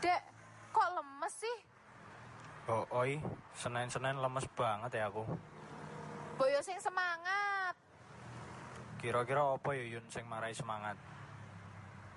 Dek, 0.00 0.22
kok 0.72 0.88
lemes 0.96 1.34
sih? 1.36 1.56
Oh, 2.72 2.88
oi, 2.96 3.20
Senin-Senin 3.52 4.16
lemes 4.16 4.48
banget 4.56 4.96
ya 4.96 5.12
aku. 5.12 5.28
Boyo 6.40 6.60
sing 6.64 6.80
semangat. 6.80 7.76
Kira-kira 8.96 9.44
apa 9.44 9.76
ya 9.76 9.84
Yun 9.96 10.04
sing 10.08 10.24
marai 10.24 10.56
semangat? 10.56 10.96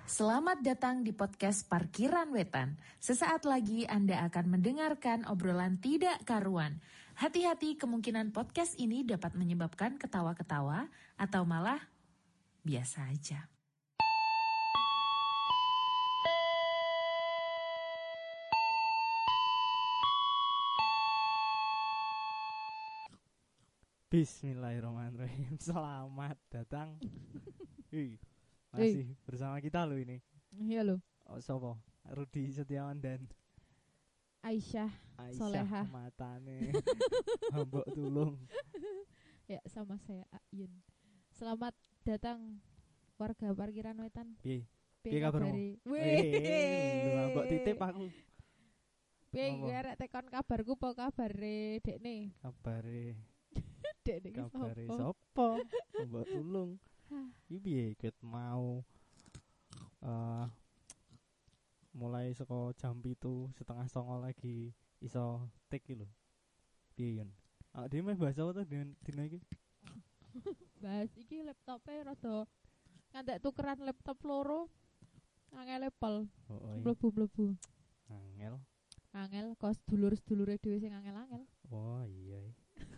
Selamat 0.08 0.64
datang 0.64 1.04
di 1.04 1.12
podcast 1.12 1.68
Parkiran 1.68 2.32
Wetan. 2.32 2.80
Sesaat 3.04 3.44
lagi 3.44 3.84
Anda 3.84 4.24
akan 4.32 4.56
mendengarkan 4.56 5.28
obrolan 5.28 5.76
tidak 5.76 6.24
karuan. 6.24 6.80
Hati-hati 7.20 7.76
kemungkinan 7.76 8.32
podcast 8.32 8.80
ini 8.80 9.04
dapat 9.04 9.36
menyebabkan 9.36 10.00
ketawa-ketawa 10.00 10.88
atau 11.20 11.44
malah 11.44 11.84
biasa 12.64 13.12
aja. 13.12 13.53
Bismillahirrahmanirrahim. 24.14 25.58
Selamat 25.66 26.38
datang. 26.46 27.02
Wih, 27.90 28.14
masih 28.70 29.10
bersama 29.26 29.58
kita 29.58 29.82
lo 29.82 29.98
ini. 29.98 30.22
Iya 30.54 30.86
lo, 30.86 31.02
Oh, 31.26 31.42
sopo? 31.42 31.82
Rudi 32.14 32.46
Setiawan 32.46 33.02
dan 33.02 33.26
Aisyah. 34.46 34.86
Aisyah 35.18 35.34
Solehah. 35.34 35.86
matane. 35.90 36.70
Mbok 37.66 37.90
tulung. 37.90 38.38
Ya 39.50 39.58
sama 39.66 39.98
saya 40.06 40.22
Ayun. 40.54 40.70
Selamat 41.34 41.74
datang 42.06 42.62
warga 43.18 43.50
parkiran 43.50 43.98
wetan. 43.98 44.38
Piye? 44.38 44.62
Piye 45.02 45.10
Piye 45.10 45.26
kabarmu? 45.26 45.58
lho, 45.90 47.22
mbok 47.34 47.46
titip 47.50 47.82
aku. 47.82 48.06
Piye 49.34 49.58
Apa? 49.58 49.66
garek 49.66 49.94
tekon 49.98 50.26
kabarku 50.30 50.78
apa 50.78 50.88
kabare 51.02 51.82
dekne? 51.82 52.30
Kabare, 52.38 53.33
Dekne 54.04 54.28
iki 54.30 54.40
kabare 54.52 54.84
sapa? 54.92 55.48
Mbok 56.04 56.24
tulung. 56.28 56.70
Iki 57.48 57.56
piye 57.64 57.84
ket 57.96 58.16
mau 58.20 58.84
eh 60.04 60.46
mulai 61.94 62.34
saka 62.34 62.74
jam 62.76 62.98
itu 63.06 63.48
setengah 63.56 63.86
songo 63.88 64.18
lagi 64.20 64.74
iso 65.00 65.48
tik 65.72 65.82
iki 65.88 65.94
lho. 66.04 66.08
Piye 66.94 67.22
Yun? 67.22 67.30
Ah, 67.74 67.88
dia 67.90 68.04
meh 68.04 68.14
bahasa 68.14 68.44
apa 68.44 68.62
tuh 68.62 68.64
dina 68.68 69.22
iki? 69.26 69.40
Bahas 70.82 71.10
iki 71.16 71.42
laptope 71.42 71.94
rada 72.04 72.44
ngantek 73.14 73.40
tukeran 73.40 73.78
laptop 73.82 74.18
loro. 74.26 74.68
Angel 75.54 75.86
lepel, 75.86 76.26
Oh, 76.50 76.58
oh 76.58 76.74
iya. 76.74 76.82
mlebu-mlebu. 76.82 77.54
Angel. 78.10 78.58
Angel 79.14 79.54
kos 79.54 79.78
dulur-dulure 79.86 80.58
dhewe 80.58 80.82
sing 80.82 80.90
angel-angel. 80.90 81.46
Oh 81.70 82.02
iya. 82.02 82.42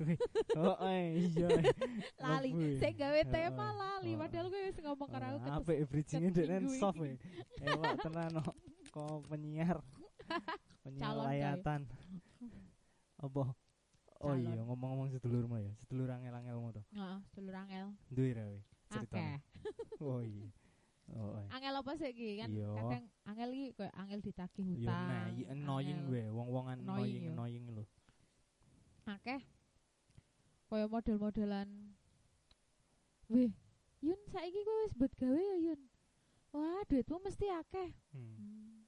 oh 0.61 0.77
iya. 0.91 1.49
Lali, 2.23 2.51
ya. 2.53 2.69
sing 2.81 2.95
gawe 2.97 3.21
tema 3.29 3.67
lali 3.73 4.13
oh. 4.15 4.21
padahal 4.21 4.47
gue 4.53 4.61
wis 4.69 4.79
ngomong 4.81 5.09
karo 5.09 5.25
aku 5.37 5.49
Apa 5.49 5.71
bridgingnya 5.89 6.31
dengan 6.33 6.63
soft 6.69 7.01
ya. 7.01 7.17
Ewak 7.65 7.95
tenan 8.05 8.33
kok 8.93 9.17
penyiar. 9.29 9.79
Penyiar 10.85 11.15
layatan. 11.17 11.81
Apa? 13.21 13.57
Oh 14.25 14.33
iya 14.33 14.65
ngomong-ngomong 14.65 15.13
sedulurmu 15.13 15.61
ya. 15.61 15.73
Sedulur 15.85 16.09
angel-angelmu 16.09 16.73
to. 16.73 16.83
Heeh, 16.97 17.19
dulur 17.37 17.55
angel. 17.57 17.87
Duwe 18.09 18.31
ra 18.33 18.45
we. 18.49 18.61
Oh 20.01 20.21
iya. 20.21 20.47
Oh 21.15 21.39
iya. 21.39 21.49
Angel 21.55 21.75
apa 21.79 21.93
sih 21.97 22.11
iki 22.11 22.29
kan 22.43 22.51
Iya. 22.51 22.69
kadang 22.75 23.05
angel 23.29 23.49
iki 23.55 23.67
koyo 23.79 23.93
angel 23.95 24.21
ditagih 24.25 24.65
Yo 24.67 24.71
hutang. 24.83 25.07
nah, 25.09 25.27
iya 25.31 25.45
annoying 25.55 25.99
gue, 26.11 26.25
wong-wongan 26.35 26.79
Annoying, 26.83 27.31
annoying 27.31 27.65
annoying 27.65 27.65
lho. 27.79 27.85
Akeh. 29.07 29.41
Koyo 30.67 30.87
model-modelan 30.91 31.69
Wih, 33.31 33.51
Yun 34.03 34.21
saiki 34.31 34.61
kowe 34.67 34.83
wis 34.87 34.95
bet 34.95 35.13
gawe 35.19 35.35
ya 35.41 35.57
Yun. 35.71 35.81
Wah, 36.55 36.83
duitmu 36.89 37.19
mesti 37.27 37.47
akeh. 37.51 37.91
Hmm. 38.15 38.35
Hmm. 38.39 38.79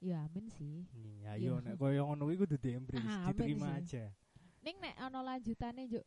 Ya 0.00 0.24
amin 0.28 0.48
sih. 0.52 0.84
Ya 1.24 1.36
Iya. 1.36 1.56
yo 1.56 1.60
nek 1.60 1.76
koyo 1.80 2.04
ngono 2.08 2.24
kuwi 2.28 2.36
kudu 2.40 2.56
diembrace, 2.60 3.08
Ah, 3.08 3.32
diterima 3.32 3.66
sih. 3.68 3.76
aja. 3.80 4.04
Ning 4.64 4.76
nek 4.80 4.94
ana 5.00 5.20
lanjutane 5.24 5.88
juk. 5.88 6.04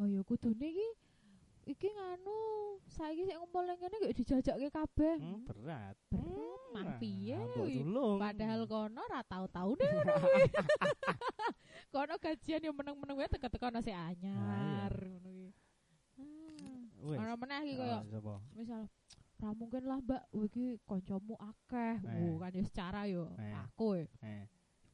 Oh 0.00 0.06
ya 0.08 0.20
kudune 0.24 0.66
iki 0.68 0.88
iki 1.64 1.88
nganu 1.88 2.36
saiki 2.86 3.24
sik 3.24 3.36
ngumpul 3.36 3.64
ning 3.64 3.78
kene 3.80 3.96
gak 3.96 4.14
dijajakke 4.14 4.68
kabeh. 4.68 5.14
Hmm, 5.18 5.42
berat. 5.44 5.96
Berat, 6.12 6.60
mah 6.74 6.84
piye. 7.00 7.38
Padahal 8.20 8.60
kono 8.66 9.02
ra 9.08 9.20
tau-tau 9.24 9.72
deh 9.74 9.88
ngono 9.94 10.12
kuwi. 10.20 10.44
kono 11.88 12.14
gajian 12.18 12.66
yo 12.66 12.72
meneng-meneng 12.74 13.16
wae 13.16 13.28
teka-teka 13.30 13.70
nasi 13.70 13.90
anyar 13.90 14.92
ngono 14.92 15.28
kuwi. 15.30 15.48
Ah. 16.20 16.82
Wes. 17.04 17.18
Ana 17.20 17.34
meneh 17.36 17.58
iki 17.64 17.74
koyo 17.76 17.96
Ah, 17.98 18.40
misal 18.54 18.82
ra 19.34 19.50
mungkin 19.52 19.82
lah 19.84 19.98
Mbak, 20.00 20.22
iki 20.46 20.78
kancamu 20.86 21.34
akeh. 21.36 21.94
Eh. 22.00 22.30
Oh, 22.30 22.38
kan 22.38 22.54
yo 22.54 22.62
secara 22.64 23.00
yo 23.04 23.28
Eh. 23.36 23.52
aku 23.52 23.98
ya. 23.98 24.06
Eh. 24.22 24.44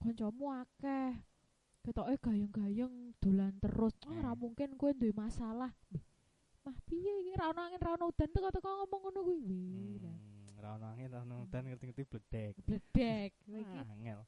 Kancamu 0.00 0.46
akeh. 0.54 1.12
Ketoke 1.80 2.12
gayeng-gayeng 2.20 3.14
dolan 3.20 3.54
terus. 3.58 3.94
Ah, 4.04 4.12
Eh. 4.12 4.20
ra 4.20 4.32
mungkin 4.34 4.74
kowe 4.74 4.90
duwe 4.90 5.12
masalah. 5.12 5.70
Mah 6.70 6.78
piye 6.86 7.12
iki 7.20 7.32
ra 7.34 7.50
ono 7.50 7.60
angin 7.60 7.82
ra 7.82 7.90
ono 7.98 8.04
udan 8.06 8.30
teka-teka 8.30 8.70
ngomong 8.70 9.00
ngono 9.02 9.20
kuwi. 9.26 9.42
Hmm, 9.98 10.54
ra 10.56 10.78
ono 10.78 10.86
angin, 10.86 11.10
ra 11.10 11.20
ono 11.20 11.42
udan 11.42 11.62
ngerti-ngerti 11.66 12.04
bledek. 12.06 12.52
Bledek. 12.62 13.30
Iki 13.50 13.74
Ah, 13.74 13.90
Angel. 13.90 14.20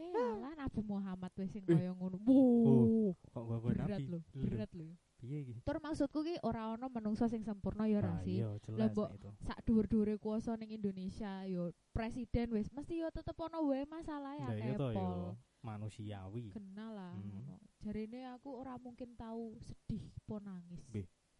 Eh, 0.00 0.08
alah 0.08 0.56
Nabi 0.56 0.80
Muhammad 0.82 1.30
wis 1.36 1.52
sing 1.52 1.62
Eh. 1.68 1.76
kaya 1.76 1.92
ngono. 1.92 2.16
Wuh, 2.24 3.12
Kok 3.28 3.44
gua 3.44 3.76
nabi? 3.76 4.08
berat 4.32 4.72
lho. 4.72 4.88
Piye 5.20 5.44
iki? 5.44 5.52
Tur 5.62 5.78
maksudku 5.78 6.24
ki 6.24 6.40
ora 6.42 6.72
ono 6.72 6.88
menungso 6.88 7.28
sing 7.28 7.44
sempurna 7.44 7.84
ya 7.86 8.00
ora 8.00 8.16
Ah, 8.16 8.24
sih. 8.24 8.40
Iya, 8.40 8.56
Lah, 8.72 8.88
mbok. 8.88 9.12
Sak 9.38 9.62
dhuwur-dhuwure 9.62 10.16
kuasa 10.16 10.56
ning 10.56 10.72
Indonesia 10.72 11.44
yo 11.44 11.70
presiden 11.92 12.50
wis 12.50 12.72
mesti 12.72 12.98
yo 12.98 13.12
tetep 13.12 13.36
ono 13.36 13.68
wae 13.68 13.84
masalah 13.84 14.32
ya 14.34 14.48
Lah 14.48 14.56
iya 14.56 14.74
to 14.74 14.88
yo 14.88 14.96
kepol. 14.96 15.36
manusiawi. 15.62 16.50
Kenal 16.50 16.90
lah 16.90 17.12
Hmm. 17.14 17.60
Jarine 17.78 18.32
aku 18.32 18.50
ora 18.50 18.74
mungkin 18.76 19.14
tahu 19.14 19.54
sedih 19.60 20.02
po 20.24 20.38
nangis. 20.38 20.82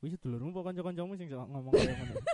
Wis 0.02 0.18
sedulurmu 0.18 0.50
apa 0.50 0.74
kanca-kancamu 0.74 1.14
sing 1.14 1.30
ngomong 1.30 1.70
kaya 1.70 1.94
ngono? 1.94 2.14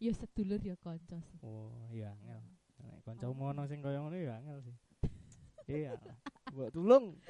Ya 0.00 0.16
sedulur 0.16 0.56
ya 0.64 0.72
kanca 0.80 1.20
sih. 1.20 1.38
Oh, 1.44 1.92
iya 1.92 2.16
angel. 2.16 2.40
Nek 2.80 3.04
kancamu 3.04 3.52
ono 3.52 3.68
sing 3.68 3.84
kaya 3.84 4.00
ngono 4.00 4.16
ya 4.16 4.40
angel 4.40 4.64
sih. 4.64 4.76
Iya. 5.70 5.92
Mbok 6.56 6.72
tulung. 6.72 7.20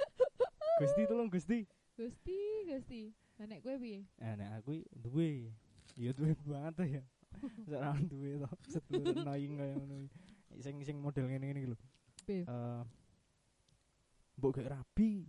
Gusti 0.79 1.03
tulung 1.11 1.27
Gusti. 1.27 1.67
Gusti, 1.99 2.39
Gusti. 2.71 3.11
Nek 3.43 3.59
kowe 3.67 3.75
piye? 3.75 4.07
Eh 4.23 4.33
nek 4.39 4.63
aku 4.63 4.87
duwe. 4.95 5.51
Ya 5.99 6.15
duwe 6.15 6.39
banget 6.47 7.03
ya. 7.03 7.03
Ora 7.75 7.99
duwe 8.07 8.39
to. 8.39 8.49
Sedulur 8.71 9.19
annoying 9.19 9.59
kaya 9.59 9.75
ngono. 9.75 10.07
Sing 10.63 10.79
sing 10.87 11.03
model 11.03 11.27
ngene-ngene 11.27 11.59
iki 11.59 11.71
lho. 11.75 11.79
Piye? 12.23 12.47
Eh 12.47 12.83
Mbok 14.39 14.63
gak 14.63 14.71
rabi. 14.73 15.27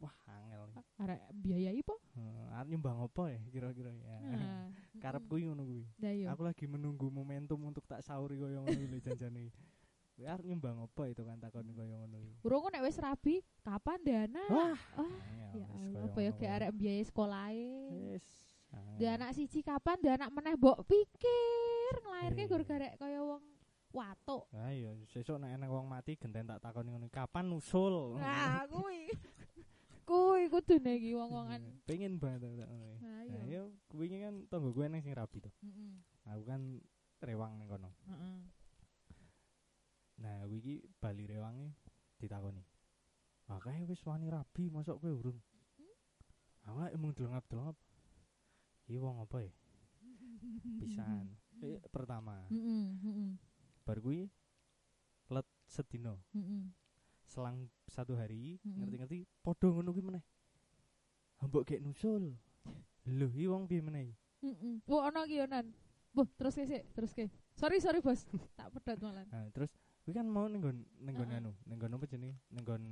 Wah. 0.00 0.16
Arek 0.96 1.20
biayai 1.30 1.84
po? 1.84 2.00
Eh, 2.16 2.56
arep 2.56 2.72
nyumbang 2.72 2.96
apa 3.04 3.28
ya 3.28 3.40
kira-kira 3.52 3.92
ya. 3.92 4.16
Nah. 4.32 4.72
Karepku 5.02 5.36
iki 5.36 5.44
ngono 5.44 5.68
kuwi. 5.68 5.84
Iya. 6.00 6.32
Aku 6.32 6.40
lagi 6.40 6.64
menunggu 6.64 7.12
momentum 7.12 7.60
untuk 7.68 7.84
tak 7.84 8.00
sahuri 8.00 8.40
kaya 8.40 8.64
ngono 8.64 8.80
lho 8.80 8.98
janjane. 8.98 9.52
Arep 10.16 10.48
nyumbang 10.48 10.80
apa 10.80 11.02
itu 11.12 11.20
kan 11.20 11.36
takon 11.36 11.68
kaya 11.76 12.00
ngono 12.00 12.16
iki. 12.16 12.40
Urung 12.48 12.72
nek 12.72 12.80
wis 12.80 12.96
rabi, 12.96 13.44
kapan 13.60 14.00
dana? 14.00 14.40
Wah, 14.48 14.72
Ah, 14.96 15.04
angel, 15.04 15.60
ya 15.60 15.66
Allah, 15.68 16.00
apa 16.08 16.18
ya 16.24 16.30
kuwi. 16.32 16.46
arek 16.48 16.70
biaya 16.72 17.02
sekolahe. 17.04 17.68
Wis. 18.16 18.24
Dia 18.96 19.20
anak 19.20 19.36
siji 19.36 19.60
kapan, 19.60 20.00
anak 20.00 20.32
meneh 20.32 20.56
mbok 20.56 20.80
pikir 20.88 21.92
nglairke 22.00 22.40
Iya. 22.40 22.48
gur 22.48 22.62
garek 22.64 22.96
kaya 22.96 23.20
wong 23.20 23.44
watuk. 23.92 24.48
Ah 24.56 24.72
iya, 24.72 24.96
sesuk 25.12 25.36
nek 25.36 25.60
enek 25.60 25.68
wong 25.68 25.84
mati 25.84 26.16
genten 26.16 26.48
tak 26.48 26.64
takoni 26.64 26.88
ngono. 26.88 27.12
Kapan 27.12 27.52
usul? 27.52 28.16
Nah, 28.16 28.64
kuwi. 28.64 29.12
kuwi 30.06 30.46
kudune 30.46 30.92
iki 30.96 31.10
wong-wongan. 31.12 31.62
Pengen 31.84 32.16
banget 32.22 32.46
tak 32.46 32.70
ngono. 32.70 32.94
Nah, 33.02 33.02
Nah, 33.02 33.22
iya. 33.26 33.40
iya 33.44 33.62
kuwi 33.90 34.06
kan 34.08 34.46
tanggo 34.46 34.70
gue 34.70 34.86
nang 34.86 35.02
sing 35.02 35.12
rabi 35.12 35.42
to. 35.42 35.50
Heeh. 35.60 35.92
Aku 36.30 36.42
kan 36.46 36.62
rewang 37.20 37.58
ning 37.58 37.66
kono. 37.66 37.90
Heeh. 38.06 38.38
Nah, 40.22 40.46
kuwi 40.46 40.58
iki 40.62 40.74
bali 40.96 41.26
rewange 41.26 41.74
ditakoni. 42.16 42.62
Kae 43.46 43.82
wis 43.86 44.02
wani 44.02 44.26
rabi, 44.26 44.70
mosok 44.70 44.98
kowe 44.98 45.10
urung? 45.12 45.38
Awak 46.66 46.90
emang 46.94 47.14
delengap-delengap. 47.14 47.78
Iki 48.86 48.98
wong 48.98 49.22
apa 49.22 49.38
ya? 49.42 49.52
Pisan. 50.82 51.30
Eh, 51.62 51.78
pertama, 51.90 52.46
Heeh, 52.50 52.86
heeh. 53.02 53.30
bar 53.82 53.98
kuwi 53.98 54.26
let 55.30 55.46
sedina. 55.66 56.14
Heeh. 56.34 56.70
Selang 57.26 57.66
satu 57.90 58.14
hari, 58.14 58.56
Mm-mm. 58.62 58.82
ngerti-ngerti 58.82 59.18
padha 59.42 59.66
ngono 59.68 59.90
kuwi 59.90 60.04
meneh. 60.14 60.24
Mbok 61.42 61.62
gek 61.66 61.82
nusul. 61.82 62.32
Lho, 63.06 63.26
iki 63.30 63.46
wong 63.50 63.66
piye 63.70 63.82
meneh? 63.82 64.14
Heeh. 64.42 64.82
Wo 64.86 65.02
ana 65.02 65.26
ki 65.26 65.38
yo 65.42 65.46
nan. 65.46 65.70
Buh, 66.16 66.26
terus 66.38 66.56
ke 66.56 66.64
sik, 66.64 66.82
terus 66.96 67.12
ke. 67.12 67.28
Sorry, 67.58 67.76
sorry, 67.82 68.00
Bos. 68.00 68.24
tak 68.56 68.72
pedot 68.72 68.98
malah. 69.04 69.26
Nah, 69.28 69.46
terus 69.52 69.68
kuwi 70.06 70.16
kan 70.16 70.24
mau 70.26 70.46
ning 70.48 70.62
nggon 70.62 70.78
ning 71.02 71.12
nggon 71.18 71.30
Heeh. 71.34 71.40
anu, 71.44 71.52
ning 71.66 71.76
nggon 71.76 71.92
apa 71.98 72.04
jenenge? 72.08 72.36
Ning 72.50 72.62
nggon 72.64 72.82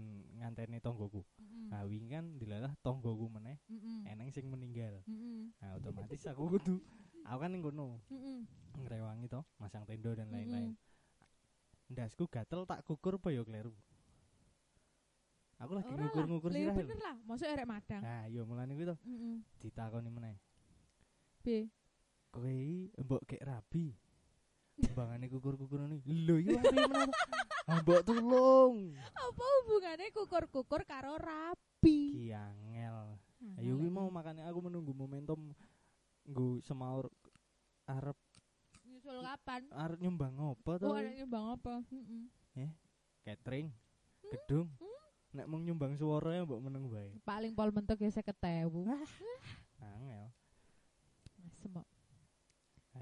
nganteni 0.43 0.79
tonggoku. 0.83 1.23
Heeh. 1.41 1.71
Nah, 1.73 1.83
wingi 1.89 2.11
kan 2.13 2.27
dilalah 2.37 2.73
tonggoku 2.85 3.27
meneh 3.33 3.57
Heeh. 3.71 4.13
eneng 4.13 4.29
sing 4.35 4.51
meninggal. 4.51 5.01
Heeh. 5.09 5.51
Nah, 5.63 5.79
otomatis 5.81 6.27
aku 6.29 6.59
kudu 6.59 6.83
aku 7.25 7.39
kan 7.39 7.51
ning 7.55 7.63
kono 7.65 8.03
Heeh. 8.13 8.45
ngrewangi 8.83 9.27
to, 9.31 9.41
masang 9.63 9.87
tenda 9.89 10.11
dan 10.13 10.29
lain-lain. 10.29 10.75
Heeh. 10.75 11.93
Ndasku 11.95 12.29
gatel 12.29 12.67
tak 12.69 12.85
kukur 12.85 13.17
apa 13.17 13.31
ya 13.33 13.41
kleru. 13.47 13.73
Aku 15.63 15.73
lagi 15.73 15.87
lah, 15.89 15.99
ngukur-ngukur 16.03 16.51
sih 16.51 16.67
ya 16.67 16.75
bener 16.75 16.99
lah, 16.99 17.17
mosok 17.25 17.47
arek 17.47 17.65
madang. 17.65 18.03
Nah, 18.03 18.27
yo 18.27 18.43
mulane 18.45 18.75
kuwi 18.75 18.91
to 18.91 18.97
Heeh. 19.07 19.37
ditakoni 19.63 20.11
meneh. 20.11 20.37
B. 21.41 21.71
Kowe 22.29 22.55
mbok 22.99 23.23
gek 23.25 23.43
rabi. 23.43 23.95
Bangane 24.93 25.31
kukur-kukur 25.31 25.87
ini. 25.87 26.03
Lho 26.03 26.35
iki 26.43 26.51
wong 26.51 26.65
piye 26.67 27.07
Mbok 27.65 28.01
tulung. 28.03 28.77
Apa 29.15 29.45
hubungannya 29.63 30.11
kukur-kukur 30.11 30.83
karo 30.85 31.15
rabi? 31.17 31.99
Ki 32.13 32.35
angel. 32.35 33.15
Ah, 33.15 33.61
Ayo 33.63 33.79
kuwi 33.79 33.89
ngalek. 33.89 33.95
mau 33.95 34.11
makane 34.11 34.43
aku 34.43 34.59
menunggu 34.59 34.91
momentum 34.91 35.55
nggo 36.25 36.59
semaur 36.61 37.07
arep 37.85 38.17
nyusul 38.83 39.21
kapan? 39.21 39.69
arep 39.71 39.99
nyumbang 40.01 40.35
apa 40.35 40.73
to? 40.81 40.89
Oh, 40.91 40.97
ada 40.97 41.13
nyumbang 41.13 41.45
apa? 41.55 41.75
Heeh. 42.57 42.71
Catering, 43.23 43.69
gedung. 44.29 44.69
Nek 45.35 45.51
mung 45.51 45.67
nyumbang 45.67 45.99
suara 45.99 46.31
ya 46.31 46.47
mbok 46.47 46.63
meneng 46.63 46.87
bae. 46.87 47.11
Paling 47.27 47.59
pol 47.59 47.75
mentok 47.75 47.99
ya 47.99 48.07
50.000. 48.07 48.71
Angel. 49.83 50.31
Semok. 51.59 51.87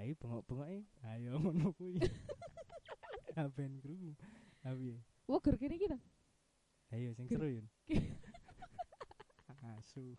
Ayo 0.00 0.16
bengok-bengoke. 0.16 0.88
Ayo 1.04 1.36
ngono 1.36 1.76
kuwi. 1.76 2.00
Aben 3.36 3.76
kru. 3.84 4.16
Abi. 4.64 4.96
Wah, 5.28 5.40
ger 5.44 5.60
kene 5.60 5.76
iki 5.76 5.92
to. 5.92 5.98
Ayo 6.96 7.12
sing 7.12 7.28
Ge- 7.28 7.36
seru 7.36 7.48
yun. 7.60 7.66
Asu. 9.76 10.16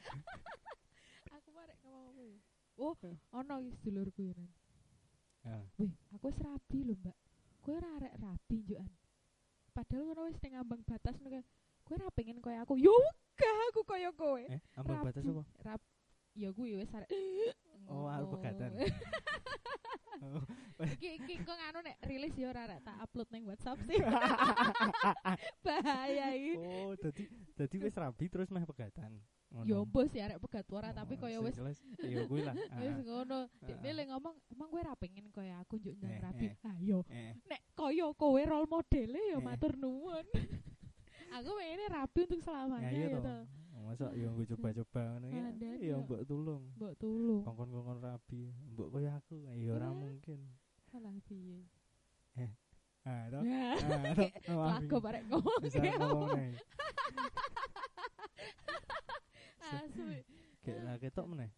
Aku 1.36 1.48
marek 1.52 1.76
ngomong 1.84 2.40
apa 2.82 3.04
ya? 3.06 3.16
Oh, 3.30 3.38
ono 3.44 3.60
iki 3.60 3.76
sedulurku 3.84 4.32
ya. 4.32 4.34
Wih, 5.76 5.92
aku 6.14 6.32
wis 6.32 6.38
rabi 6.40 6.78
lho, 6.88 6.94
Mbak. 6.98 7.16
Kowe 7.62 7.74
ora 7.78 7.88
arek 8.00 8.14
rabi 8.18 8.56
njukan. 8.64 8.90
Padahal 9.72 10.04
ngono 10.04 10.22
wis 10.28 10.38
ning 10.44 10.54
ambang 10.60 10.84
batas 10.84 11.16
ngono. 11.18 11.40
Kowe 11.82 11.96
ora 11.96 12.12
pengen 12.12 12.38
koyo 12.44 12.60
aku. 12.60 12.76
Yo 12.76 12.94
gak 13.34 13.56
aku 13.72 13.80
koyo 13.88 14.10
kowe. 14.12 14.44
Eh, 14.44 14.60
ambang 14.76 15.00
Rabi. 15.00 15.06
batas 15.08 15.24
apa? 15.24 15.42
Rap 15.64 15.82
ya 16.36 16.48
kuwi 16.52 16.76
wis 16.76 16.92
arek. 16.92 17.08
Oh, 17.88 18.06
arep 18.06 18.28
pegatan. 18.30 18.70
Iki 20.82 21.08
iki 21.18 21.34
kok 21.42 21.58
nganu 21.58 21.82
nek 21.82 21.98
rilis 22.06 22.34
ya 22.38 22.54
ora 22.54 22.78
tak 22.78 22.96
upload 23.02 23.28
ning 23.34 23.42
WhatsApp 23.42 23.78
sih. 23.86 23.98
Bahaya 25.66 26.34
iki. 26.38 26.54
Oh, 26.58 26.94
dadi 26.94 27.26
dadi 27.58 27.76
wis 27.82 27.94
rabi 27.98 28.26
terus 28.30 28.50
meh 28.54 28.62
pegatan. 28.62 29.18
Yo 29.62 29.84
bos 29.84 30.08
ya 30.10 30.24
arek 30.26 30.40
pegat 30.40 30.64
ora 30.72 30.90
tapi 30.90 31.14
Oh, 31.16 31.20
koyo 31.22 31.38
wis 31.44 31.52
jelas, 31.54 31.76
Ya 32.00 32.24
kuwi 32.24 32.40
lah. 32.40 32.54
wis 32.80 32.96
Ah, 32.96 33.04
ngono. 33.04 33.38
Dekne 33.60 33.88
Ah. 33.88 33.94
le 33.94 34.02
ngomong, 34.08 34.34
"Emang 34.48 34.68
kowe 34.72 34.80
ora 34.80 34.94
pengen 34.96 35.28
koyo 35.28 35.52
aku 35.60 35.76
njuk 35.76 35.94
ndang 36.00 36.12
Eh, 36.16 36.20
rabi?" 36.24 36.46
eh. 36.48 36.56
Ayo. 36.72 36.98
Eh, 37.12 37.36
Nek 37.46 37.60
koyo 37.76 38.16
kowe 38.16 38.40
role 38.40 38.64
modele 38.66 39.20
ya 39.28 39.36
Eh. 39.36 39.44
matur 39.44 39.76
nuwun. 39.76 40.24
aku 41.36 41.48
pengennya 41.52 41.88
rabi 41.90 42.18
untuk 42.24 42.40
selamanya 42.40 42.88
ya 42.88 42.96
iya 42.96 43.08
ya 43.08 43.20
to. 43.20 43.36
Masa 43.82 44.06
yo 44.14 44.28
nggo 44.32 44.44
coba-coba 44.56 45.02
ngono 45.20 45.26
ya. 45.28 45.44
Ya 45.52 45.72
yo. 45.92 45.96
mbok 46.00 46.22
tulung. 46.24 46.62
Mbok 46.80 46.92
tulung. 46.96 47.42
Kongkon-kongkon 47.44 47.98
rabi. 48.00 48.42
Mbok 48.72 48.88
koyo 48.88 49.10
aku. 49.12 49.36
Ya 49.52 49.70
ora 49.76 49.88
Eh. 49.88 49.92
mungkin. 49.92 50.38
Salah 50.88 51.12
piye. 51.28 51.60
Ah, 53.04 53.26
to. 53.28 53.42
Nah, 53.42 53.74
Ah, 53.74 54.14
to. 54.14 54.24
Oh, 54.54 54.64
lagu 54.64 54.86
Abi. 54.96 55.04
barek 55.04 55.22
ngomong. 55.28 56.38
Asu. 59.62 60.02
Kayak 60.62 60.80
lah 60.86 60.94
ketok 60.98 61.26
meneh. 61.26 61.50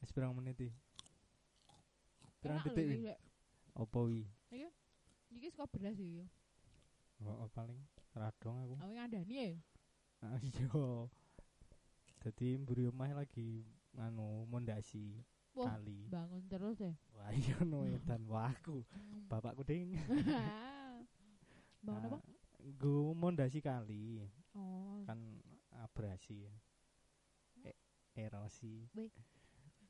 Wis 0.00 0.12
pirang 0.12 0.36
menit 0.36 0.56
iki? 0.60 0.72
Pirang 2.40 2.60
detik 2.64 2.84
iki, 2.84 2.94
iki? 3.00 3.08
Lek. 3.08 3.18
Apa 3.76 3.98
wi? 4.04 4.24
Iki 5.32 5.46
suka 5.52 5.66
beras 5.68 5.96
iki. 6.00 6.24
Oh, 7.24 7.48
paling 7.52 7.80
radong 8.12 8.56
aku. 8.64 8.74
Aku 8.80 8.92
ngandani 8.92 9.36
ya. 9.36 9.50
Iya. 10.40 10.72
Dadi 12.24 12.56
mburi 12.56 12.88
omah 12.88 13.12
lagi 13.12 13.62
anu 14.00 14.48
mondasi 14.48 15.20
Wah, 15.52 15.76
kali. 15.76 16.08
bangun 16.08 16.42
terus 16.48 16.80
ya. 16.80 16.92
Wah, 17.14 17.30
iya 17.30 17.56
no 17.62 17.84
edan 17.84 18.24
Wah, 18.26 18.50
aku. 18.50 18.80
Bapakku 19.28 19.62
ding. 19.62 19.94
Bangun 21.86 22.08
apa? 22.10 22.18
Gue 22.80 23.14
mondasi 23.14 23.62
kali 23.62 24.24
Oh, 24.56 25.04
kan 26.16 26.32
abrasi. 26.40 26.48
E- 27.62 27.80
erosi. 28.16 28.74
Wih, 28.96 29.12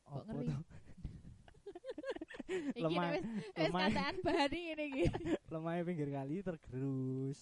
kok 0.03 0.23
ngeri. 0.27 0.47
tuh? 0.51 0.63
Lemah- 2.83 3.19
lemah. 3.59 3.81
kataan 3.91 4.17
bahan 4.23 4.51
ngene 4.55 4.85
iki. 4.87 5.05
Lemahnya 5.53 5.83
pinggir 5.83 6.11
kali 6.11 6.37
tergerus. 6.41 7.39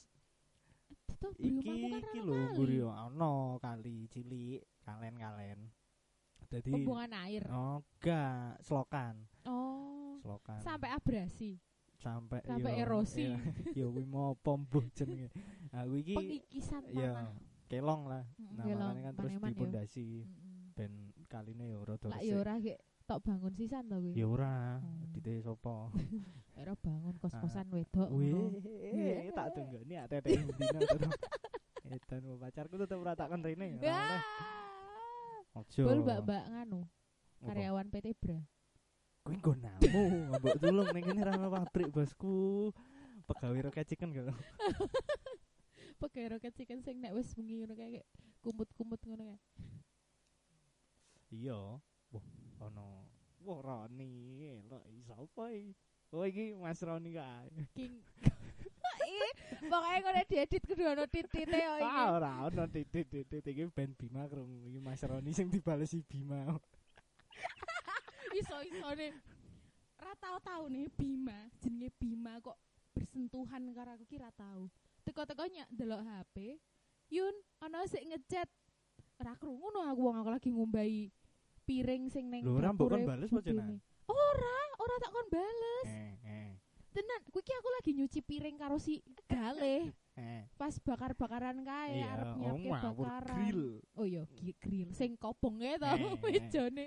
Itu 1.13 1.29
Iki 1.37 1.61
kan 1.65 2.01
iki 2.01 2.19
lho 2.21 2.33
kali. 2.33 2.53
mburi 2.53 2.79
ono 2.81 3.35
kali 3.59 4.09
cilik, 4.09 4.61
kalen-kalen. 4.81 5.61
Dadi 6.49 6.71
Pembuangan 6.73 7.13
air. 7.25 7.45
Oh, 7.49 7.81
enggak, 7.81 8.61
selokan. 8.61 9.15
Oh. 9.45 10.17
Selokan. 10.21 10.61
Sampai 10.61 10.89
abrasi, 10.89 11.61
sampai 12.01 12.41
sampai 12.45 12.73
yo, 12.77 12.81
erosi. 12.85 13.29
iya. 13.29 13.37
Ya 13.77 13.87
kuwi 13.89 14.05
mau 14.05 14.33
pombuh 14.37 14.85
jenenge. 14.93 15.29
Nah, 15.69 15.85
kuwi 15.85 16.01
iki 16.01 16.15
pengikisan 16.17 16.83
ya 16.89 17.13
tanah. 17.13 17.37
Kelong 17.67 18.03
lah. 18.07 18.25
Nah, 18.55 18.65
kelong, 18.65 18.93
makanya 18.95 19.03
kan 19.05 19.15
terus 19.17 19.33
yo. 19.33 19.39
dipondasi 19.49 20.07
Mm-mm. 20.23 20.75
ben 20.77 20.93
kaline 21.27 21.65
yo 21.69 21.79
rada 21.83 22.07
resik. 22.09 22.25
ya 22.25 22.35
ora 22.37 22.55
gek 22.59 22.79
tok 23.05 23.19
bangun 23.21 23.53
sisan 23.53 23.85
to 23.87 23.97
kuwi. 24.01 24.13
Ya 24.17 24.27
ora, 24.27 24.81
Hmm. 24.81 25.13
dite 25.13 25.33
sapa? 25.41 25.93
Ora 26.55 26.73
bangun 26.79 27.15
kos-kosan 27.19 27.67
wedok. 27.69 28.09
Wih, 28.15 28.31
ngono. 28.31 29.35
tak 29.35 29.47
tunggoni 29.53 29.95
ak 29.99 30.07
tete 30.07 30.39
dina 30.39 30.79
terus. 30.81 31.13
Edan 31.95 32.23
pacarku 32.39 32.75
tetep 32.81 32.97
ora 32.97 33.13
takon 33.13 33.43
rene. 33.43 33.77
Ya. 33.83 34.23
Ojo. 35.53 35.83
Bol 35.85 36.01
mbak-mbak 36.03 36.43
nganu, 36.49 36.81
karyawan 37.43 37.87
PT 37.91 38.07
Bra. 38.17 38.39
Kuwi 39.27 39.37
nggo 39.37 39.53
namu, 39.59 40.01
mbok 40.41 40.57
tulung 40.63 40.89
ning 40.95 41.05
kene 41.05 41.23
ra 41.23 41.35
pabrik, 41.37 41.91
Bosku. 41.91 42.71
Pegawai 43.25 43.69
roket 43.69 43.89
chicken 43.89 44.13
gak? 46.05 46.13
Pegawai 46.13 46.33
roket 46.37 46.53
chicken 46.53 46.81
sing 46.85 47.01
nek 47.01 47.17
wis 47.17 47.33
bengi 47.33 47.57
ngono 47.57 47.75
kayak 47.75 48.05
kumut-kumut 48.45 49.01
ngono 49.05 49.25
kae. 49.33 49.41
Iya. 51.33 51.81
Wah, 52.13 52.27
ono. 52.61 53.09
Wah, 53.45 53.59
Roni. 53.61 54.13
Lho, 54.69 54.79
sapa 55.05 55.51
iki? 55.51 55.73
Oh, 56.13 56.25
iki 56.29 56.55
Mas 56.55 56.81
Roni 56.85 57.17
kae. 57.17 57.49
King. 57.73 58.05
Ih, 59.05 59.33
Pokoknya 59.69 59.99
ngono 60.01 60.21
diedit 60.29 60.63
kudu 60.65 60.83
ono 60.87 61.05
titite 61.09 61.59
kok 61.59 61.77
iki. 61.81 61.89
Ah, 61.89 62.09
ora 62.15 62.33
ono 62.47 62.65
titik-titik 62.69 63.53
iki 63.53 63.65
ben 63.73 63.91
Bima 63.97 64.29
krungu 64.29 64.69
iki 64.69 64.81
Mas 64.81 65.03
Roni 65.03 65.33
sing 65.33 65.49
dibalesi 65.49 66.05
Bima. 66.05 66.47
Iso-isone 68.39 69.15
ra 70.01 70.13
tau 70.21 70.37
tau 70.43 70.63
nih 70.69 70.91
Bima, 70.93 71.49
jenenge 71.59 71.91
Bima 71.97 72.39
kok 72.41 72.57
bersentuhan 72.95 73.73
karo 73.75 73.91
aku 73.99 74.05
ki 74.07 74.17
ra 74.23 74.31
tau. 74.35 74.71
Teko-teko 75.05 75.45
nyak 75.47 75.69
delok 75.71 76.01
HP, 76.03 76.57
Yun, 77.13 77.35
ana 77.61 77.85
sik 77.85 78.01
ngechat. 78.03 78.49
Ra 79.15 79.37
krungu 79.37 79.71
no 79.71 79.85
aku 79.85 80.01
wong 80.03 80.17
aku 80.19 80.31
lagi 80.33 80.51
ngombahi 80.51 81.07
piring 81.63 82.11
sing 82.11 82.27
ning 82.29 82.43
Lho, 82.43 82.59
ora 82.59 82.75
mbok 82.75 82.91
kon 82.91 82.99
dapure 82.99 83.07
bales 83.07 83.31
apa? 83.31 83.65
Ora, 84.11 84.57
ora 84.81 84.95
tak 84.99 85.11
kon 85.15 85.29
bales. 85.31 85.87
Eh, 85.87 86.13
eh, 86.27 86.51
Tenan, 86.91 87.23
kuwi 87.31 87.43
ki 87.43 87.53
aku 87.55 87.69
lagi 87.71 87.91
nyuci 87.95 88.21
piring 88.23 88.57
karo 88.59 88.77
si 88.79 88.99
Galeh. 89.27 89.91
eh. 90.15 90.43
Pas 90.55 90.75
bakar-bakaran 90.79 91.63
kae 91.63 91.95
Iya, 91.95 92.07
arep 92.11 92.29
nyiapke 92.39 92.69
bakaran. 92.71 93.39
grill. 93.39 93.63
Oh 93.95 94.07
iya, 94.07 94.23
grill 94.59 94.91
sing 94.91 95.15
kopongnya 95.15 95.79
to 95.79 95.87
Eh, 95.87 96.01
eh. 96.01 96.15
mejane. 96.19 96.87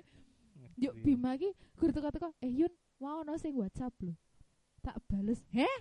Yuk. 0.75 0.93
Bima 0.99 1.35
ki 1.35 1.51
gur 1.75 1.91
teko-teko, 1.91 2.33
"Eh 2.39 2.51
Yun, 2.51 2.71
mau 2.99 3.21
ono 3.21 3.35
sing 3.37 3.55
WhatsApp 3.55 3.93
lho." 4.03 4.13
Tak 4.81 4.99
bales. 5.07 5.43
"Heh? 5.51 5.77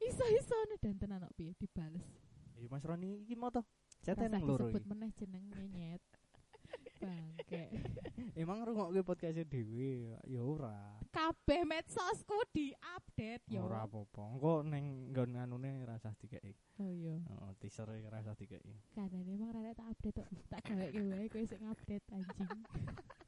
Iso-iso 0.00 0.56
dan 0.80 0.96
tenan 1.00 1.24
kok 1.24 1.34
piye 1.34 1.52
dibales. 1.56 2.04
Ya 2.56 2.68
Mas 2.68 2.84
Roni 2.84 3.24
iki 3.24 3.36
mau 3.36 3.52
to. 3.52 3.60
Cete 4.00 4.16
Rasa 4.16 4.32
nang 4.32 4.44
loro 4.44 4.68
disebut 4.68 4.82
iki. 4.84 4.90
meneh 4.90 5.10
jenenge 5.12 5.62
nyet. 5.72 6.02
Bangke. 7.02 7.64
Emang 8.32 8.64
ngrungokke 8.64 9.04
podcast 9.04 9.44
dhewe 9.44 10.16
ya 10.24 10.40
ora. 10.40 10.96
Kabeh 11.12 11.64
medsosku 11.64 12.36
diupdate 12.52 13.44
yo. 13.52 13.68
Ora 13.68 13.84
apa-apa. 13.84 14.36
Engko 14.36 14.64
ning 14.64 15.12
nggon 15.12 15.36
anune 15.36 15.84
rasah 15.84 16.16
dikeki. 16.16 16.52
Oh 16.80 16.88
iya. 16.88 17.20
Heeh, 17.20 17.50
teaser 17.60 17.88
e 17.92 18.04
rasah 18.08 18.32
dikeki. 18.32 18.72
Kadane 18.96 19.28
emang 19.32 19.52
rada 19.52 19.72
tak 19.76 19.92
update 19.92 20.16
tok. 20.16 20.28
Tak 20.48 20.60
gaweke 20.64 21.00
wae 21.04 21.28
kowe 21.28 21.44
sing 21.44 21.60
update 21.68 22.06
anjing. 22.12 22.48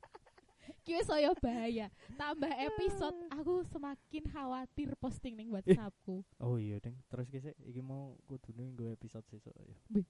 Iki 0.88 1.04
wis 1.04 1.09
saya 1.12 1.37
bahaya. 1.37 1.92
Tambah 2.16 2.49
episode 2.49 3.12
aku 3.37 3.61
semakin 3.68 4.25
khawatir 4.33 4.88
posting 4.97 5.37
ning 5.37 5.52
WhatsAppku. 5.52 6.25
Oh 6.40 6.57
iya, 6.57 6.80
Ding. 6.80 6.97
Terus 7.12 7.28
kisah 7.28 7.52
iki 7.61 7.85
mau 7.85 8.16
kudune 8.25 8.73
nggo 8.73 8.88
episode 8.97 9.28
sesuk 9.28 9.52
ya. 9.52 9.76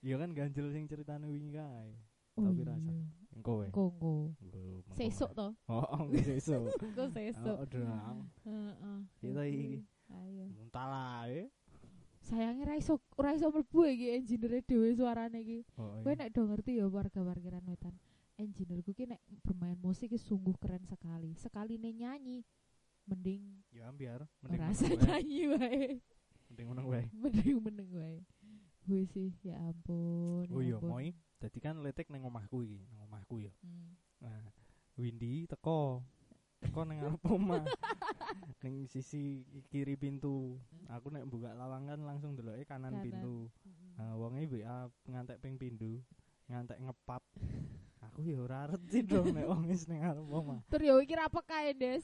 Iya 0.00 0.16
kan 0.16 0.32
ganjel 0.32 0.72
sing 0.72 0.88
ceritane 0.88 1.28
wingi 1.28 1.60
kae. 1.60 1.92
Oh 2.40 2.48
Tapi 2.48 2.64
iya. 2.64 2.72
rasa. 2.72 2.92
Engko 3.36 3.52
wae. 3.60 3.68
Konggo. 3.68 4.32
Engko 4.40 4.58
mengko 4.64 4.96
Sesuk 4.96 5.30
to. 5.36 5.48
Oh, 5.68 5.84
engko 6.08 6.16
sesuk. 6.24 6.62
Engko 6.88 7.04
sesuk. 7.12 7.56
Oh, 7.60 7.66
dong. 7.68 8.24
Heeh. 8.48 8.98
Kita 9.20 9.42
iki. 9.44 9.84
Ayo. 10.08 10.44
Muntah 10.56 10.86
lah 10.88 11.28
Sayangnya 12.24 12.64
ra 12.72 12.74
iso 12.80 12.96
ora 13.20 13.36
iso 13.36 13.52
mlebu 13.52 13.84
iki 13.92 14.06
engineer 14.16 14.64
dhewe 14.64 14.88
suarane 14.96 15.36
iki. 15.44 15.68
Oh, 15.76 16.00
Kowe 16.00 16.16
nek 16.16 16.32
do 16.32 16.48
ngerti 16.48 16.80
ya 16.80 16.88
warga 16.88 17.20
parkiran 17.20 17.68
wetan. 17.68 17.92
Engineerku 18.38 18.94
ki 18.94 19.10
nek 19.10 19.18
bermain 19.42 19.74
musik 19.82 20.14
ki 20.14 20.18
sungguh 20.18 20.54
keren 20.62 20.86
sekali. 20.86 21.34
Sekali 21.34 21.74
nyanyi 21.74 22.46
mending 23.08 23.66
Ya 23.74 23.90
biar 23.90 24.30
usah 24.46 24.86
wae. 24.86 25.02
nyanyi 25.02 25.42
wae. 25.50 25.84
Mending 26.46 26.66
meneng 26.70 26.86
wae. 26.86 27.04
Mending 27.22 27.58
meneng 27.58 27.88
wae. 27.90 28.18
Gue 28.86 29.02
sih 29.10 29.34
ya 29.42 29.58
ampun. 29.58 30.46
Oh 30.54 30.62
ya 30.62 30.70
iya, 30.70 30.76
ampun. 30.78 30.88
moi. 30.88 31.08
Dadi 31.38 31.58
kan 31.58 31.82
letek 31.82 32.10
nang 32.10 32.26
omahku 32.26 32.62
iki, 32.62 32.82
nang 32.94 33.10
omahku 33.10 33.42
ya. 33.42 33.52
Hmm. 33.62 33.94
Nah, 34.22 34.42
Windy 34.94 35.46
teko. 35.46 36.02
Teko 36.58 36.80
nang 36.86 36.98
arep 37.02 37.22
omah. 37.26 37.62
ning 38.62 38.86
sisi 38.86 39.42
kiri 39.70 39.94
pintu. 39.94 40.58
Aku 40.90 41.10
nek 41.10 41.26
buka 41.26 41.54
lawangan 41.54 42.00
langsung 42.02 42.34
deloke 42.38 42.62
kanan, 42.66 42.98
Kanan. 42.98 43.04
pintu. 43.06 43.50
Mm-mm. 43.66 43.98
Nah, 43.98 44.14
wonge 44.14 44.46
WA 44.46 44.86
ngantek 45.06 45.38
ping 45.42 45.58
pindho, 45.58 46.02
ngantek 46.46 46.78
ngepap. 46.82 47.22
Aku 48.18 48.26
ya 48.26 48.42
ora 48.42 48.66
ngerti 48.66 48.98
dong 49.06 49.30
nek 49.30 49.46
wong 49.46 49.62
wis 49.70 49.86
ning 49.86 50.02
arep 50.02 50.26
omah. 50.26 50.58
Tur 50.66 50.82
yo 50.82 50.98
iki 50.98 51.14
ra 51.14 51.30
pekae, 51.30 51.70
Des. 51.70 52.02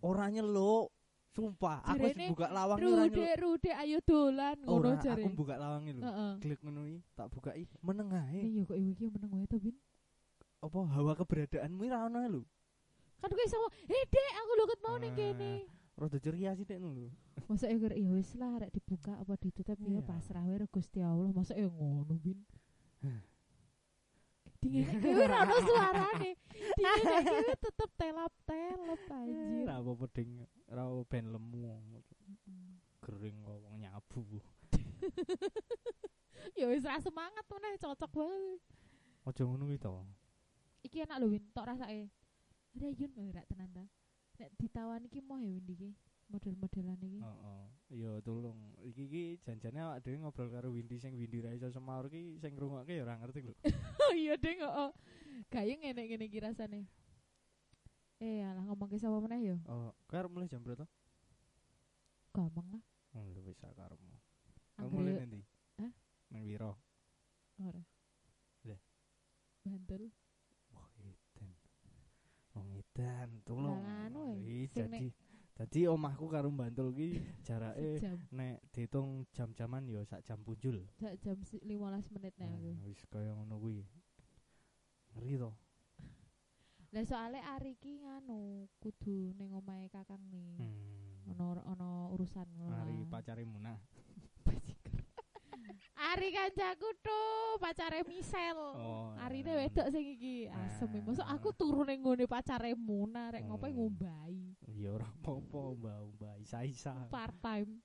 Ora 0.00 0.32
nyeluk. 0.32 0.88
Sumpah, 1.34 1.82
aku 1.82 1.98
Jarene, 2.14 2.30
buka 2.30 2.46
lawange 2.46 2.86
ora 2.86 3.04
Rude, 3.04 3.18
nyeluk. 3.18 3.42
rude 3.42 3.70
ayo 3.74 3.98
dolan 4.06 4.56
ngono 4.62 4.90
jare. 5.02 5.18
aku 5.20 5.28
buka 5.34 5.54
lawange 5.58 5.90
lho. 5.92 6.02
Klik 6.38 6.62
ngono 6.62 6.86
iki, 6.86 7.02
tak 7.12 7.26
bukai 7.28 7.66
meneng 7.82 8.08
ae. 8.14 8.40
Yo 8.54 8.62
kok 8.64 8.78
iki 8.78 9.10
meneng 9.10 9.30
wae 9.34 9.44
to, 9.50 9.58
Bin. 9.58 9.74
Apa 10.62 10.78
hawa 10.94 11.12
keberadaanmu 11.18 11.82
ora 11.90 12.06
ono 12.06 12.18
lho. 12.24 12.42
Kan 13.18 13.34
kowe 13.34 13.44
iso, 13.44 13.58
"Eh, 13.90 14.04
Dek, 14.08 14.32
aku 14.40 14.50
lho 14.54 14.64
mau 14.80 14.96
ning 14.96 15.10
Ah. 15.12 15.16
kene." 15.18 15.52
Rada 15.98 16.18
ceria 16.22 16.54
sih 16.54 16.64
lho. 16.70 17.10
Masa 17.50 17.66
ya 17.66 17.76
ya 17.82 18.10
wis 18.14 18.30
lah 18.38 18.54
arek 18.56 18.70
dibuka 18.70 19.18
apa 19.18 19.34
ditutup 19.36 19.76
ya 19.82 19.90
Iya. 19.90 20.06
pasrah 20.06 20.46
wae 20.46 20.64
Gusti 20.70 21.02
Allah. 21.02 21.34
Masa 21.34 21.58
ya 21.58 21.66
ngono, 21.66 22.14
Bin. 22.14 22.38
Dingin 24.64 24.88
kowe 24.96 25.12
ora 25.20 25.44
ono 25.44 25.56
suarane. 25.60 26.30
Dingin 26.72 27.04
kowe 27.04 27.52
tetep 27.60 27.90
telap-telep 28.00 29.02
anjir. 29.12 29.68
Ora 29.68 29.74
apa-apa 29.76 30.06
ding, 30.16 30.30
ora 30.72 30.82
ben 31.04 31.26
lemu. 31.28 31.60
Gering 33.04 33.36
kok 33.44 33.60
wong 33.60 33.76
nyabu. 33.84 34.24
Ya 36.60 36.68
wis 36.68 36.84
ra 36.84 37.00
semangat 37.00 37.44
meneh 37.48 37.80
cocok 37.80 38.10
banget. 38.12 38.60
Aja 39.24 39.42
ngono 39.48 39.64
kuwi 39.64 39.80
to. 39.80 39.90
Iki 40.84 41.08
enak 41.08 41.16
lho 41.24 41.32
Win, 41.32 41.44
tok 41.56 41.66
rasake. 41.72 42.12
Ada 42.76 42.86
yun 42.92 43.12
ora 43.16 43.42
tenan 43.48 43.70
ta. 43.72 43.84
Nek 44.36 44.52
ditawan 44.60 45.08
iki 45.08 45.24
mau 45.24 45.40
ya 45.40 45.56
Win 45.56 45.66
iki. 45.72 45.90
Model-modelan 46.32 46.98
iki. 46.98 47.20
Heeh. 47.20 47.62
Ya 47.94 48.12
tolong. 48.24 48.58
Iki 48.82 49.02
iki 49.06 49.22
janjane 49.44 49.78
awak 49.84 50.02
dhewe 50.02 50.18
ngobrol 50.18 50.48
karo 50.50 50.72
Windy 50.72 50.96
sing 50.98 51.14
Windy 51.14 51.44
ra 51.44 51.52
iso 51.52 51.68
semaur 51.70 52.08
ki 52.08 52.40
sing 52.40 52.56
ngrungokke 52.56 52.96
ya 52.96 53.04
ora 53.04 53.20
ngerti 53.20 53.40
lho. 53.44 53.54
Oh 54.04 54.12
iya 54.12 54.34
deh 54.36 54.56
oh. 54.64 54.90
Kayak 55.52 55.80
ngene-ngene 55.80 56.24
iki 56.26 56.38
rasane. 56.40 56.88
Eh, 58.18 58.40
alah 58.40 58.64
ngomong 58.64 58.88
ke 58.88 58.96
sapa 58.96 59.20
meneh 59.20 59.52
yo. 59.52 59.56
Oh, 59.68 59.92
kowe 60.08 60.16
arep 60.16 60.30
mulai 60.32 60.48
jam 60.48 60.62
berapa? 60.64 60.86
Gampang 62.34 62.66
lah. 62.72 62.82
Oh, 63.14 63.24
lho 63.30 63.40
wis 63.46 63.58
karepmu. 63.60 64.16
Kamu 64.74 64.86
Anggere- 64.90 64.96
mulai 64.96 65.14
nanti? 65.22 65.40
Hah? 65.78 65.92
Nang 66.34 66.42
Wiro. 66.42 66.72
Ora. 67.62 67.82
Lah. 68.66 68.80
Bantul. 69.62 70.10
Wah, 70.74 70.88
edan. 70.98 71.52
Wong 72.54 72.68
edan, 72.74 73.28
tolong. 73.46 73.78
Lah, 73.78 74.10
anu 74.10 74.40
jadi 74.74 75.10
Dadi 75.54 75.86
omahku 75.86 76.26
karo 76.26 76.50
Bantul 76.50 76.90
ki 76.98 77.14
jarake 77.46 78.02
nek 78.34 78.58
dihitung 78.74 79.22
jam-jaman 79.30 79.86
ya 79.86 80.02
sak 80.02 80.26
jam 80.26 80.42
punjul. 80.42 80.82
sak 80.98 81.14
jam 81.22 81.38
si- 81.46 81.62
15 81.62 82.10
menit 82.10 82.34
nek 82.34 82.50
aku. 82.50 82.70
Hmm, 82.74 82.86
wis 82.90 83.02
kaya 83.06 83.30
ngono 83.38 83.54
kuwi. 83.62 83.86
Ngeri 85.14 85.38
to. 85.38 85.50
Lah 86.94 87.04
soalnya 87.06 87.46
hari 87.46 87.78
iki 87.78 88.02
nganu 88.02 88.66
kudu 88.82 89.30
ning 89.38 89.54
omahe 89.54 89.86
Kakang 89.86 90.26
nih. 90.34 90.58
Hmm. 90.58 91.30
Ono 91.30 91.54
ono 91.62 91.90
urusan 92.18 92.50
ngono. 92.58 92.74
Lah. 92.74 93.06
pacare 93.06 93.46
Munah. 93.46 93.78
Ari 95.94 96.28
kancaku 96.30 96.88
tuh 97.00 97.56
pacare 97.58 98.02
Misel. 98.04 98.58
Oh, 98.58 99.14
Arine 99.18 99.54
ah. 99.54 99.58
wedok 99.62 99.86
sing 99.88 100.04
iki 100.04 100.46
asem. 100.46 100.90
Ah. 100.90 101.00
Mosok 101.00 101.28
aku 101.28 101.48
turu 101.54 101.82
ning 101.82 102.02
ngone 102.02 102.26
pacare 102.26 102.74
Muna 102.74 103.30
rek 103.30 103.46
ngopo 103.46 103.66
Hmm. 103.66 103.74
ngombai 103.74 104.36
Ya 104.74 104.90
ora 104.90 105.06
apa-apa, 105.06 105.60
Mbak, 105.74 105.98
Mbak 106.18 106.34
Isa-isa. 106.42 106.94
part 107.08 107.34
time. 107.38 107.78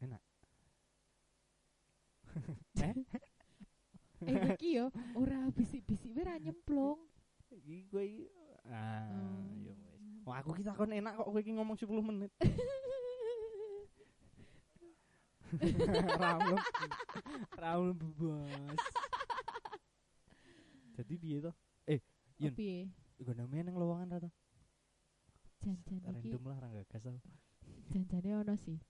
Enak. 0.00 0.22
Eh 4.22 4.54
iki 4.54 4.78
yo 4.78 4.86
ora 5.12 5.50
bisik-bisik 5.50 6.14
wae 6.14 6.22
ra 6.22 6.38
nyemplung. 6.38 6.98
Iki 7.50 7.90
kowe 7.90 8.06
ah 8.64 9.02
Hmm. 9.10 9.66
ya 9.66 9.74
wis. 9.74 10.22
Wah, 10.22 10.38
aku 10.38 10.54
ki 10.54 10.62
takon 10.62 10.94
enak 10.94 11.18
kok 11.18 11.26
kowe 11.26 11.38
iki 11.38 11.52
ngomong 11.52 11.74
10 11.74 11.98
menit. 12.00 12.30
Raul. 16.22 16.56
Raul 17.54 17.90
bebas. 17.92 18.80
Jadi 20.92 21.14
piye 21.16 21.38
to? 21.40 21.52
Yun. 22.38 22.52
Piye? 22.52 22.90
Iku 23.16 23.32
namanya 23.32 23.70
nang 23.70 23.78
lowongan 23.78 24.08
ra 24.08 24.18
to? 24.20 24.30
Janjan 25.62 26.02
iki 26.18 26.34
Random 26.34 26.42
lah 26.42 26.58
ra 26.58 26.68
gagas 26.72 27.06
aku. 27.06 27.20
janjane 27.86 28.34
ono 28.34 28.54
sih. 28.56 28.82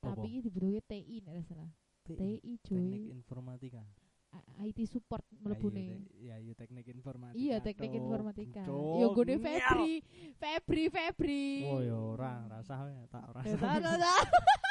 Tapi 0.00 0.26
iki 0.26 0.40
dibutuhke 0.42 0.80
TI 0.82 1.20
nek 1.20 1.44
salah. 1.44 1.68
TI 2.00 2.16
Teknik 2.16 2.60
cuy. 2.64 3.12
informatika. 3.12 3.84
A- 4.30 4.46
IT 4.62 4.86
support 4.86 5.20
Ah, 5.20 5.28
iya, 5.28 5.42
mlebune. 5.42 5.82
te- 5.82 6.06
Ya, 6.22 6.36
iya 6.38 6.54
teknik 6.54 6.86
informatika. 6.88 7.36
Iya, 7.36 7.56
teknik 7.60 7.92
informatika. 7.92 8.62
Yo 8.64 9.10
gone. 9.10 9.36
Febri, 9.36 9.92
Febri, 10.38 10.84
Febri. 10.88 11.44
Oh 11.66 11.82
ya 11.82 11.98
ora, 11.98 12.46
rasa 12.48 12.86
ya 12.88 13.04
tak 13.10 13.26
ora. 13.28 13.42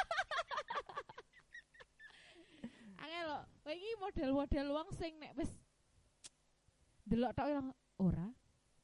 Iki 3.69 3.91
model-model 4.01 4.67
wong 4.73 4.89
sing 4.97 5.13
nek 5.21 5.37
wis 5.37 5.51
delok 7.05 7.33
tok 7.37 7.49
ilang 7.49 7.69
ora, 8.01 8.27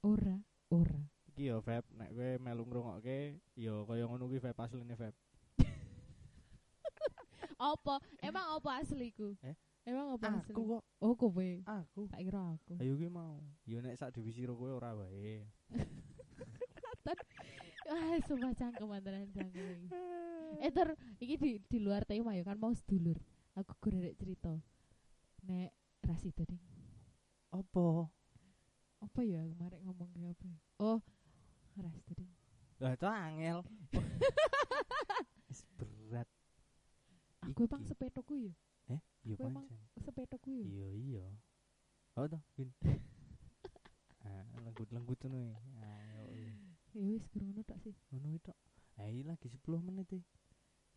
ora, 0.06 0.38
ora. 0.70 1.02
Iki 1.34 1.50
yo 1.50 1.58
Feb, 1.62 1.84
nek 1.94 2.14
kowe 2.14 2.30
melu 2.38 2.64
ngrungokke 2.66 3.18
yo 3.58 3.86
kaya 3.86 4.06
ngono 4.06 4.30
kuwi 4.30 4.40
Feb 4.40 4.58
asline 4.62 4.94
Feb. 4.94 5.16
Apa? 7.58 7.98
Emang 8.22 8.60
apa 8.60 8.84
asliku? 8.84 9.32
Eh? 9.42 9.56
Emang 9.88 10.20
apa 10.20 10.44
asli? 10.44 10.52
Aku 10.54 10.62
kok, 10.76 10.84
Oh, 11.00 11.14
kowe. 11.16 11.50
aku. 11.64 12.02
Tak 12.12 12.20
kira 12.20 12.42
aku. 12.54 12.76
Ayo 12.78 12.94
ki 13.00 13.08
mau. 13.08 13.40
Yo 13.64 13.80
nek 13.80 13.96
sak 13.96 14.12
divisi 14.12 14.44
ro 14.46 14.54
kowe 14.54 14.70
ora 14.70 14.94
wae. 14.94 15.42
Ah, 17.86 18.18
sumpah 18.26 18.50
cangkem 18.58 18.90
antaran 18.90 19.30
cangkem. 19.30 19.86
Eh 20.58 20.74
ter, 20.74 20.98
iki 21.22 21.38
di, 21.38 21.52
di 21.70 21.78
luar 21.78 22.02
tema 22.02 22.34
ya 22.34 22.42
kan 22.42 22.58
mau 22.58 22.74
sedulur. 22.74 23.14
Aku 23.54 23.78
gorek 23.78 24.18
cerita. 24.18 24.58
Nek 25.46 25.72
Rasida 26.02 26.44
ding. 26.46 26.62
Apa? 27.54 28.10
Apa 29.02 29.20
ya 29.22 29.42
kemarin 29.46 29.82
ngomong 29.86 30.10
ke 30.14 30.20
apa? 30.26 30.46
ya? 30.50 30.60
Oh, 30.82 31.00
Rasida 31.78 32.14
ding. 32.18 32.32
Lah 32.82 32.92
itu 32.98 33.06
angel. 33.08 33.58
Berat. 35.80 36.28
Aku 37.46 37.64
emang 37.70 37.82
Iki. 37.86 37.90
sepetoku 37.94 38.34
ya. 38.42 38.54
Eh, 38.90 39.02
iya 39.24 39.36
Aku 39.38 39.48
emang. 39.48 39.66
Sepetoku 40.02 40.50
ya. 40.52 40.66
Iya 40.66 40.90
iya. 40.94 41.26
Oh 42.16 42.26
toh, 42.26 42.42
Win. 42.58 42.72
ah, 44.26 44.44
lenggut-lenggut 44.64 45.20
ngono 45.22 45.38
e. 45.40 45.54
Ayo. 45.84 46.54
Ya 46.96 47.04
wis 47.06 47.26
ngono 47.36 47.62
tok 47.68 47.78
sih. 47.84 47.94
Ngono 48.12 48.34
itu. 48.34 48.52
Eh, 48.98 49.08
iki 49.12 49.24
lagi 49.28 49.48
10 49.52 49.84
menit 49.84 50.10
e. 50.16 50.20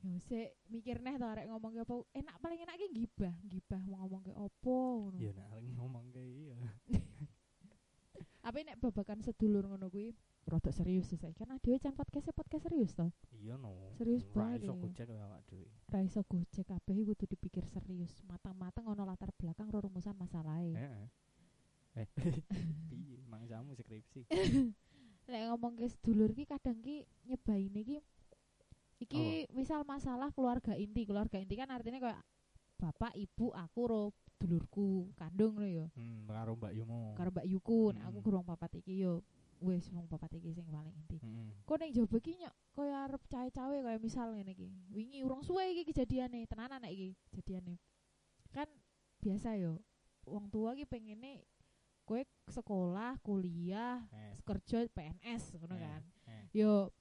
Wis 0.07 0.23
sik, 0.31 0.55
mikir 0.71 1.03
neh 1.03 1.19
to 1.19 1.27
arek 1.27 1.51
ngomong 1.51 1.75
ke 1.75 1.83
apa. 1.83 1.95
Enak 2.15 2.37
paling 2.39 2.61
enak 2.63 2.77
ki 2.79 2.87
gibah, 2.95 3.35
gibah 3.43 3.83
mau 3.91 4.07
ngomong 4.07 4.23
ke 4.31 4.33
opo 4.39 4.79
ngono. 5.11 5.19
Ya 5.19 5.35
nek 5.35 5.49
ngomong 5.75 6.05
kayak 6.15 6.31
iya. 6.31 6.57
Apa 8.47 8.63
nek 8.63 8.79
babakan 8.79 9.21
sedulur 9.21 9.67
ngono 9.67 9.91
kuwi 9.91 10.15
rada 10.49 10.73
serius 10.73 11.13
sih 11.13 11.21
saiki 11.21 11.45
kan 11.45 11.61
dhewe 11.61 11.77
can 11.77 11.93
podcast 11.93 12.33
podcast 12.33 12.65
serius 12.65 12.97
to. 12.97 13.11
Iya 13.37 13.61
no. 13.61 13.93
Serius 13.99 14.25
Ora 14.33 14.57
iso 14.57 14.73
banget. 14.73 14.81
gojek 14.81 15.09
awak 15.13 15.43
dhewe. 15.51 15.69
Ra 15.91 16.01
iso 16.01 16.21
gojek 16.25 16.65
kabeh 16.65 16.97
kudu 17.05 17.25
dipikir 17.29 17.65
serius, 17.69 18.23
matang-matang 18.25 18.89
ono 18.89 19.05
latar 19.05 19.35
belakang 19.37 19.69
rumusan 19.69 20.17
masalahe. 20.17 20.73
Heeh. 20.73 21.07
Eh, 21.99 22.07
piye 22.89 23.19
mangsamu 23.29 23.75
skripsi? 23.75 24.25
Lek 25.31 25.43
ngomong 25.53 25.77
ke 25.77 25.87
sedulur 25.93 26.33
ki 26.33 26.49
kadang 26.49 26.81
ki 26.81 27.05
nyebaine 27.29 27.81
ki 27.85 27.99
iki 28.99 29.47
misal 29.55 29.83
masalah 29.83 30.31
keluarga 30.31 30.75
inti. 30.75 31.07
Keluarga 31.07 31.39
inti 31.39 31.55
kan 31.55 31.71
artinya 31.71 31.99
kayak 31.99 32.23
bapak, 32.79 33.15
ibu, 33.15 33.51
aku 33.51 33.81
ro 33.87 34.03
dulurku 34.39 35.11
kandung 35.19 35.59
lho 35.59 35.67
ya. 35.67 35.87
Hmm, 35.99 36.23
karo 36.31 36.55
Mbak 36.55 36.73
Yumo. 36.79 37.11
Karo 37.19 37.31
Mbak 37.35 37.47
Yuku, 37.51 37.91
nek 37.91 38.07
aku 38.07 38.19
Mm. 38.23 38.25
gurung 38.25 38.47
papat 38.47 38.71
iki 38.79 39.03
yo 39.03 39.19
wis 39.59 39.91
wong 39.91 40.07
papat 40.07 40.39
iki 40.39 40.55
sing 40.55 40.63
paling 40.71 40.95
inti. 40.95 41.19
Heeh. 41.19 41.51
Kok 41.67 41.77
ning 41.83 41.91
jaba 41.91 42.19
ki 42.23 42.39
nyok 42.39 42.55
kaya 42.71 42.97
arep 43.11 43.23
cawe-cawe 43.27 43.77
kaya 43.83 43.99
misal 43.99 44.31
ngene 44.31 44.55
iki. 44.55 44.71
Wingi 44.95 45.19
urung 45.27 45.43
suwe 45.43 45.75
iki 45.75 45.91
kejadiane, 45.91 46.47
tenanan 46.47 46.79
nek 46.79 46.95
iki 46.95 47.19
kejadiane. 47.35 47.83
Kan 48.55 48.71
biasa 49.19 49.59
yo. 49.59 49.83
Wong 50.23 50.47
tua 50.47 50.79
ki 50.79 50.87
pengene 50.87 51.43
kowe 52.07 52.23
sekolah, 52.47 53.19
kuliah, 53.21 54.07
Eh, 54.15 54.39
kerja 54.47 54.87
PNS 54.87 55.59
ngono 55.59 55.75
Eh, 55.75 55.83
kan. 55.83 56.03
eh. 56.31 56.45
Yo 56.55 56.95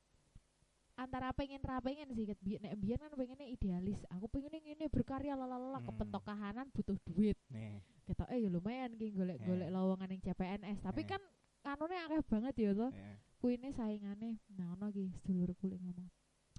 antara 0.98 1.30
pengen 1.32 1.62
ra 1.62 1.78
pengen 1.78 2.10
sih 2.10 2.26
ket 2.26 2.40
biyen 2.42 2.60
nek 2.60 2.76
biyen 2.76 2.98
kan 2.98 3.14
pengennya 3.14 3.46
idealis. 3.46 4.02
Aku 4.10 4.26
pengen 4.28 4.50
ngene 4.52 4.90
berkarya 4.90 5.34
lalala 5.34 5.78
Hmm. 5.78 5.88
kepentok 5.88 6.26
kahanan 6.26 6.68
butuh 6.74 6.98
duit. 7.06 7.38
Nih, 7.48 7.80
Ketoke 8.02 8.34
ya 8.34 8.48
lumayan 8.48 8.96
ki 8.96 9.12
golek-golek 9.12 9.68
Eh. 9.68 9.72
lowongan 9.72 10.08
ning 10.08 10.22
CPNS, 10.22 10.80
tapi 10.80 11.04
Eh. 11.04 11.08
kan 11.08 11.22
kanune 11.60 11.96
akeh 12.00 12.24
banget 12.24 12.56
ya 12.56 12.72
to. 12.72 12.88
eh, 12.88 13.16
kuine 13.38 13.70
saingane 13.70 14.40
nah 14.56 14.74
ono 14.74 14.88
iki 14.88 15.12
sedulurku 15.14 15.68
lek 15.68 15.78
ngomong 15.78 16.08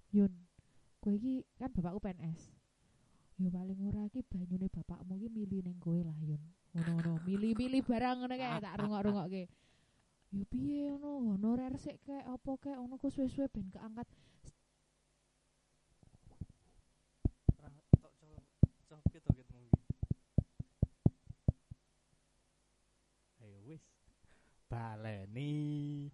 Yun 0.09 0.31
kowe 1.01 1.11
iki 1.11 1.43
kan 1.57 1.73
bapakku 1.73 1.99
PNS 1.99 2.53
yo 3.37 3.49
paling 3.49 3.81
ora 3.83 4.05
iki 4.05 4.21
banyune 4.23 4.69
bapakmu 4.69 5.17
iki 5.17 5.29
mili 5.29 5.59
ning 5.65 5.81
kowe 5.81 5.97
lah 5.99 6.13
Yun 6.21 6.39
ngono-ngono 6.77 7.25
mili-mili 7.25 7.81
barang 7.81 8.21
ngono 8.21 8.35
kae 8.37 8.61
tak 8.61 8.77
rungok-rungokke 8.79 9.45
yo 10.31 10.45
piye 10.45 10.93
ngono 10.93 11.33
honorer 11.33 11.75
sik 11.75 12.05
kek 12.05 12.23
apa 12.23 12.53
kek 12.61 12.77
ngono 12.77 12.95
ku 12.95 13.09
suwe-suwe 13.09 13.49
ben 13.49 13.73
keangkat 13.73 14.05
ora 17.57 17.73
tok 17.97 18.13
cok 18.21 18.43
cok 18.87 19.01
gitu 19.11 19.29
gitu 19.35 19.55
mungkin. 19.57 19.97
Ayo 23.41 23.59
wis. 23.65 23.83
Baleni. 24.79 26.07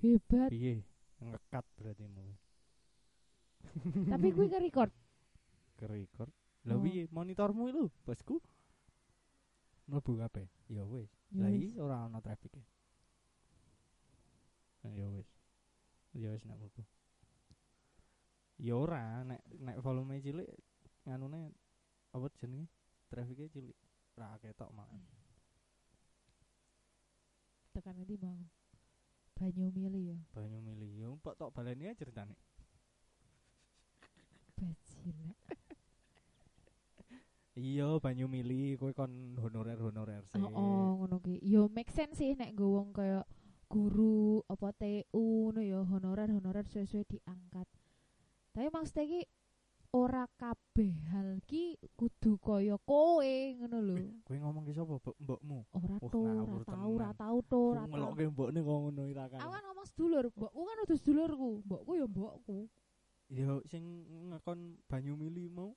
hebat 0.00 0.50
Piye? 0.50 0.82
Ngekat 1.20 1.64
berarti 1.76 2.06
mu. 2.08 2.24
tapi 4.10 4.32
kuwi 4.34 4.48
ke 4.50 4.58
record 4.58 4.90
Ke 5.78 5.84
record. 5.86 6.30
Lah 6.68 6.76
Oh. 6.76 6.82
piye 6.84 7.08
monitormu 7.08 7.72
itu, 7.72 7.88
bosku? 8.04 8.36
Mlebu 9.88 10.12
kabeh. 10.20 10.44
Ya 10.68 10.84
wis. 10.84 11.08
Ya 11.32 11.48
Lah 11.48 11.50
wis. 11.56 11.72
iki 11.72 11.80
ora 11.80 12.04
ana 12.04 12.20
traffic 12.20 12.52
e. 12.52 12.60
Nah, 12.60 12.66
Ya 15.00 15.06
wis. 15.08 15.28
Ya 16.12 16.28
wis 16.36 16.44
nek 16.44 16.60
mlebu. 16.60 16.84
Ya 18.60 18.76
ora 18.76 19.24
nek 19.24 19.40
nek 19.56 19.80
volume 19.80 20.20
cilik 20.20 20.48
nganune 21.08 21.56
apa 22.12 22.28
jenenge? 22.36 22.68
Traffic 23.08 23.48
cilik. 23.48 23.78
Ora 24.20 24.36
ketok 24.36 24.68
malah. 24.76 25.00
tekan 27.70 27.94
nanti 27.96 28.18
mau 28.18 28.34
banyu 29.38 29.70
mili 29.70 30.12
ya 30.12 30.18
Banyu 30.34 30.58
milih 30.60 30.90
yo 31.00 31.08
mbok 31.16 31.38
tok 31.38 31.54
baleni 31.54 31.88
ae 31.88 31.96
ceritane. 31.96 32.36
bajilek 34.58 35.38
Iya, 37.60 37.98
banyu 37.98 38.30
milih 38.30 38.78
kowe 38.78 38.94
kon 38.94 39.36
honorer-honorer 39.36 40.22
sih. 40.32 40.38
Oh, 40.38 40.54
oh 40.54 40.88
ngono 41.02 41.18
ki. 41.20 41.42
Yo 41.44 41.66
make 41.68 41.90
sense 41.92 42.16
sih 42.16 42.32
nek 42.38 42.54
nggo 42.54 42.78
wong 42.78 42.88
kaya 42.94 43.26
guru 43.70 44.42
apa 44.50 44.74
TU 44.74 45.22
ngono 45.46 45.62
ya 45.62 45.86
honorer-honorer 45.86 46.66
sesuai 46.66 47.06
diangkat. 47.06 47.68
Tapi 48.50 48.66
maksudnya 48.68 49.06
ki 49.06 49.20
ora 49.90 50.26
kabeh 50.34 50.90
hal 51.10 51.38
ki 51.46 51.78
kudu 51.94 52.34
kaya 52.38 52.74
kowe 52.82 53.22
ngono 53.54 53.78
lho. 53.78 53.96
Kowe 54.26 54.36
ngomong 54.36 54.66
ki 54.66 54.74
sapa, 54.74 54.98
Mbok- 54.98 55.18
mbokmu? 55.22 55.58
Ora 55.70 55.96
to, 56.02 56.18
ora 56.18 56.58
tau, 56.66 56.90
ora 56.90 57.10
tau 57.14 57.38
to, 57.42 57.60
ora 57.70 57.82
tau. 57.86 57.90
Ngelokke 57.94 58.24
mbokne 58.28 58.58
kok 58.60 58.76
ngono 58.82 59.02
ira 59.06 59.24
kan. 59.30 59.38
Aku 59.38 59.50
kan 59.50 59.62
ngomong 59.62 59.86
sedulur, 59.86 60.24
mbokku 60.34 60.60
kan 60.66 60.76
udah 60.82 60.96
sedulurku, 60.98 61.50
mbokku 61.62 61.90
ya 61.94 62.06
mbokku, 62.10 62.58
Ya 63.30 63.46
sing 63.70 63.84
ngekon 64.34 64.58
banyu 64.90 65.14
milih 65.14 65.46
mau 65.54 65.70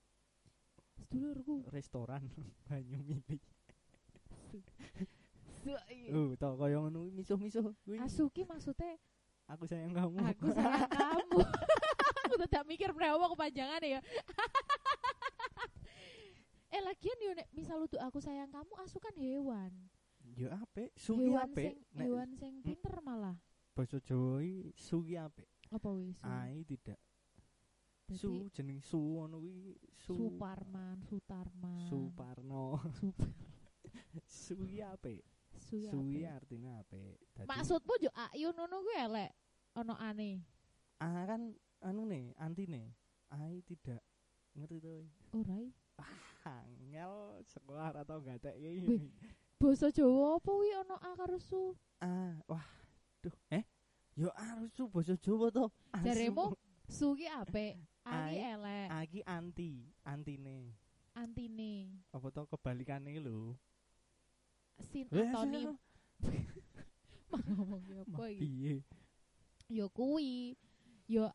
sedulurku. 0.98 1.62
restoran 1.70 2.26
banyu 2.66 2.98
milih. 3.06 3.38
Uh, 6.12 6.36
tau 6.36 6.56
kaya 6.56 6.78
ngono 6.78 7.08
misuh-misuh 7.10 7.72
kuwi. 7.84 7.98
Asuki 7.98 8.44
maksudnya 8.44 9.00
Aku 9.48 9.64
sayang 9.64 9.92
kamu. 9.92 10.18
aku 10.24 10.46
sayang 10.50 10.88
kamu. 11.00 11.40
aku 12.24 12.34
tidak 12.48 12.64
mikir 12.66 12.90
berapa 12.92 13.20
kepanjangan 13.20 13.82
ya. 13.82 14.00
eh 16.74 16.82
lagian 16.82 17.18
yo 17.22 17.32
nek 17.38 17.48
misal 17.52 17.78
untuk 17.80 18.02
aku 18.02 18.18
sayang 18.18 18.50
kamu 18.50 18.74
asu 18.82 18.98
kan 18.98 19.14
hewan. 19.14 19.72
Ya 20.34 20.50
apik, 20.58 20.90
suwi 20.98 21.30
hewan 21.30 21.46
apik. 21.46 21.66
sing 21.70 21.76
Nek 21.94 22.06
hewan 22.08 22.30
sing 22.34 22.54
pinter 22.66 22.96
malah. 23.04 23.38
basa 23.74 23.98
Jawa 24.00 24.42
iki 24.42 24.72
suwi 24.74 25.14
apik. 25.18 25.50
Apa 25.70 25.90
wis? 25.94 26.18
Ai 26.22 26.64
tidak. 26.64 26.98
Dadi 28.04 28.20
Su 28.20 28.50
jeneng 28.50 28.82
su 28.82 28.98
ngono 28.98 29.38
kuwi 29.38 29.78
su 29.96 30.14
Suparman, 30.18 30.98
Sutarman. 31.06 31.86
Suparno. 31.88 32.82
Sup- 32.98 33.34
suwi 34.48 34.82
apik. 34.82 35.22
Suwi 35.64 35.88
Suwi 35.90 36.22
artinya 36.28 36.84
apik. 36.84 37.18
Dadi 37.34 37.48
Maksudmu 37.48 37.94
yo 38.04 38.12
ayu 38.32 38.52
ngono 38.52 38.76
kuwi 38.84 38.98
elek. 39.00 39.32
Ono 39.80 39.94
aneh. 39.98 40.44
ah 41.02 41.24
kan 41.26 41.56
anu 41.82 42.06
nih, 42.06 42.36
antine. 42.38 42.94
Ai 43.34 43.64
tidak 43.66 44.04
ngerti 44.54 44.78
to. 44.84 44.96
Ora. 45.34 45.58
i. 45.58 45.72
Angel 46.44 47.40
sekolah 47.48 47.96
atau 47.96 48.20
gak 48.20 48.44
tak 48.44 48.56
Wih. 48.60 49.08
Basa 49.56 49.88
Jawa 49.96 50.36
apa 50.36 50.52
kuwi 50.52 50.76
ono 50.76 50.96
a 51.00 51.10
karo 51.16 51.40
su? 51.40 51.72
Ah, 52.04 52.36
wah. 52.52 52.68
Duh, 53.24 53.32
eh? 53.48 53.64
Yo 54.20 54.28
harus 54.36 54.76
su 54.76 54.92
basa 54.92 55.16
Jawa 55.16 55.48
to. 55.50 55.72
Asu. 55.96 56.04
Jaremu 56.04 56.52
su 56.92 57.16
ki 57.16 57.26
apik, 57.32 57.80
a 58.04 58.28
ki 58.28 58.40
elek, 58.44 58.88
Aki 58.92 59.20
anti, 59.24 59.88
antine. 60.04 60.76
antine. 61.16 62.04
Apa 62.12 62.28
to 62.30 62.44
kebalikane 62.52 63.16
lho? 63.24 63.56
Sin 64.80 65.06
antonim. 65.10 65.78
Ngomong 67.34 67.82
apa 68.06 68.24
iki? 68.30 68.82
Ya 69.70 69.86
kuwi. 69.90 70.54
Ya 71.10 71.34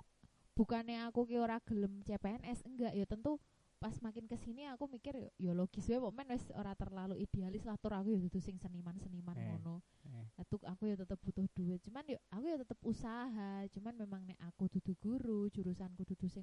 bukannya 0.54 1.06
aku 1.10 1.26
ki 1.26 1.38
ora 1.38 1.58
gelem 1.62 2.02
CPNS 2.02 2.66
enggak 2.66 2.94
ya 2.94 3.06
tentu 3.06 3.38
pas 3.78 3.94
makin 4.02 4.26
ke 4.26 4.34
sini 4.34 4.66
aku 4.66 4.90
mikir 4.90 5.14
ya 5.38 5.54
logis 5.54 5.86
wae 5.86 6.02
pokoknya 6.02 6.34
wis 6.34 6.50
ora 6.50 6.74
terlalu 6.74 7.14
idealis 7.14 7.62
lah 7.62 7.78
tur 7.78 7.94
aku 7.94 8.10
ya 8.10 8.18
dudu 8.18 8.42
sing 8.42 8.58
seniman-seniman 8.58 9.38
Eh. 9.38 9.46
ngono. 9.54 9.86
Eh, 10.02 10.26
Atuk 10.34 10.66
aku 10.66 10.90
ya 10.90 10.98
tetep 10.98 11.14
butuh 11.22 11.46
duit. 11.54 11.78
Cuman 11.86 12.02
ya 12.10 12.18
aku 12.34 12.44
ya 12.50 12.58
tetep 12.58 12.78
usaha. 12.82 13.62
Cuman 13.70 13.94
memang 13.94 14.26
nek 14.26 14.38
aku 14.42 14.66
dudu 14.66 14.98
guru, 14.98 15.46
jurusanku 15.46 16.02
dudu 16.02 16.26
sing 16.26 16.42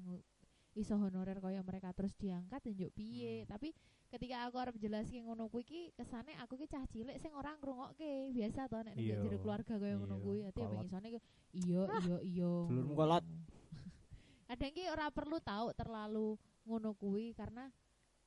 iso 0.76 0.94
honorer 0.94 1.40
kaya 1.40 1.64
mereka 1.64 1.88
terus 1.90 2.12
diangkat 2.14 2.60
dan 2.60 2.76
yo 2.76 2.92
piye. 2.92 3.42
Hmm. 3.42 3.48
Tapi 3.48 3.72
ketika 4.06 4.44
aku 4.44 4.56
arep 4.60 4.76
jelaske 4.76 5.18
ngono 5.18 5.48
kuwi 5.48 5.64
ki 5.64 5.80
kesane 5.92 6.36
aku 6.36 6.54
ki 6.54 6.68
cah 6.68 6.84
cilik 6.86 7.16
sing 7.16 7.32
ora 7.32 7.56
ngrungokke. 7.56 8.30
Biasa 8.30 8.68
to 8.68 8.76
nek 8.84 8.94
ning 8.94 9.08
Iya. 9.08 9.24
jero 9.24 9.38
keluarga 9.40 9.74
kaya 9.74 9.96
ngono 9.96 10.16
Iya. 10.16 10.22
kuwi. 10.22 10.38
Dadi 10.44 10.52
ya 10.54 10.62
Kolot. 10.62 10.76
mengisone 10.78 11.08
ki 11.08 11.20
iya 11.56 11.80
iya 12.04 12.16
iya. 12.22 12.52
Dulurmu 12.68 12.92
kolot. 12.92 13.24
Kadang 14.48 14.72
ki 14.72 14.82
ora 14.86 15.06
perlu 15.08 15.38
tahu 15.40 15.66
terlalu 15.72 16.28
ngono 16.68 16.90
kuwi 16.94 17.32
karena 17.32 17.72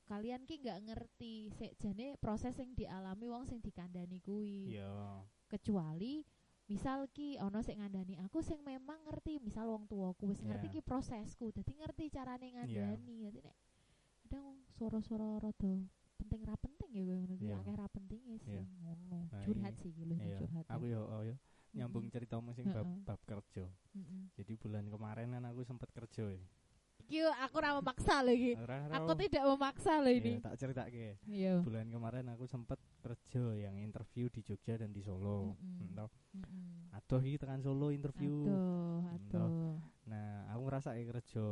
kalian 0.04 0.42
ki 0.42 0.58
nggak 0.58 0.78
ngerti 0.90 1.54
sik 1.54 1.78
jane 1.78 2.18
proses 2.18 2.58
yang 2.58 2.74
dialami 2.74 3.30
wong 3.30 3.46
sing 3.46 3.62
dikandani 3.62 4.18
kuwi 4.18 4.74
Iya. 4.74 5.22
kecuali 5.46 6.26
misal 6.70 7.10
ki 7.10 7.34
ono 7.36 7.58
sing 7.60 7.82
ngandani 7.82 8.14
aku 8.22 8.38
sing 8.40 8.62
memang 8.62 9.02
ngerti 9.04 9.42
misal 9.42 9.66
wong 9.68 9.90
tuaku 9.90 10.30
wis 10.30 10.38
ngerti 10.38 10.70
Iya. 10.70 10.74
ki 10.78 10.80
prosesku 10.80 11.50
dadi 11.50 11.74
ngerti 11.74 12.04
carane 12.08 12.46
ngandani 12.54 13.26
dadi 13.26 13.38
nek 13.42 13.56
kadang 14.22 14.46
suara-suara 14.70 15.42
rada 15.42 15.74
penting 16.14 16.40
ra 16.46 16.54
penting 16.54 16.90
ya 16.94 17.02
ngono 17.10 17.34
ki 17.34 17.46
Iya. 17.50 17.58
akeh 17.58 17.74
ra 17.74 17.86
penting 17.90 18.20
ya 18.22 18.38
sih 18.38 18.54
Iya. 18.54 18.62
ngono 18.62 19.18
Nah, 19.26 19.42
curhat 19.42 19.74
sih 19.76 19.90
lho 19.98 20.14
Iya. 20.14 20.38
curhat 20.38 20.64
Aku 20.70 20.84
yo 20.86 21.02
oh, 21.02 21.22
yo 21.26 21.34
nyambung 21.70 22.06
ceritamu 22.06 22.50
sing 22.50 22.66
bab, 22.66 22.82
bab 23.06 23.20
kerja. 23.22 23.62
Heeh. 23.94 24.22
Jadi 24.34 24.58
bulan 24.58 24.90
kemarin 24.90 25.30
kan 25.30 25.44
aku 25.46 25.62
sempet 25.62 25.90
kerja 25.90 26.26
ya. 26.30 26.42
iki 27.10 27.26
aku 27.26 27.56
ra 27.58 27.74
memaksa 27.74 28.22
ora, 28.22 28.86
aku 28.94 29.18
tidak 29.18 29.42
memaksa 29.42 29.98
Iya, 30.02 30.10
ini 30.14 30.32
tak 30.38 30.54
ceritake. 30.54 31.18
iya 31.26 31.58
Bulan 31.58 31.90
kemarin 31.90 32.26
aku 32.30 32.46
sempet 32.46 32.78
kerja 33.00 33.44
yang 33.56 33.80
interview 33.80 34.28
di 34.28 34.44
Jogja 34.44 34.76
dan 34.76 34.92
di 34.92 35.00
Solo. 35.00 35.56
Mm-mm. 35.56 35.82
Entah. 35.88 36.08
Mm-mm. 36.36 36.94
Aduh 36.94 37.22
iki 37.24 37.40
tekan 37.40 37.64
Solo 37.64 37.88
interview. 37.90 38.46
Aduh, 38.46 39.10
Entah. 39.16 39.46
aduh. 39.48 39.76
Nah, 40.06 40.46
aku 40.52 40.60
ngerasa 40.68 40.90
kerja. 40.94 41.46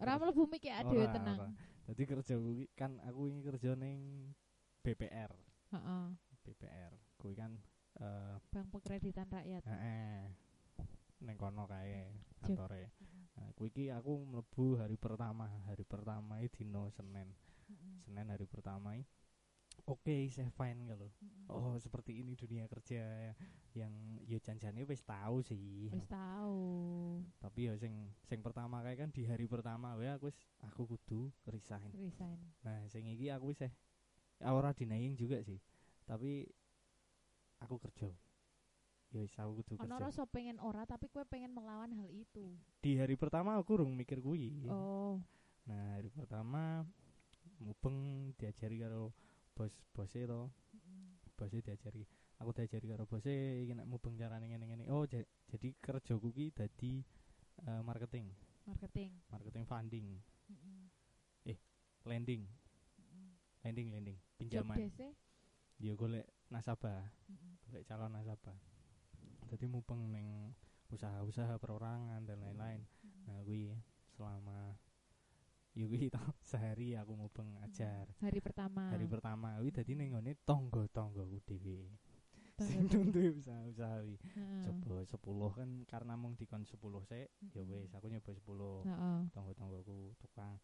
Ora 0.00 0.16
mlebu 0.16 0.48
mikir 0.48 0.72
Ora, 0.72 0.88
dhewe 0.88 1.06
tenang. 1.12 1.38
Jadi 1.90 2.02
kerja 2.06 2.34
kuwi 2.40 2.64
kan 2.72 2.96
aku 3.04 3.28
ini 3.28 3.40
kerja 3.44 3.76
ning 3.76 4.32
BPR. 4.80 5.32
Heeh. 5.76 6.04
BPR. 6.40 6.92
Kuwi 7.20 7.34
kan 7.36 7.52
eh 8.00 8.36
Bank 8.48 8.72
Pekreditan 8.72 9.28
Rakyat. 9.28 9.62
heeh. 9.66 10.24
Ning 11.20 11.36
kono 11.36 11.68
kae 11.68 12.16
kantore. 12.40 12.88
Nah, 13.36 13.52
kuwi 13.52 13.68
iki 13.68 13.84
aku 13.92 14.24
mlebu 14.24 14.80
hari 14.80 14.96
pertama. 14.96 15.52
Hari 15.68 15.84
pertama 15.84 16.40
iki 16.40 16.64
dino 16.64 16.88
Senin. 16.88 17.28
Mm-mm. 17.70 18.02
Senin 18.02 18.26
hari 18.26 18.46
pertama. 18.50 18.98
Oke, 19.88 20.28
saya 20.28 20.50
fine 20.52 20.86
gitu. 20.92 21.08
Mm-mm. 21.08 21.46
Oh, 21.50 21.74
seperti 21.80 22.20
ini 22.20 22.36
dunia 22.36 22.68
kerja 22.68 23.32
yang 23.74 23.94
ya 24.26 24.38
janjane 24.42 24.82
wis 24.84 25.02
tahu 25.06 25.40
sih. 25.46 25.88
Wis 25.90 26.06
tahu. 26.10 26.60
Tapi 27.38 27.70
ya 27.70 27.74
sing 27.78 28.10
sing 28.26 28.42
pertama 28.42 28.82
kayak 28.82 29.06
kan 29.06 29.10
di 29.14 29.24
hari 29.26 29.46
pertama 29.46 29.94
wae 29.94 30.10
aku 30.10 30.28
wis 30.30 30.38
aku 30.66 30.90
kudu 30.90 31.30
resign. 31.48 31.90
Resign. 31.96 32.38
Nah, 32.66 32.86
sing 32.90 33.06
iki 33.08 33.30
aku 33.30 33.54
wis 33.54 33.62
eh 33.62 33.72
ora 34.46 34.74
denying 34.74 35.16
juga 35.16 35.40
sih. 35.42 35.58
Tapi 36.06 36.44
aku 37.62 37.78
kerja. 37.78 38.10
Ya 39.10 39.26
wis 39.26 39.34
aku 39.38 39.64
kudu 39.64 39.80
Ono 39.80 39.96
kerja. 39.96 40.06
rasa 40.06 40.22
pengen 40.28 40.62
ora 40.62 40.86
tapi 40.86 41.10
kowe 41.10 41.26
pengen 41.26 41.50
melawan 41.50 41.90
hal 41.94 42.06
itu. 42.14 42.52
Di 42.78 42.94
hari 43.00 43.18
pertama 43.18 43.58
aku 43.58 43.82
rung 43.82 43.96
mikir 43.96 44.22
kuwi. 44.22 44.54
Oh. 44.70 45.18
Nah, 45.66 45.98
hari 45.98 46.10
pertama 46.14 46.86
mubeng 47.60 47.96
diajari 48.40 48.80
karo 48.80 49.12
bos 49.54 49.72
bose 49.92 50.24
to. 50.26 50.48
Bose 51.36 51.60
diajari. 51.64 52.04
Aku 52.40 52.52
diajari 52.56 52.86
karo 52.88 53.04
bose 53.04 53.32
iki 53.64 53.72
nek 53.76 53.84
mubeng 53.88 54.16
carane 54.16 54.48
ngene-ngene. 54.48 54.88
Oh, 54.88 55.04
ja- 55.04 55.24
jadi 55.48 55.76
kerjaku 55.80 56.32
ki 56.32 56.52
dadi 56.52 57.04
eh, 57.60 57.82
marketing, 57.84 58.32
Marketing. 58.64 59.12
marketing 59.28 59.64
funding, 59.68 60.06
Mm-mm. 60.48 60.88
lending, 62.08 62.48
Mm-mm. 62.96 63.28
lending, 63.60 63.88
lending, 63.92 64.16
Job 64.16 64.64
pinjaman. 64.64 64.76
desk-e? 64.80 65.08
Ya 65.80 65.92
golek 65.92 66.24
nasabah. 66.48 67.04
Golek 67.68 67.84
calon 67.84 68.12
nasabah. 68.16 68.56
Jadi 69.52 69.64
mupeng 69.68 70.08
neng 70.08 70.56
usaha-usaha 70.88 71.60
perorangan 71.60 72.24
dan 72.24 72.40
lain-lain. 72.40 72.80
Mm-mm. 73.04 73.24
Nah, 73.28 73.44
kuwi 73.44 73.76
selama 74.16 74.76
kuwi 75.90 76.08
tau 76.08 76.30
sehari 76.40 76.92
aku 76.94 77.12
mupeng 77.14 77.54
ajar. 77.60 78.06
Hari 78.18 78.38
pertama. 78.40 78.90
Hari 78.90 79.06
pertama 79.06 79.56
kuwi 79.58 79.70
dadi 79.70 79.92
ning 79.94 80.12
ngene 80.12 80.34
tangga-tanggaku 80.42 81.38
dhewe. 81.46 81.88
Tangga- 82.56 82.68
Sing 82.68 82.84
nuntuh 82.86 83.24
usaha-usaha 83.40 83.96
kuwi. 84.04 84.16
Coba 84.84 85.02
10 85.04 85.56
kan 85.56 85.70
karena 85.86 86.14
mung 86.14 86.36
dikon 86.36 86.62
10 86.62 86.76
sik, 87.00 87.28
ya 87.50 87.62
Mm-mm. 87.64 87.80
wis 87.80 87.92
aku 87.92 88.06
nyoba 88.06 88.30
10. 88.30 88.84
Heeh. 88.84 89.18
Tangga-tanggaku 89.32 89.98
tukang 90.18 90.60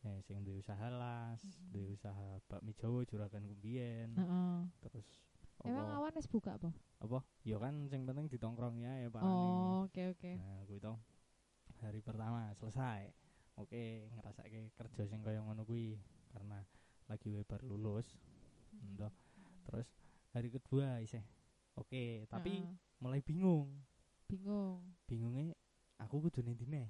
eh 0.00 0.16
sing 0.24 0.40
duwe 0.40 0.56
usaha 0.58 0.88
las, 0.88 1.44
Mm-mm. 1.44 1.70
duwe 1.74 1.92
usaha 1.92 2.40
bakmi 2.48 2.72
Jawa 2.72 3.04
juragan 3.04 3.44
kumbiyen. 3.44 4.14
Heeh. 4.14 4.58
Terus 4.80 5.06
Emang 5.60 5.92
awan 5.92 6.16
wis 6.16 6.24
buka 6.24 6.56
apa? 6.56 6.72
apa 7.00 7.20
ya 7.44 7.56
kan 7.56 7.84
sing 7.84 8.04
penting 8.04 8.28
ditongkrong 8.28 8.80
ya 8.80 8.96
ya 8.96 9.08
Pak 9.08 9.20
Oh, 9.20 9.84
oke 9.84 10.12
oke. 10.12 10.32
nah 10.36 10.64
kuwi 10.64 10.80
to 10.80 10.96
hari 11.80 12.00
pertama 12.00 12.48
selesai 12.56 13.08
oke 13.60 13.84
ngerasa 14.10 14.42
kerja 14.48 15.02
sing 15.04 15.20
kaya 15.20 15.40
ngono 15.40 15.62
kuwi 15.62 16.00
karena 16.32 16.64
lagi 17.06 17.28
we 17.28 17.42
baru 17.44 17.76
lulus 17.76 18.06
Ndo. 18.80 19.12
terus 19.68 19.86
hari 20.32 20.48
kedua 20.48 20.98
isih 20.98 21.20
oke 21.76 22.24
tapi 22.26 22.64
Heeh. 22.64 22.74
mulai 22.98 23.20
bingung 23.20 23.68
bingung. 24.24 24.80
bingungnya 25.04 25.52
aku 25.98 26.24
kudu 26.24 26.40
ning 26.40 26.56
ndi 26.56 26.66
neh 26.66 26.88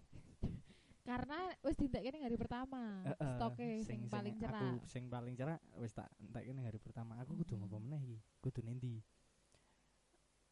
Karena 1.00 1.48
wis 1.64 1.74
dintekke 1.74 2.12
ning 2.12 2.22
hari 2.22 2.36
pertama. 2.38 3.02
Heeh, 3.02 3.34
Stoke 3.34 3.66
sing, 3.82 4.06
paling 4.06 4.36
aku 4.36 4.42
cerah. 4.46 4.76
sing 4.86 5.04
paling 5.10 5.34
cerah 5.34 5.58
wis 5.80 5.90
tak 5.90 6.06
entek 6.22 6.44
ning 6.46 6.62
hari 6.62 6.78
pertama 6.78 7.18
aku 7.18 7.34
kudu 7.34 7.56
Mm-mm. 7.56 7.66
ngopo 7.66 7.76
meneh 7.82 8.00
iki 8.04 8.18
kudu 8.38 8.60
ning 8.62 8.76
ndi 8.78 8.94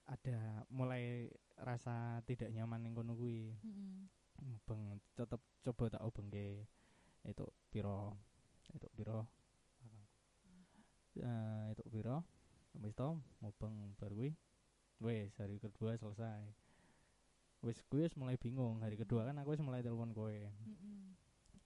ada 0.09 0.64
mulai 0.72 1.28
rasa 1.54 2.24
tidak 2.24 2.48
nyaman 2.48 2.81
ning 2.81 2.96
kono 2.96 3.12
kuwi 3.12 3.54
Heeh. 3.61 4.09
Mubeng 4.42 5.03
tetep 5.18 5.40
coba 5.66 5.85
tak 5.90 6.03
ubengke 6.07 6.64
itu 7.27 7.44
piro? 7.72 8.14
Itu 8.74 8.87
piro? 8.94 9.27
Eh 11.18 11.66
itu 11.74 11.83
piro? 11.90 12.22
Wis 12.79 12.94
to 12.94 13.18
mubeng 13.42 13.94
bar 13.98 14.14
kuwi. 14.14 14.31
Wis 15.03 15.35
hari 15.38 15.59
kedua 15.59 15.98
selesai. 15.98 16.46
Kuwi 17.62 17.74
wis 18.07 18.14
mulai 18.14 18.38
bingung. 18.38 18.79
Hari 18.79 18.94
kedua 18.94 19.27
kan 19.27 19.35
aku 19.42 19.59
wis 19.59 19.62
mulai 19.62 19.83
telepon 19.83 20.14
Heeh. 20.14 20.46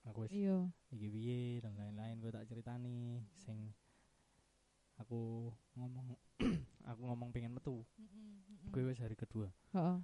aku 0.09 0.25
wis 0.25 0.33
Iya. 0.33 0.67
iki 0.91 1.07
piye 1.07 1.41
dan 1.61 1.77
lain-lain 1.77 2.17
kowe 2.17 2.33
tak 2.33 2.49
ceritani. 2.49 3.21
Sing 3.37 3.71
aku 4.97 5.53
ngomong 5.77 6.17
aku 6.89 7.01
ngomong 7.05 7.29
pengen 7.29 7.53
metu. 7.53 7.85
Kuwi 8.73 8.89
wis 8.89 8.97
hari 8.97 9.13
kedua. 9.13 9.53
Heeh. 9.77 10.01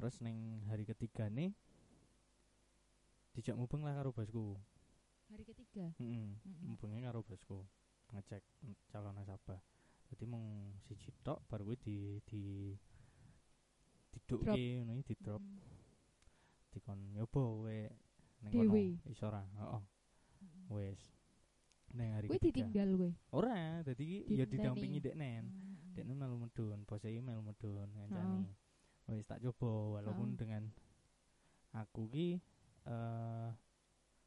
Terus 0.00 0.16
neng 0.24 0.64
hari 0.64 0.88
ketiga 0.88 1.28
nih 1.28 1.52
dijak 3.36 3.52
mubeng 3.52 3.84
lah 3.84 3.92
karo 4.00 4.16
bosku. 4.16 4.56
Hari 5.28 5.44
ketiga. 5.44 5.92
heeh 6.00 6.40
Mm-mm. 6.40 6.72
mubengnya 6.72 7.12
karo 7.12 7.20
bosku. 7.20 7.68
Ngecek 8.16 8.40
mm, 8.64 8.88
calon 8.88 9.12
nasabah. 9.12 9.60
Jadi 10.08 10.24
mung 10.24 10.72
siji 10.88 11.12
tok 11.20 11.44
baru 11.52 11.68
kuwi 11.68 11.76
di 11.84 11.96
di 12.24 12.42
didukke 14.10 14.80
ngono 14.80 14.96
iki, 14.98 15.12
di 15.12 15.14
drop 15.20 15.38
Heeh. 15.44 15.78
dikon 16.72 16.98
nyoba 17.14 17.44
ning 18.40 18.52
Dewe. 18.56 18.64
kono 18.96 19.12
iso 19.12 19.24
ora? 19.28 19.44
Heeh. 19.44 19.82
Heeh. 20.40 20.64
wis. 20.72 21.02
Neng 21.92 22.08
hari 22.16 22.26
Kuwi 22.32 22.40
ketiga. 22.40 22.66
ditinggal 22.66 22.88
kowe. 22.96 23.10
ora 23.36 23.84
dadi 23.84 24.02
iki 24.24 24.32
ya 24.32 24.48
didampingi 24.48 24.98
deknen 25.04 25.44
Heeh. 25.44 25.92
deknen 25.92 26.16
melu 26.16 26.40
medun 26.40 26.88
bos 26.88 27.04
iki 27.04 27.20
melu 27.20 27.44
medun 27.44 27.84
ngancani 27.92 28.48
wis 29.12 29.26
tak 29.26 29.40
coba 29.40 30.00
walaupun 30.00 30.34
Heeh. 30.34 30.38
dengan 30.38 30.62
aku 31.72 32.06
ki 32.08 32.28
eh 32.84 33.50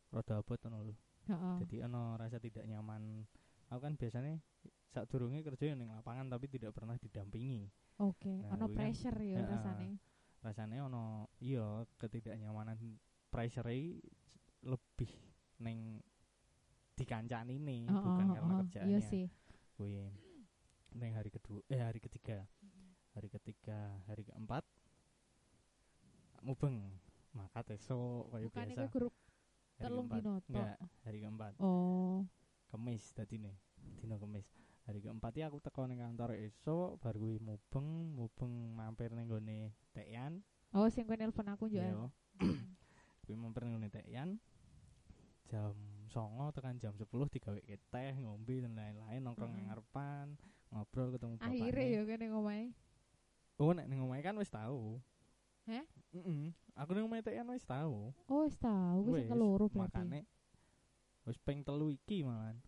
rada 0.10 0.34
abot 0.38 0.60
ngono 0.60 0.78
lho 0.84 0.96
Heeh. 1.26 1.56
jadi 1.66 1.88
ono 1.88 2.16
rasa 2.16 2.38
tidak 2.38 2.64
nyaman 2.64 3.24
aku 3.68 3.80
kan 3.82 3.94
biasanya 3.96 4.38
saat 4.88 5.10
durunge 5.10 5.42
kerja 5.42 5.74
ning 5.74 5.90
lapangan 5.90 6.30
tapi 6.30 6.46
tidak 6.48 6.72
pernah 6.72 6.96
didampingi 6.96 7.68
Oke, 7.94 8.42
Nah, 8.42 8.58
ono 8.58 8.66
kan- 8.68 8.74
pressure 8.74 9.20
ya 9.22 9.38
Heeh. 9.42 9.50
rasane. 9.50 9.90
rasanya 10.42 10.86
ono 10.86 11.30
iya 11.40 11.86
ketidaknyamanan 11.98 12.76
pressure 13.30 13.70
lebih 14.62 15.12
neng 15.60 16.02
dikancani 16.94 17.58
nih 17.58 17.90
Oh, 17.90 18.02
bukan 18.04 18.26
oh, 18.30 18.34
karena 18.34 18.54
oh, 18.54 18.60
kerjaannya 18.62 18.92
Iya 18.92 19.00
sih. 19.02 19.26
kuwi 19.74 19.98
neng 20.94 21.12
hari 21.18 21.34
kedua 21.34 21.66
eh 21.66 21.82
hari 21.82 21.98
ketiga 21.98 22.46
hari 23.14 23.28
ketiga 23.30 23.78
hari 24.06 24.26
keempat. 24.26 24.64
Mubeng. 26.44 26.82
Maka 27.34 27.66
esok 27.74 28.30
kaya 28.30 28.46
Bukannya 28.46 28.76
biasa. 28.78 28.94
grup 28.94 29.14
hari 29.80 29.90
keempat. 29.90 30.18
dino 30.22 30.32
enggak 30.46 30.78
hari 31.02 31.18
keempat. 31.22 31.54
Oh. 31.58 32.22
kemis 32.70 33.06
tadi 33.14 33.38
nih 33.38 33.56
dino 34.02 34.18
kemis. 34.18 34.46
Hari 34.84 35.00
keempat 35.00 35.32
ya 35.34 35.48
aku 35.48 35.62
teko 35.62 35.88
ning 35.88 36.02
kantor 36.02 36.36
esok 36.36 37.00
baru 37.00 37.18
kuwi 37.20 37.38
mubeng. 37.40 37.88
Mubeng 38.14 38.54
mampir 38.76 39.10
ning 39.14 39.26
gone 39.26 39.72
Tekan 39.94 40.42
Oh, 40.74 40.90
sing 40.90 41.06
kowe 41.06 41.14
nelpon 41.14 41.46
aku 41.48 41.70
yo. 41.70 41.86
yo 41.86 42.04
kuwi 43.26 43.36
mampir 43.38 43.64
ning 43.64 43.78
gone 43.78 43.90
Tekan 43.90 44.30
jam 45.44 45.76
songo 46.10 46.50
tekan 46.50 46.82
jam 46.82 46.98
10 46.98 47.06
digawe 47.06 47.60
teh 47.62 48.14
ngombe 48.18 48.58
dan 48.58 48.74
lain-lain 48.74 49.22
nongkrong 49.22 49.54
nang 49.54 49.70
ngarepan 49.70 50.28
ngobrol 50.74 51.14
ketemu 51.14 51.38
Akhirnya 51.40 51.86
ya 51.86 52.02
kene 52.06 52.26
ngomahe. 52.34 52.66
Oh 53.58 53.72
nek 53.72 53.86
ning 53.86 54.00
omahe 54.00 54.22
kan 54.22 54.36
wis 54.36 54.50
tahu 54.50 54.98
Hah? 55.64 55.86
Heeh. 56.12 56.52
aku 56.76 56.90
ning 56.92 57.06
omahe 57.06 57.22
Tekan 57.22 57.48
wis 57.48 57.64
tahu 57.64 58.12
Oh, 58.28 58.44
wis 58.44 58.58
tau 58.58 59.00
wis 59.06 59.24
Wis, 59.24 59.30
keloro 59.30 59.66
berarti. 59.68 59.80
makane 59.80 60.22
wis 61.24 61.38
ping 61.40 61.62
telu 61.62 61.88
iki 61.88 62.22
malan 62.22 62.60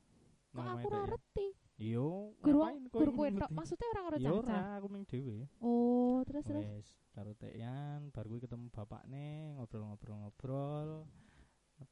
Kok 0.50 0.64
aku 0.64 0.88
ora 0.88 1.04
ngerti. 1.04 1.48
Yo, 1.76 2.32
Guru 2.40 2.64
ngapain 2.64 2.88
kowe 2.88 3.00
guru 3.04 3.12
kowe 3.12 3.28
tok 3.36 3.52
maksudnya 3.52 3.88
orang 3.92 4.06
ora 4.08 4.16
Ya 4.16 4.32
ora, 4.32 4.48
caca. 4.48 4.80
aku 4.80 4.88
ning 4.88 5.04
dhewe. 5.04 5.38
Oh, 5.60 6.24
terus 6.24 6.48
terus. 6.48 6.64
Wes, 6.64 6.88
karo 7.12 7.36
Tekan, 7.36 8.08
bar 8.16 8.24
kuwi 8.24 8.40
ketemu 8.40 8.72
bapakne, 8.72 9.52
ngobrol-ngobrol-ngobrol. 9.60 11.04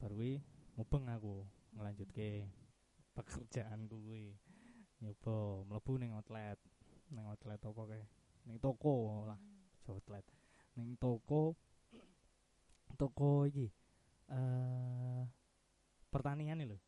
Bar 0.00 0.10
kuwi 0.10 0.40
mubeng 0.80 1.04
aku 1.12 1.44
ngelanjutke 1.76 2.48
pekerjaan 3.12 3.84
kuwi. 3.84 4.32
Nyoba 5.04 5.68
mlebu 5.68 5.92
ning 6.00 6.16
outlet. 6.16 6.56
Ning 7.12 7.28
outlet 7.28 7.60
apa 7.60 7.82
kae? 7.84 8.02
Ning 8.44 8.56
toko 8.60 9.24
lah, 9.28 9.38
aja 9.80 9.90
outlet. 9.92 10.24
Ning 10.76 10.96
toko 11.00 11.56
toko 12.94 13.48
iki 13.48 13.66
eh 14.30 15.22
pertanian 16.08 16.62
lho. 16.62 16.78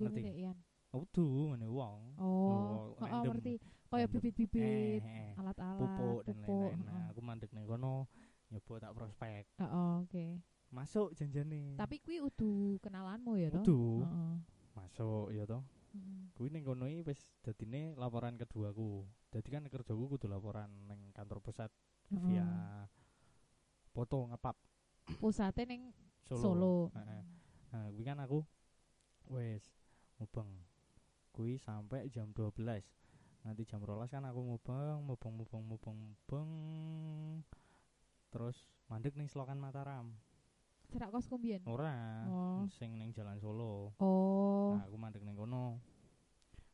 Ngerti? 0.00 0.20
Ngerti. 0.24 0.50
Udu 0.90 1.54
ngene 1.54 1.66
wong. 1.70 2.00
Oh, 2.18 2.26
Oh, 2.26 2.98
heeh 2.98 3.12
random. 3.14 3.32
ngerti. 3.38 3.54
Kaya 3.90 4.06
bibit-bibit, 4.06 5.02
Eh, 5.02 5.02
eh. 5.02 5.34
alat-alat, 5.34 5.78
pupuk 5.82 6.22
dan 6.22 6.36
lain-lain. 6.46 6.78
Nah, 6.86 7.10
aku 7.10 7.20
mandek 7.22 7.50
ning 7.50 7.66
kono 7.66 8.06
nyoba 8.50 8.74
tak 8.78 8.94
prospek. 8.94 9.42
Heeh, 9.58 9.90
oke. 10.06 10.24
Masuk 10.70 11.10
janjane. 11.18 11.74
Tapi 11.74 11.98
kuwi 11.98 12.22
udu 12.22 12.78
kenalanmu 12.78 13.34
ya 13.34 13.50
toh? 13.50 13.62
Udu. 13.66 13.82
Heeh. 14.06 14.34
Masuk 14.78 15.26
ya 15.34 15.42
toh. 15.46 15.62
Heeh. 15.92 16.32
Kuwi 16.34 16.48
ning 16.50 16.62
kono 16.64 16.86
iki 16.86 17.02
wis 17.06 17.20
dadine 17.42 17.94
laporan 17.98 18.38
keduaku. 18.38 19.04
Dadi 19.30 19.48
kan 19.50 19.66
kerjaku 19.66 20.16
kudu 20.16 20.26
laporan 20.26 20.70
ning 20.86 21.10
kantor 21.14 21.38
pusat 21.42 21.70
Heeh. 22.10 22.22
via 22.26 22.46
foto 23.90 24.26
ngepap 24.30 24.56
Pusate 25.18 25.66
ning 25.66 25.90
Solo. 26.22 26.42
Solo. 26.42 26.74
Heeh. 26.94 27.22
Nah, 27.70 27.86
kuwi 27.90 28.04
kan 28.06 28.18
aku 28.22 28.46
wis 29.30 29.64
mubeng. 30.18 30.50
Kuwi 31.34 31.58
sampai 31.58 32.10
jam 32.10 32.30
12. 32.34 32.82
Nanti 33.46 33.62
jam 33.64 33.80
12 33.80 34.12
kan 34.12 34.22
aku 34.28 34.40
mubeng, 34.44 35.00
mubeng, 35.02 35.34
mubeng, 35.34 35.64
mubeng, 35.64 35.96
mubeng. 35.96 36.50
Terus 38.30 38.68
mandek 38.86 39.16
ning 39.18 39.26
Selokan 39.26 39.58
Mataram. 39.58 40.14
Cerak 40.90 41.10
kos 41.10 41.26
kumbien. 41.26 41.62
Ora, 41.64 42.26
Oh. 42.26 42.66
sing 42.68 42.98
ning 42.98 43.14
Jalan 43.14 43.38
Solo. 43.38 43.94
Oh. 43.98 44.74
Nah, 44.74 44.84
aku 44.84 44.98
mandek 44.98 45.22
ning 45.22 45.34
kono. 45.34 45.78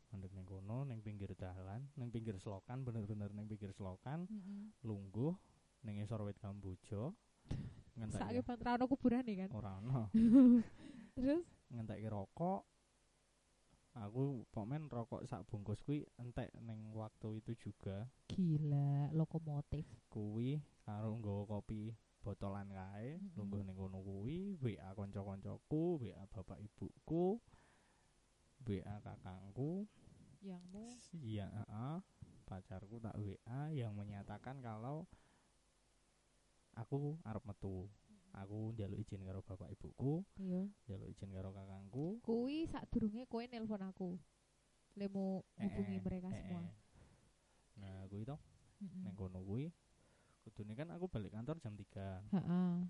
Mandek 0.08 0.32
ning 0.32 0.44
kono 0.44 0.82
ning 0.82 1.04
pinggir 1.04 1.36
dalan, 1.36 1.84
ning 1.94 2.08
pinggir 2.08 2.40
selokan, 2.40 2.80
bener-bener 2.80 3.28
ning 3.30 3.44
pinggir 3.44 3.70
selokan, 3.70 4.24
Heeh. 4.24 4.72
lungguh 4.82 5.36
ning 5.84 6.00
isor 6.00 6.24
wit 6.24 6.40
kamboja. 6.40 7.12
Saiki 7.12 7.52
Ngentek 8.40 8.44
Pak 8.44 8.60
ra 8.60 8.76
ono 8.76 8.84
kuburan 8.88 9.24
kan. 9.24 9.50
ora 9.52 9.76
ono. 9.78 10.08
Terus 11.16 11.44
ngentekke 11.68 12.08
rokok 12.08 12.64
aku 13.96 14.44
pomen 14.52 14.92
rokok 14.92 15.24
sak 15.24 15.48
bungkus 15.48 15.80
kuwi 15.80 16.04
entek 16.20 16.52
ning 16.60 16.92
waktu 16.92 17.40
itu 17.40 17.56
juga 17.56 18.04
gila 18.28 19.08
lokomotif. 19.10 19.88
kuwi 20.12 20.60
karo 20.84 21.16
nggawa 21.16 21.48
kopi 21.48 21.96
botolan 22.26 22.66
kae 22.74 23.22
lungguh 23.38 23.62
ning 23.62 23.78
kono 23.78 24.02
kuwi 24.02 24.58
WA 24.58 24.90
kanca-kancaku 24.98 26.02
WA 26.02 26.26
bapak 26.26 26.58
ibuku 26.58 27.38
WA 28.66 28.94
kakangku 28.98 29.86
Yangmu 30.42 30.90
iya 31.22 31.46
heeh 31.46 32.02
pacarku 32.42 32.98
tak 32.98 33.14
WA 33.14 33.70
yang 33.70 33.94
menyatakan 33.94 34.58
kalau 34.58 35.06
aku 36.74 37.14
arep 37.22 37.46
metu 37.46 37.86
aku 38.34 38.74
njaluk 38.74 38.98
izin 39.00 39.22
karo 39.22 39.40
bapak 39.46 39.70
ibuku 39.70 40.26
iya. 40.42 40.66
njaluk 40.90 41.08
izin 41.08 41.30
karo 41.30 41.54
kakangku 41.54 42.18
Kuwi 42.26 42.66
sadurunge 42.66 43.24
kowe 43.30 43.46
nelpon 43.46 43.86
aku. 43.86 44.18
Lemu 44.98 45.44
hubungi 45.60 45.96
Eh, 45.96 46.02
mereka 46.02 46.28
eh, 46.32 46.36
semua. 46.42 46.64
eh. 46.64 46.72
Nah, 47.80 48.02
kuwi 48.08 48.24
to 48.24 48.36
Heeh. 48.82 49.02
ning 49.04 49.14
kono 49.16 49.40
kuwi. 49.44 49.68
Kudune 50.46 50.78
kan 50.78 50.86
aku 50.94 51.10
balik 51.10 51.34
kantor 51.34 51.58
jam 51.58 51.74
3. 51.74 52.22
Heeh. 52.30 52.86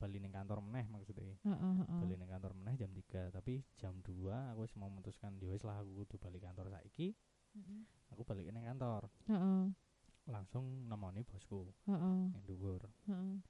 Balik 0.00 0.18
ning 0.24 0.32
kantor 0.32 0.64
meneh 0.64 0.88
maksudnya. 0.88 1.36
Heeh, 1.44 1.72
heeh. 1.84 2.00
Balik 2.00 2.16
ning 2.16 2.30
kantor 2.32 2.56
meneh 2.56 2.74
jam 2.80 2.88
3, 2.88 3.28
tapi 3.28 3.60
jam 3.76 4.00
2 4.00 4.56
aku 4.56 4.64
wis 4.64 4.72
mau 4.80 4.88
memutuskan 4.88 5.36
ya 5.36 5.52
wis 5.52 5.60
lah 5.60 5.76
aku 5.84 6.08
kudu 6.08 6.16
balik 6.16 6.48
kantor 6.48 6.72
saiki. 6.72 7.12
Heeh. 7.52 7.80
Aku 8.16 8.24
balik 8.24 8.48
ning 8.48 8.64
kantor. 8.64 9.12
Heeh. 9.28 9.76
Langsung 10.24 10.88
nemoni 10.88 11.20
bosku 11.20 11.68
Heeh. 11.84 12.32
yang 12.32 12.42
dhuwur 12.48 12.88
Heeh. 13.12 13.44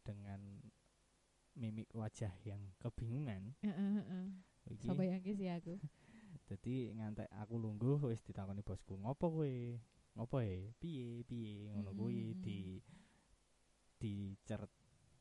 dengan 0.00 0.40
mimik 1.52 1.92
wajah 1.92 2.32
yang 2.48 2.64
kebingungan. 2.80 3.52
Heeh, 3.60 3.88
heeh. 4.00 4.24
Sampai 4.80 5.12
yang 5.12 5.20
sih 5.20 5.52
aku. 5.52 5.76
dadi 6.48 6.90
ngantek 6.98 7.30
aku 7.30 7.54
lungguh 7.62 8.10
wis 8.10 8.24
ditakoni 8.26 8.64
bosku, 8.64 8.98
"Ngopo 8.98 9.30
kowe?" 9.30 9.54
Ngopo 10.14 10.36
e? 10.40 10.74
Piye? 10.76 11.22
Piye? 11.24 11.70
Ngono 11.70 11.90
kuwi 11.94 12.34
Mm-mm. 12.34 12.42
di 12.42 12.58
dicer 14.00 14.64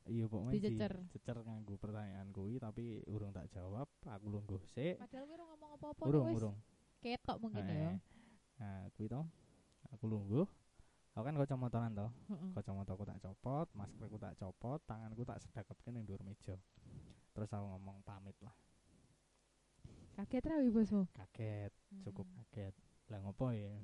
iya 0.08 0.26
pokoknya 0.26 0.56
Dicecer. 0.56 0.94
dicecer 1.06 1.38
nganggo 1.44 1.76
pertanyaan 1.76 2.32
kuwi 2.32 2.56
tapi 2.58 3.04
urung 3.06 3.30
tak 3.30 3.52
jawab 3.52 3.86
aku 4.02 4.26
lungguh 4.32 4.64
sik 4.66 4.96
Padahal 4.98 5.28
kowe 5.28 5.36
ora 5.36 5.44
ngomong 5.46 5.72
apa-apa 5.76 6.02
urung 6.08 6.26
wis 6.32 6.40
urung 6.40 6.56
ketok 6.98 7.38
mungkin 7.38 7.64
Eh, 7.68 7.76
ya. 7.76 7.92
nah 8.58 8.88
kuwi 8.96 9.12
to 9.12 9.22
aku 9.92 10.08
lungguh 10.08 10.48
aku 11.12 11.24
kan 11.28 11.36
kacamataan 11.36 11.92
to 11.94 12.08
kacamataku 12.56 13.04
tak 13.04 13.20
copot 13.20 13.68
maskerku 13.76 14.16
tak 14.16 14.34
copot 14.40 14.80
tanganku 14.88 15.28
tak 15.28 15.44
sedekapke 15.44 15.92
ning 15.92 16.08
dhuwur 16.08 16.24
meja 16.24 16.56
terus 17.36 17.52
aku 17.52 17.66
ngomong 17.68 18.00
pamit 18.02 18.40
lah 18.40 18.56
Kaget 20.16 20.44
ra 20.48 20.56
bosmu? 20.68 21.04
kaget 21.14 21.72
cukup 22.02 22.26
kaget 22.48 22.74
lah 23.12 23.20
ngopo 23.22 23.52
ya 23.52 23.76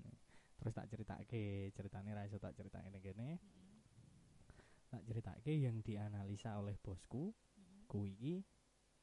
terus 0.66 0.74
tak 0.82 0.90
ceritake 0.90 1.70
ceritane 1.78 2.10
ra 2.18 2.26
iso 2.26 2.42
tak 2.42 2.58
ceritake 2.58 2.90
ning 2.90 3.06
kene. 3.06 3.38
Tak 4.90 5.06
ceritake 5.06 5.54
yang 5.54 5.78
dianalisa 5.86 6.58
oleh 6.58 6.74
bosku 6.82 7.30
kuwi 7.86 8.18
iki 8.18 8.36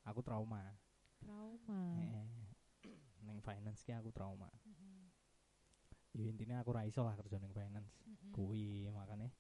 aku 0.02 0.26
trauma. 0.26 0.74
Trauma. 1.22 1.86
Ning 3.22 3.38
finance 3.46 3.86
ki 3.86 3.94
aku 3.94 4.10
trauma. 4.10 4.50
Ya 6.10 6.26
intinya 6.26 6.58
aku 6.66 6.74
ra 6.74 6.82
iso 6.82 7.06
lah 7.06 7.14
kerja 7.14 7.38
ning 7.38 7.54
finance. 7.54 7.94
Mm-mm. 8.10 8.34
kuwi 8.34 8.90
makanya 8.90 9.30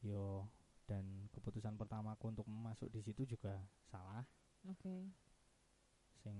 yo 0.00 0.48
dan 0.88 1.28
keputusan 1.28 1.76
pertamaku 1.76 2.32
untuk 2.32 2.48
masuk 2.48 2.88
di 2.88 3.04
situ 3.04 3.28
juga 3.28 3.60
salah. 3.84 4.24
Oke. 4.64 5.12
sing 6.24 6.36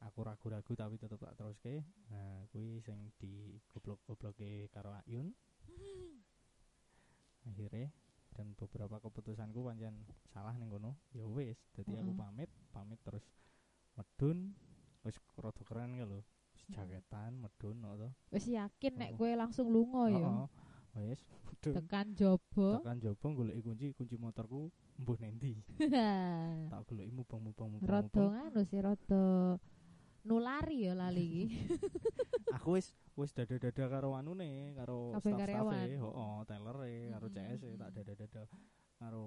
aku 0.00 0.24
ragu-ragu 0.24 0.72
tapi 0.72 0.96
tetep 0.96 1.20
tak 1.20 1.36
teruske 1.36 1.84
nah 2.08 2.44
kuwi 2.48 2.80
sing 2.80 3.12
di 3.20 3.60
goblok-gobloke 3.68 4.72
karo 4.72 4.96
Ayun 5.04 5.32
akhirnya 7.48 7.92
dan 8.36 8.54
beberapa 8.56 8.96
keputusanku 9.02 9.58
pancen 9.60 10.06
salah 10.30 10.54
ning 10.54 10.70
kono. 10.70 10.94
Ya 11.10 11.26
wis 11.26 11.58
dadi 11.74 11.98
aku 11.98 12.14
pamit 12.14 12.48
pamit 12.70 12.96
terus 13.02 13.26
medun. 13.98 14.54
Wis 15.02 15.16
rada 15.36 15.62
keren 15.64 15.96
ya 15.96 16.04
lho 16.04 16.20
Heeh. 16.20 16.76
jaketan 16.76 17.40
medun 17.42 17.82
to. 17.82 18.08
Wis 18.30 18.46
yakin 18.46 18.92
nek 18.96 19.10
kowe 19.18 19.30
langsung 19.34 19.68
lunga 19.68 20.08
ya. 20.14 20.30
Wis 21.04 21.20
medun. 21.26 21.74
Tekan 21.74 22.06
jobo. 22.14 22.80
tekan 22.80 22.98
jopo 23.02 23.26
goleki 23.34 23.60
kunci 23.60 23.86
kunci 23.98 24.16
motorku 24.16 24.70
mbuh 25.00 25.16
nendi 25.16 25.56
tak 26.72 26.80
goleki 26.88 27.10
mubeng-mubeng 27.12 27.80
Rada 27.84 28.04
mubeng 28.04 28.30
nganu 28.36 28.60
sih 28.68 28.80
rada 28.84 29.56
nulari 30.26 30.88
ya 30.88 30.94
lali. 30.96 31.24
Iki. 31.26 31.44
aku 32.56 32.76
wis 32.76 32.92
wis 33.16 33.30
dada-dada 33.32 33.84
karo 33.88 34.16
anune 34.16 34.74
karo 34.74 35.14
staff-staffe 35.16 35.38
karyawan. 35.38 35.88
heeh 35.96 36.36
tellere 36.48 36.92
karo 37.14 37.26
CS 37.30 37.60
e, 37.64 37.70
tak 37.78 37.90
dada-dada. 37.94 38.42
Karo 39.00 39.24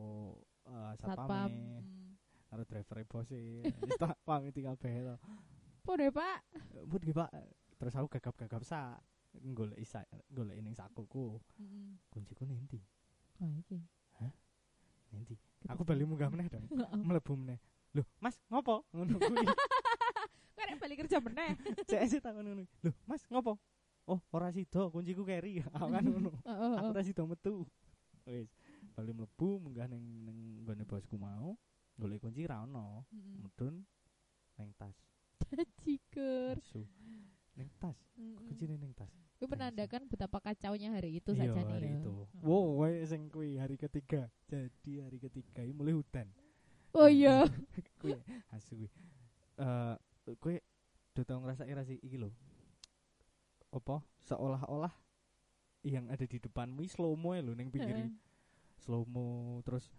uh, 0.69 0.93
Satpam. 0.99 1.17
satpame 1.25 1.65
karo 2.49 2.61
driver 2.69 2.97
bos 3.09 3.29
e. 3.33 3.65
Wis 3.65 3.97
tak 3.97 4.17
pamit 4.27 4.53
kabeh 4.53 4.93
to. 5.07 5.15
Pode, 5.83 6.07
Pak. 6.15 6.39
Nggih 6.87 7.11
Pak. 7.11 7.31
Terus 7.75 7.93
aku 7.99 8.07
gagap-gagap 8.07 8.63
sak 8.63 9.03
golek 9.33 9.81
isa 9.81 10.05
golek 10.29 10.61
ning 10.61 10.77
sakuku. 10.77 11.41
Heeh. 11.57 11.97
kunciku 12.13 12.45
nendi 12.45 12.77
Oh 13.41 13.49
iki. 13.49 13.81
nendi 15.09 15.35
aku 15.69 15.81
bali 15.85 16.05
munggah 16.05 16.29
meneh 16.29 16.49
dong 16.49 16.65
mlebu 17.09 17.33
meneh. 17.37 17.57
Lho 17.93 18.05
mas 18.21 18.37
ngopo? 18.49 18.85
Ngono 18.93 19.17
kuwi 19.17 19.45
Kowe 20.53 20.63
nek 20.69 20.77
balik 20.77 20.97
kerja 21.05 21.17
meneh. 21.17 21.51
CS 21.89 22.21
takon 22.21 22.45
ngono 22.45 22.63
lho 22.63 22.91
mas 23.09 23.25
ngopo? 23.25 23.57
Oh 24.05 24.19
ora 24.29 24.53
sida 24.53 24.91
kunciku 24.93 25.25
keri. 25.25 25.65
Aku 25.75 25.89
kan 25.89 26.03
ngono. 26.05 26.31
Heeh. 26.45 26.73
aku 26.79 26.87
ora 26.93 27.01
sida 27.01 27.23
metu. 27.25 27.65
Wis 28.29 28.53
bali 28.93 29.11
mlebu 29.11 29.59
munggah 29.59 29.89
ning 29.89 30.03
ning 30.23 30.37
nggone 30.63 30.85
bosku 30.85 31.17
mau 31.17 31.57
golek 31.97 32.21
kunci 32.21 32.45
ra 32.45 32.63
ono. 32.63 33.09
Medun 33.13 33.81
ning 34.61 34.69
tas. 34.77 34.95
Cikur. 35.81 36.57
ning 37.57 37.69
tas? 37.81 37.97
Kuncine 38.17 38.77
ning 38.77 38.93
tas. 38.93 39.09
Itu 39.37 39.49
menandakan 39.49 40.07
betapa 40.07 40.39
kacaunya 40.39 40.93
hari 40.93 41.19
itu 41.19 41.35
iya 41.35 41.51
saja 41.51 41.59
nih 41.65 41.73
hari 41.73 41.89
ya. 41.89 41.99
itu. 41.99 42.13
Wow 42.45 42.79
wae 42.85 43.01
sing 43.09 43.27
kuwi 43.33 43.57
hari 43.57 43.75
ketiga. 43.75 44.29
Jadi 44.45 45.01
hari 45.01 45.17
ketiga 45.17 45.65
ini 45.65 45.73
mulai 45.73 45.97
hutan. 45.97 46.29
Oh 46.93 47.09
iya. 47.09 47.49
kuwi 47.97 48.15
asu 48.53 48.77
kuwi. 48.77 48.89
Eh 49.57 49.95
kuwi 50.25 50.59
udah 51.13 51.23
tau 51.23 51.39
ngerasa 51.39 51.63
ira 51.65 51.83
sih 51.83 51.99
iki 51.99 52.17
lho 52.17 52.31
apa 53.69 54.01
seolah-olah 54.21 54.93
yang 55.83 56.07
ada 56.07 56.23
di 56.23 56.37
depanmu 56.37 56.85
slow 56.87 57.13
mo 57.13 57.35
lho 57.35 57.51
ning 57.51 57.67
pinggir 57.67 57.97
Heeh. 57.97 58.11
slow 58.79 59.03
mo 59.03 59.25
terus 59.61 59.91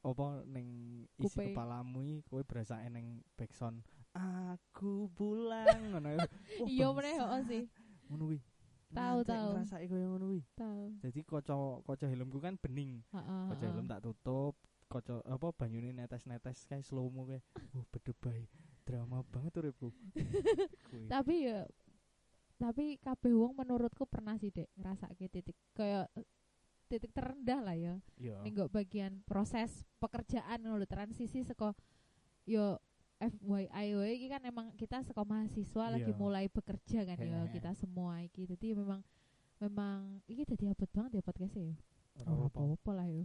apa 0.00 0.42
ning 0.46 0.68
isi 1.16 1.30
Kuping. 1.30 1.52
kepalamu 1.52 1.98
iki 2.02 2.16
kowe 2.24 2.42
berasa 2.42 2.80
ning 2.88 3.22
backsound 3.34 3.84
aku 4.12 5.06
pulang 5.12 5.68
ngono 5.94 6.16
Wah, 6.16 6.26
Iya 6.64 6.86
meneh 6.90 7.14
heeh 7.16 7.40
sih. 7.44 7.62
ngono 8.08 8.24
kuwi 8.26 8.40
Tahu, 8.88 9.20
tahu. 9.20 9.48
ngrasake 9.52 9.84
koyo 9.86 10.06
ngono 10.10 10.26
kuwi 10.32 10.42
Tahu. 10.56 10.82
jadi 11.04 11.20
kaca 11.22 11.54
kaca 11.84 12.06
helmku 12.08 12.38
kan 12.40 12.56
bening 12.56 13.04
Heeh. 13.12 13.44
kaca 13.52 13.64
helm 13.68 13.86
tak 13.86 14.00
tutup 14.00 14.56
kaca 14.88 15.20
apa 15.22 15.52
banyune 15.52 15.92
netes-netes 15.92 16.64
kayak 16.64 16.82
slow 16.82 17.12
mo 17.12 17.28
kayak 17.28 17.44
oh 17.76 17.84
bedebay 17.92 18.48
drama 18.88 19.20
banget 19.28 19.52
uripku. 19.54 19.92
Tapi 21.12 21.44
ya 21.44 21.68
tapi 22.58 22.98
kabeh 22.98 23.38
wong 23.38 23.54
menurutku 23.54 24.02
pernah 24.02 24.34
sih 24.34 24.50
dek 24.50 24.66
ngrasake 24.74 25.30
titik 25.30 25.54
kayak 25.78 26.10
titik 26.90 27.14
terendah 27.14 27.62
lah 27.62 27.76
ya 27.76 27.94
nggo 28.42 28.66
bagian 28.66 29.22
proses 29.22 29.86
pekerjaan 30.02 30.66
lho, 30.66 30.82
transisi 30.82 31.46
saka 31.46 31.70
yo 32.42 32.82
FYI 33.22 33.94
wae 33.94 34.10
iki 34.10 34.26
kan 34.26 34.42
emang 34.42 34.74
kita 34.74 35.06
saka 35.06 35.22
mahasiswa 35.22 35.86
lagi 35.86 36.10
Iya. 36.10 36.18
mulai 36.18 36.50
bekerja 36.50 37.06
kan 37.06 37.14
ya 37.20 37.46
Heeh. 37.46 37.54
kita 37.54 37.78
semua 37.78 38.26
iki 38.26 38.50
jadi 38.50 38.74
memang 38.74 39.06
memang 39.58 40.18
iki 40.26 40.42
dadi 40.42 40.66
abot 40.66 40.90
banget 40.90 41.18
ya 41.18 41.22
podcastnya 41.22 41.62
ya 41.62 41.76
Ora 42.18 42.26
ora 42.26 42.50
apa-apa. 42.50 42.58
apa-apa 42.74 42.90
lah 42.90 43.06
yo 43.06 43.24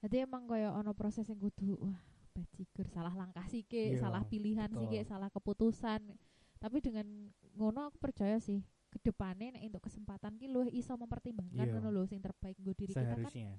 jadi 0.00 0.24
emang 0.24 0.48
kaya 0.48 0.72
ono 0.72 0.96
proses 0.96 1.28
yang 1.28 1.36
kudu 1.36 1.76
wah 1.76 2.00
bajigur 2.32 2.88
salah 2.88 3.12
langkah 3.12 3.44
sike 3.46 3.92
Iya, 3.92 4.00
salah 4.00 4.24
pilihan 4.24 4.68
betul. 4.68 4.88
sike 4.88 5.00
salah 5.04 5.28
keputusan 5.28 6.00
tapi 6.56 6.78
dengan 6.78 7.04
ngono 7.52 7.88
aku 7.88 7.98
percaya 7.98 8.38
sih 8.38 8.62
ke 8.88 8.98
depannya 9.02 9.52
nek 9.52 9.68
untuk 9.68 9.82
kesempatan 9.82 10.36
ki 10.36 10.48
luwih 10.48 10.70
iso 10.70 10.92
mempertimbangkan 10.94 11.64
Iya. 11.64 11.72
ngono 11.74 11.88
lho 11.90 12.04
sing 12.04 12.20
terbaik 12.20 12.56
nggo 12.56 12.72
diri 12.72 12.90
kita 12.90 13.00
kan 13.00 13.08
Seharusnya, 13.20 13.50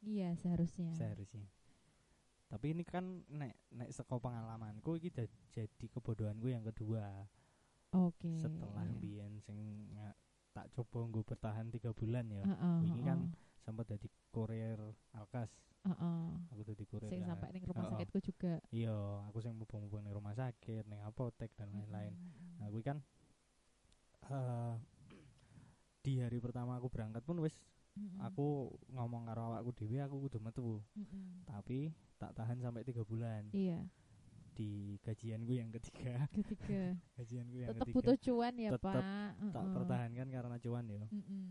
iya 0.00 0.28
seharusnya 0.34 0.90
seharusnya. 0.92 1.46
Tapi 2.48 2.72
ini 2.72 2.80
kan 2.80 3.04
nek 3.28 3.52
nek 3.70 3.90
saka 3.90 4.16
pengalamanku 4.16 4.96
iki 4.96 5.10
da- 5.10 5.28
jadi 5.50 5.86
kebodohanku 5.86 6.48
yang 6.48 6.64
kedua. 6.64 7.26
oke 7.90 8.32
Setelah 8.36 8.84
iya. 8.84 8.96
biyen 8.96 9.32
sing 9.38 9.58
tak 10.50 10.72
coba 10.72 11.04
nggo 11.04 11.22
bertahan 11.22 11.68
tiga 11.68 11.92
bulan 11.92 12.24
ya. 12.26 12.42
Heeh, 12.42 12.76
Wingi 12.82 13.02
kan 13.04 13.18
heeh, 13.28 13.47
sempat 13.62 13.84
jadi 13.88 14.06
kurir 14.32 14.78
Alkas. 15.14 15.50
heeh. 15.86 16.28
Aku 16.52 16.62
dadi 16.64 16.84
kurir. 16.88 17.08
sing 17.12 17.22
sampai 17.24 17.48
ning 17.54 17.64
rumah 17.64 17.84
Heeh. 17.84 17.92
sakitku 17.96 18.18
juga 18.24 18.52
Iya, 18.72 18.96
aku 19.28 19.38
sing 19.40 19.54
mubeng-mubeng 19.56 20.02
ning 20.04 20.12
rumah 20.12 20.34
sakit, 20.36 20.84
ning 20.88 21.00
apotek 21.04 21.50
dan 21.56 21.68
lain-lain. 21.72 22.12
Nah, 22.60 22.66
kuwi 22.68 22.82
kan 22.84 22.98
eh 24.28 24.74
di 26.04 26.12
hari 26.22 26.38
pertama 26.40 26.78
aku 26.78 26.88
berangkat 26.88 27.22
pun 27.26 27.36
wis 27.42 27.56
Mm-mm. 27.98 28.22
aku 28.22 28.70
ngomong 28.94 29.26
karo 29.26 29.50
awakku 29.52 29.70
dhewe 29.74 29.98
aku 30.00 30.16
kudu 30.28 30.38
metu. 30.38 30.78
Mm-mm. 30.94 31.42
Tapi 31.48 31.90
tak 32.18 32.34
tahan 32.34 32.58
sampai 32.62 32.82
tiga 32.86 33.02
bulan 33.06 33.46
iya 33.54 33.86
di 34.58 34.98
gajianku 35.06 35.52
yang 35.54 35.70
ketiga. 35.70 36.26
ketiga 36.36 36.98
gajianku 37.18 37.56
yang 37.62 37.70
tetap 37.74 37.86
ketiga. 37.86 37.94
butuh 37.98 38.16
cuan 38.18 38.54
ya 38.58 38.70
Tetep 38.74 38.82
pak 38.82 39.02
tak 39.54 39.64
Heeh. 39.64 39.74
pertahankan 39.74 40.28
karena 40.30 40.56
cuan 40.58 40.86
ya. 40.86 41.04
Mm-mm. 41.10 41.46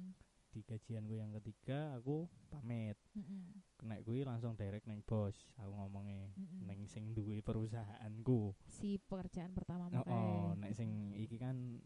Di 0.58 0.66
gajianku 0.66 1.14
yang 1.14 1.30
ketiga 1.38 1.94
aku 1.94 2.26
pamit. 2.50 2.98
Mm-mm. 3.14 3.62
Nek 3.86 4.02
kuwi 4.02 4.26
langsung 4.26 4.58
direct 4.58 4.90
neng 4.90 5.06
bos. 5.06 5.38
Aku 5.62 5.70
ngomongnya 5.70 6.34
Mm-mm. 6.34 6.66
neng 6.66 6.82
sing 6.90 7.14
duwe 7.14 7.46
perusahaanku. 7.46 8.58
si 8.66 8.98
pekerjaan 8.98 9.54
pertama 9.54 9.86
Oh, 9.94 10.02
makanya 10.02 10.58
nek 10.58 10.74
sing 10.74 11.14
iki 11.14 11.38
kan 11.38 11.78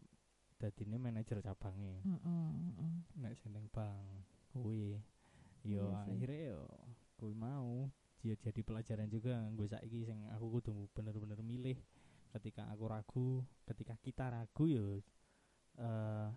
dadine 0.56 0.96
manajer 0.96 1.44
cabangnya. 1.44 2.00
Heeh, 2.00 2.48
heeh. 2.80 2.92
nek 3.20 3.36
sing 3.36 3.52
ning 3.52 3.68
bank 3.68 4.24
kuwi 4.56 4.96
yo 5.68 5.92
Iya 5.92 6.00
sih. 6.08 6.16
akhirnya 6.16 6.40
yo 6.56 6.64
kuwi 7.20 7.36
mau 7.36 7.92
dia 8.24 8.40
jadi 8.40 8.60
pelajaran 8.64 9.12
juga 9.12 9.36
gue 9.52 9.68
saiki 9.68 10.08
sing 10.08 10.16
aku 10.32 10.48
kudu 10.48 10.88
bener-bener 10.96 11.44
milih 11.44 11.76
ketika 12.32 12.72
aku 12.72 12.84
ragu 12.88 13.28
ketika 13.68 14.00
kita 14.00 14.32
ragu 14.32 14.64
yo 14.64 14.86
eh 15.76 16.28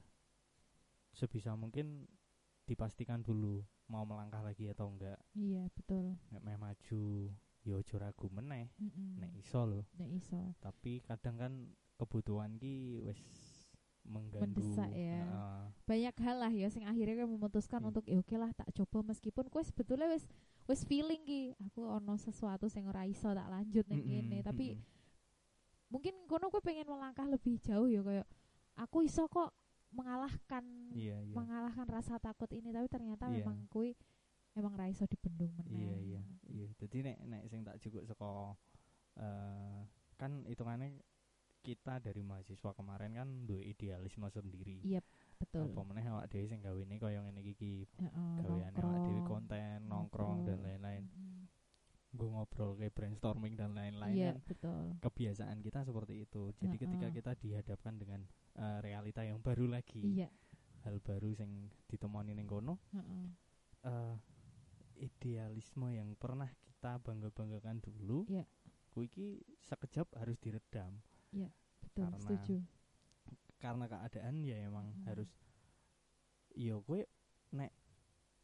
sebisa 1.15 1.55
mungkin 1.55 2.03
dipastikan 2.65 3.21
dulu 3.21 3.61
mau 3.85 4.01
melangkah 4.03 4.41
lagi 4.41 4.67
atau 4.67 4.89
enggak 4.89 5.17
iya 5.33 5.69
betul 5.71 6.17
nek 6.29 6.41
meh 6.41 6.57
maju 6.57 7.03
yo 7.61 7.73
ojo 7.75 7.95
ragu 7.95 8.27
meneh 8.29 8.69
Mm-mm. 8.77 9.17
nek 9.17 9.31
iso 9.33 9.61
lho 9.63 9.81
nek 9.95 10.09
iso 10.11 10.53
tapi 10.57 11.01
kadang 11.01 11.35
kan 11.35 11.53
kebutuhan 11.95 12.57
ki 12.57 12.75
wis 13.03 13.21
mengganggu 14.05 14.53
Mendesak 14.53 14.93
ya. 14.93 15.25
Heeh. 15.25 15.63
banyak 15.83 16.15
hal 16.21 16.37
lah 16.37 16.53
ya 16.53 16.69
sing 16.69 16.85
akhirnya 16.85 17.17
gue 17.17 17.25
memutuskan 17.27 17.81
Hmm. 17.81 17.89
untuk 17.89 18.05
ya 18.05 18.21
oke 18.21 18.37
lah 18.37 18.53
tak 18.53 18.69
coba 18.71 19.01
meskipun 19.09 19.49
kue 19.49 19.65
sebetulnya 19.65 20.05
wis 20.07 20.29
wis 20.65 20.85
feeling 20.85 21.25
ki 21.25 21.57
aku 21.59 21.81
ono 21.81 22.13
sesuatu 22.15 22.69
sing 22.69 22.85
ora 22.85 23.05
iso 23.05 23.33
tak 23.33 23.49
lanjut 23.49 23.81
ning 23.89 24.05
Mm-mm, 24.05 24.13
kene 24.21 24.37
tapi 24.41 24.65
mm-mm. 24.77 24.85
mungkin 25.89 26.13
kono 26.25 26.49
gue 26.49 26.61
pengen 26.61 26.85
melangkah 26.85 27.25
lebih 27.25 27.57
jauh 27.57 27.85
ya 27.85 28.01
kayak 28.01 28.27
aku 28.75 29.01
iso 29.01 29.25
kok 29.25 29.49
mengalahkan 29.95 30.63
iya 30.91 31.15
iya. 31.23 31.33
mengalahkan 31.33 31.87
rasa 31.87 32.19
takut 32.19 32.51
ini 32.51 32.69
tapi 32.69 32.85
ternyata 32.85 33.31
Iya. 33.31 33.41
memang 33.41 33.65
kui 33.71 33.95
emang 34.53 34.75
ra 34.75 34.87
iso 34.87 35.07
dibendung 35.07 35.51
meneh. 35.55 35.71
Iya 35.71 35.95
iya. 35.97 36.21
Iya 36.45 36.67
jadi 36.75 36.97
nek 37.01 37.17
nek 37.25 37.43
sing 37.47 37.63
tak 37.63 37.79
cukup 37.79 38.03
saka 38.05 38.55
eh 39.15 39.79
kan 40.15 40.43
hitungannya 40.45 40.99
kita 41.59 41.97
dari 41.97 42.21
mahasiswa 42.21 42.71
kemarin 42.77 43.17
kan 43.17 43.27
duwe 43.43 43.65
idealisme 43.65 44.29
sendiri. 44.29 44.85
Iya, 44.85 45.01
betul. 45.41 45.73
Apa 45.73 45.81
meneh 45.81 46.05
awak 46.05 46.29
dhewe 46.29 46.45
sing 46.45 46.61
gawene 46.61 47.01
kaya 47.01 47.25
ngene 47.25 47.41
iki 47.41 47.89
Heeh, 47.97 48.37
gaweane 48.45 48.77
awak 48.77 48.99
dhewe 49.01 49.21
konten 49.25 49.89
nongkrong 49.89 50.45
dan 50.45 50.61
lain-lain. 50.61 51.09
Gue 52.15 52.25
ngobrol 52.25 52.75
kayak 52.75 52.95
brainstorming 52.95 53.53
dan 53.53 53.75
lain-lain 53.75 54.15
iya 54.15 54.31
kan 54.31 54.43
betul 54.47 54.83
kebiasaan 54.99 55.59
kita 55.59 55.83
seperti 55.83 56.23
itu 56.23 56.55
jadi 56.55 56.75
ketika 56.75 57.07
Heeh. 57.07 57.15
kita 57.15 57.31
dihadapkan 57.35 57.93
dengan 57.95 58.21
eh, 58.55 58.79
realita 58.79 59.21
yang 59.21 59.39
baru 59.39 59.67
lagi 59.67 59.99
iya 60.15 60.31
hal 60.83 60.97
baru 60.99 61.33
sing 61.33 61.67
ditemoni 61.85 62.31
ning 62.31 62.47
kono 62.47 62.79
heeh. 62.91 63.25
eh 63.83 64.15
idealisme 64.95 65.91
yang 65.91 66.15
pernah 66.15 66.47
kita 66.63 66.97
bangga-banggakan 66.99 67.83
dulu 67.83 68.23
Iya. 68.25 68.47
kuwi 68.89 69.11
iki 69.11 69.27
sekejap 69.59 70.07
harus 70.15 70.39
diredam 70.39 71.03
betul 71.83 72.07
Karena 72.07 72.17
setuju 72.17 72.57
karena 73.55 73.85
keadaan 73.85 74.39
ya 74.39 74.55
emang 74.63 74.87
Mm. 74.93 75.03
harus 75.03 75.31
yo 76.55 76.79
kowe 76.81 77.03
nek 77.51 77.71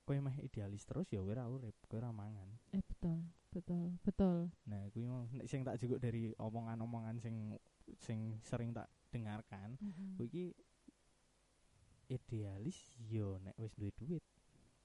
kowe 0.03 0.17
mah 0.19 0.35
idealis 0.39 0.83
terus 0.83 1.07
ya 1.07 1.23
kowe 1.23 1.31
ora 1.31 1.47
urip 1.47 1.75
kowe 1.87 1.99
ora 1.99 2.11
mangan 2.11 2.47
eh 2.71 2.83
betul 2.83 3.21
betul 3.51 3.93
betul 4.01 4.47
nah 4.63 4.87
kuwi 4.89 5.05
mau 5.05 5.27
sing 5.45 5.61
tak 5.61 5.75
juga 5.77 5.99
dari 5.99 6.31
omongan-omongan 6.39 7.19
sing 7.19 7.35
sing 7.99 8.39
sering 8.41 8.71
tak 8.71 8.87
dengarkan 9.11 9.75
Mm-mm. 9.77 10.15
kowe 10.15 10.23
iki 10.23 10.55
idealis 12.07 12.77
yo 13.07 13.39
nek 13.39 13.55
wis 13.55 13.71
duwe 13.75 13.91
duit 13.95 14.23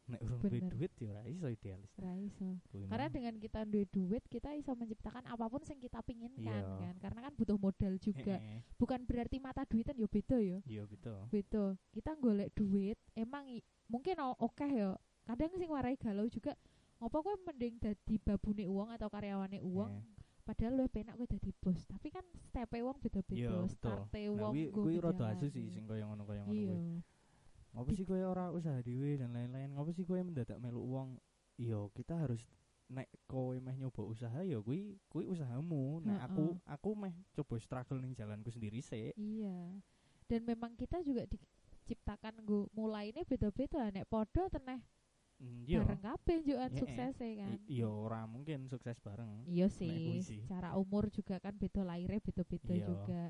nek 0.07 0.23
urung 0.23 0.39
duwe 0.39 0.63
Bener. 0.63 0.71
duit 0.71 0.93
ya 1.03 1.09
ora 1.11 1.23
iso 1.27 1.51
idealis 1.51 1.91
Ra 1.99 2.15
iso. 2.15 2.63
Karena 2.71 3.11
dengan 3.11 3.35
kita 3.43 3.67
duwe 3.67 3.91
duit, 3.91 4.23
kita 4.31 4.55
iso 4.55 4.71
menciptakan 4.79 5.27
apa 5.27 5.51
pun 5.51 5.59
yang 5.67 5.83
kita 5.83 5.99
pinginkan 6.07 6.63
Iya. 6.63 6.79
kan. 6.79 6.95
Karena 7.03 7.21
kan 7.27 7.33
butuh 7.35 7.59
modal 7.59 7.99
juga. 7.99 8.39
Heeh. 8.39 8.63
Bukan 8.79 9.03
berarti 9.03 9.43
mata 9.43 9.67
duitan 9.67 9.99
yo 9.99 10.07
beda 10.07 10.39
yo. 10.39 10.63
iya 10.63 10.87
betul 10.87 11.27
Beda. 11.27 11.75
Kita 11.91 12.15
golek 12.23 12.55
duit 12.55 12.95
emang 13.19 13.59
mungkin 13.91 14.15
oke 14.39 14.67
yo. 14.71 14.95
Kadang 15.27 15.59
sing 15.59 15.67
warai 15.67 15.99
galau 15.99 16.31
juga 16.31 16.55
ngopo 17.07 17.23
kowe 17.23 17.39
mending 17.47 17.79
dadi 17.79 18.19
babune 18.19 18.67
uang 18.67 18.91
atau 18.99 19.07
karyawane 19.07 19.63
uang 19.63 19.95
Eh. 19.95 20.03
padahal 20.43 20.75
lu 20.75 20.91
penak 20.91 21.15
kowe 21.15 21.23
dadi 21.23 21.55
bos. 21.55 21.79
Tapi 21.87 22.11
kan 22.11 22.27
stepe 22.35 22.83
uang 22.83 22.99
Iya, 22.99 23.03
beda-beda, 23.07 23.47
betul. 23.63 23.71
starte 23.71 24.19
Nah, 24.27 24.35
uang 24.35 24.53
kuwi 24.59 24.65
kuwi 24.75 24.95
rada 24.99 25.31
asu 25.31 25.47
sih 25.47 25.71
sing 25.71 25.87
kaya 25.87 26.03
ngono 26.03 26.27
ngono 26.27 26.51
Iya. 26.51 26.75
kuwi. 26.75 26.99
Ngopo 27.71 27.91
sih 27.95 28.03
kowe 28.03 28.19
ora 28.27 28.51
usaha 28.51 28.83
dhewe 28.83 29.23
dan 29.23 29.31
lain-lain? 29.39 29.71
Ngopo 29.71 29.95
sih 29.95 30.03
kowe 30.03 30.19
mendadak 30.19 30.59
melu 30.59 30.83
uang? 30.83 31.15
Iya, 31.63 31.79
kita 31.95 32.19
harus 32.19 32.43
nek 32.91 33.07
kowe 33.31 33.55
meh 33.55 33.75
nyoba 33.79 34.03
usaha 34.03 34.43
ya 34.43 34.59
kuwi 34.59 34.99
kuwi 35.07 35.31
usahamu. 35.31 36.03
Nek 36.03 36.27
aku 36.27 36.59
aku 36.67 36.91
meh 36.99 37.15
coba 37.39 37.55
struggle 37.63 38.03
ning 38.03 38.19
jalanku 38.19 38.51
sendiri 38.51 38.83
sih. 38.83 39.15
Iya. 39.15 39.79
Dan 40.27 40.43
memang 40.43 40.75
kita 40.75 41.07
juga 41.07 41.23
diciptakan 41.31 42.43
gue 42.43 42.67
mulai 42.75 43.15
ini 43.15 43.23
beda-beda 43.23 43.95
nek 43.95 44.11
podo 44.11 44.51
teneh 44.51 44.83
Mm, 45.37 45.69
Iya. 45.69 45.79
bareng 45.85 46.01
kabeh 46.01 46.37
njukan 46.41 46.71
Iya, 46.73 46.79
suksesnya 46.81 47.31
kan. 47.37 47.51
I- 47.53 47.65
Iya, 47.69 47.89
ora 47.93 48.21
mungkin 48.25 48.59
sukses 48.67 48.97
bareng. 48.99 49.45
Iya 49.45 49.69
sih. 49.69 50.25
Secara 50.25 50.73
umur 50.75 51.13
juga 51.13 51.37
kan 51.37 51.53
beda 51.53 51.85
lahirnya 51.85 52.25
beda-beda 52.25 52.73
Iya. 52.73 52.87
juga. 52.89 53.23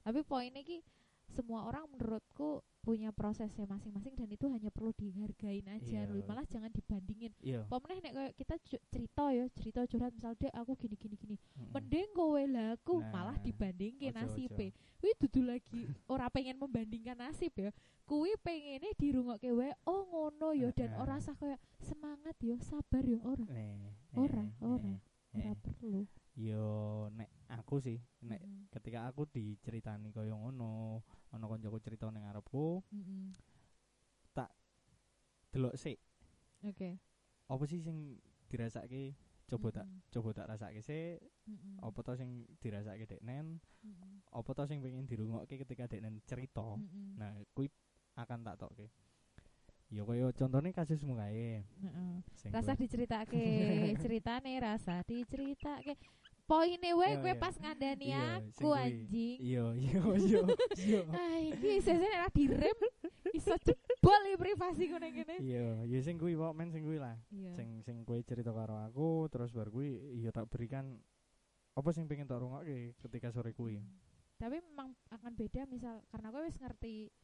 Tapi 0.00 0.20
poinnya 0.20 0.60
ki 0.60 0.84
semua 1.30 1.64
orang 1.64 1.86
menurutku 1.88 2.60
punya 2.80 3.12
prosesnya 3.12 3.68
masing-masing 3.68 4.16
dan 4.16 4.24
itu 4.26 4.48
hanya 4.48 4.72
perlu 4.72 4.90
dihargain 4.92 5.68
aja 5.68 6.00
Iya. 6.00 6.08
Lho. 6.08 6.24
malah 6.24 6.48
jangan 6.48 6.72
dibandingin 6.72 7.28
Iya. 7.38 7.68
Pemeneh 7.68 8.00
nek 8.00 8.12
kayak 8.16 8.32
kita 8.34 8.54
cerita 8.88 9.24
ya 9.30 9.44
cerita 9.52 9.80
curhat 9.84 10.10
misal 10.10 10.32
dek 10.34 10.48
aku 10.50 10.72
gini 10.74 10.96
gini 10.96 11.14
gini 11.14 11.36
Mm-mm. 11.36 11.70
mending 11.76 12.08
kowe 12.10 12.40
lah 12.40 12.74
aku 12.74 13.04
malah 13.04 13.36
Nah, 13.36 13.44
dibandingin 13.44 14.10
ojo, 14.10 14.18
nasibe 14.18 14.66
kuwi 14.96 15.12
dudu 15.16 15.40
lagi 15.44 15.80
ora 16.08 16.28
pengen 16.28 16.56
membandingkan 16.56 17.16
nasib 17.16 17.52
ya 17.54 17.70
kuwi 18.04 18.32
pengennya 18.40 18.90
dirungokke 18.96 19.52
wae 19.52 19.76
oh 19.84 20.02
ngono 20.08 20.50
ya 20.52 20.72
dan 20.72 20.92
Heeh. 20.92 21.02
ora 21.04 21.20
usah 21.20 21.36
kayak 21.36 21.60
semangat 21.78 22.36
ya 22.40 22.56
sabar 22.60 23.04
ya 23.04 23.20
ora 23.22 23.44
Eh, 23.52 23.92
Ora, 24.16 24.40
eh, 24.42 24.50
ora, 24.64 24.92
eh, 24.96 24.98
ora 25.36 25.52
perlu 25.54 26.08
Yo 26.32 26.64
nek 27.12 27.28
aku 27.52 27.76
sih 27.76 28.00
nek 28.24 28.40
Mm-mm. 28.40 28.72
ketika 28.72 29.04
aku 29.04 29.28
diceritani 29.28 30.08
kaya 30.08 30.32
ngono, 30.32 31.04
ana 31.30 31.46
kancaku 31.46 31.78
cerita 31.78 32.10
ning 32.10 32.26
ngarepku, 32.26 32.82
Mm-mm. 32.90 33.30
delok 35.50 35.74
sik 35.74 35.98
oke 36.62 36.90
apa 37.50 37.62
sih 37.66 37.82
sing 37.82 38.22
dirasake 38.46 39.18
coba 39.50 39.82
tak 39.82 39.86
Mm-mm. 39.86 40.10
coba 40.14 40.30
tak 40.30 40.46
rasake 40.46 40.80
sih 40.82 41.18
Mm-mm. 41.50 41.82
apa 41.82 41.98
to 42.06 42.14
sing 42.14 42.46
dirasake 42.62 43.02
deknen 43.10 43.58
Mm-mm. 43.82 44.22
apa 44.30 44.50
to 44.54 44.62
sing 44.70 44.78
pengen 44.78 45.10
dirungokke 45.10 45.58
ketika 45.58 45.90
deknen 45.90 46.22
cerita 46.22 46.78
Mm-mm. 46.78 47.18
nah 47.18 47.34
kuwi 47.50 47.66
akan 48.14 48.46
tak 48.46 48.62
tokke 48.62 48.86
ya 49.90 50.06
kaya 50.06 50.30
contohnya 50.30 50.70
kasusmu 50.70 51.18
kae 51.18 51.66
Heeh. 51.66 52.12
rasa 52.54 52.78
diceritake 52.78 53.42
ceritane 54.02 54.54
rasa 54.62 55.02
diceritake 55.02 55.98
poine 56.50 56.90
wae 56.98 57.14
Iya, 57.14 57.20
kowe 57.22 57.30
iya. 57.30 57.38
pas 57.38 57.54
ngandani 57.62 58.06
Iya, 58.10 58.24
aku 58.42 58.68
anjing. 58.74 59.38
Iya 59.38 59.64
iya 59.78 60.00
iya 60.26 60.40
iya. 60.74 61.00
Ah 61.14 61.38
iki 61.38 61.78
sesene 61.78 62.10
ora 62.10 62.28
direm 62.34 62.78
iso 63.30 63.54
jebol 63.62 64.20
iki 64.26 64.36
privasi 64.42 64.82
ku 64.90 64.96
ning 64.98 65.14
kene 65.14 65.36
iya 65.38 65.66
ya 65.86 65.98
sing 66.02 66.18
kuwi 66.18 66.34
men 66.34 66.74
sing 66.74 66.82
kuwi 66.82 66.98
lah. 66.98 67.14
Sing 67.54 67.86
sing 67.86 68.02
kowe 68.02 68.18
cerita 68.26 68.50
karo 68.50 68.82
aku 68.82 69.30
terus 69.30 69.54
bar 69.54 69.70
kuwi 69.70 69.94
ya 70.18 70.34
tak 70.34 70.50
berikan 70.50 70.98
apa 71.78 71.88
sing 71.94 72.10
pengen 72.10 72.26
tak 72.26 72.42
rungokke 72.42 72.98
ketika 72.98 73.30
sore 73.30 73.54
kuwi? 73.54 73.78
Tapi 74.34 74.58
memang 74.58 74.90
akan 75.14 75.32
beda 75.38 75.70
misal 75.70 76.02
karena 76.10 76.34
kowe 76.34 76.42
wis 76.42 76.58
ngerti 76.58 77.14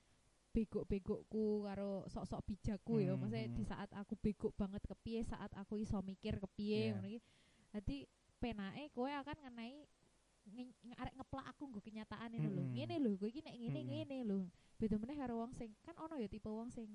begok-begokku 0.55 1.68
karo 1.68 2.07
sok-sok 2.09 2.41
bijakku 2.49 3.03
ya. 3.03 3.12
Hmm, 3.12 3.27
maksudnya 3.27 3.45
hmm. 3.51 3.57
di 3.61 3.64
saat 3.66 3.91
aku 3.93 4.16
begok 4.16 4.57
banget 4.57 4.81
kepiye 4.89 5.20
saat 5.20 5.53
aku 5.53 5.77
iso 5.77 6.01
mikir 6.01 6.41
kepiye 6.41 6.79
Iya. 6.79 6.93
ngono 6.97 7.09
iki. 7.11 7.20
Dadi 7.77 7.99
penake 8.39 8.93
kowe 8.93 9.09
akan 9.11 9.37
ngenai 9.43 9.74
nge- 10.47 10.76
nge- 10.87 10.99
arek 11.03 11.14
ngeplak 11.18 11.47
aku 11.51 11.62
nggo 11.66 11.80
kenyataan 11.82 12.30
ini 12.32 12.49
lho. 12.49 12.62
Ngene 12.72 12.97
lho 13.01 13.11
kowe 13.18 13.28
iki 13.28 13.41
nek 13.43 13.57
ngene 13.57 13.80
ngene 13.82 14.18
lho. 14.24 14.41
Beda 14.76 14.97
meneh 15.01 15.16
karo 15.16 15.41
wong 15.41 15.53
sing 15.57 15.72
kan 15.82 15.97
ono 15.97 16.20
ya 16.20 16.28
tipe 16.28 16.47
wong 16.49 16.68
sing 16.70 16.89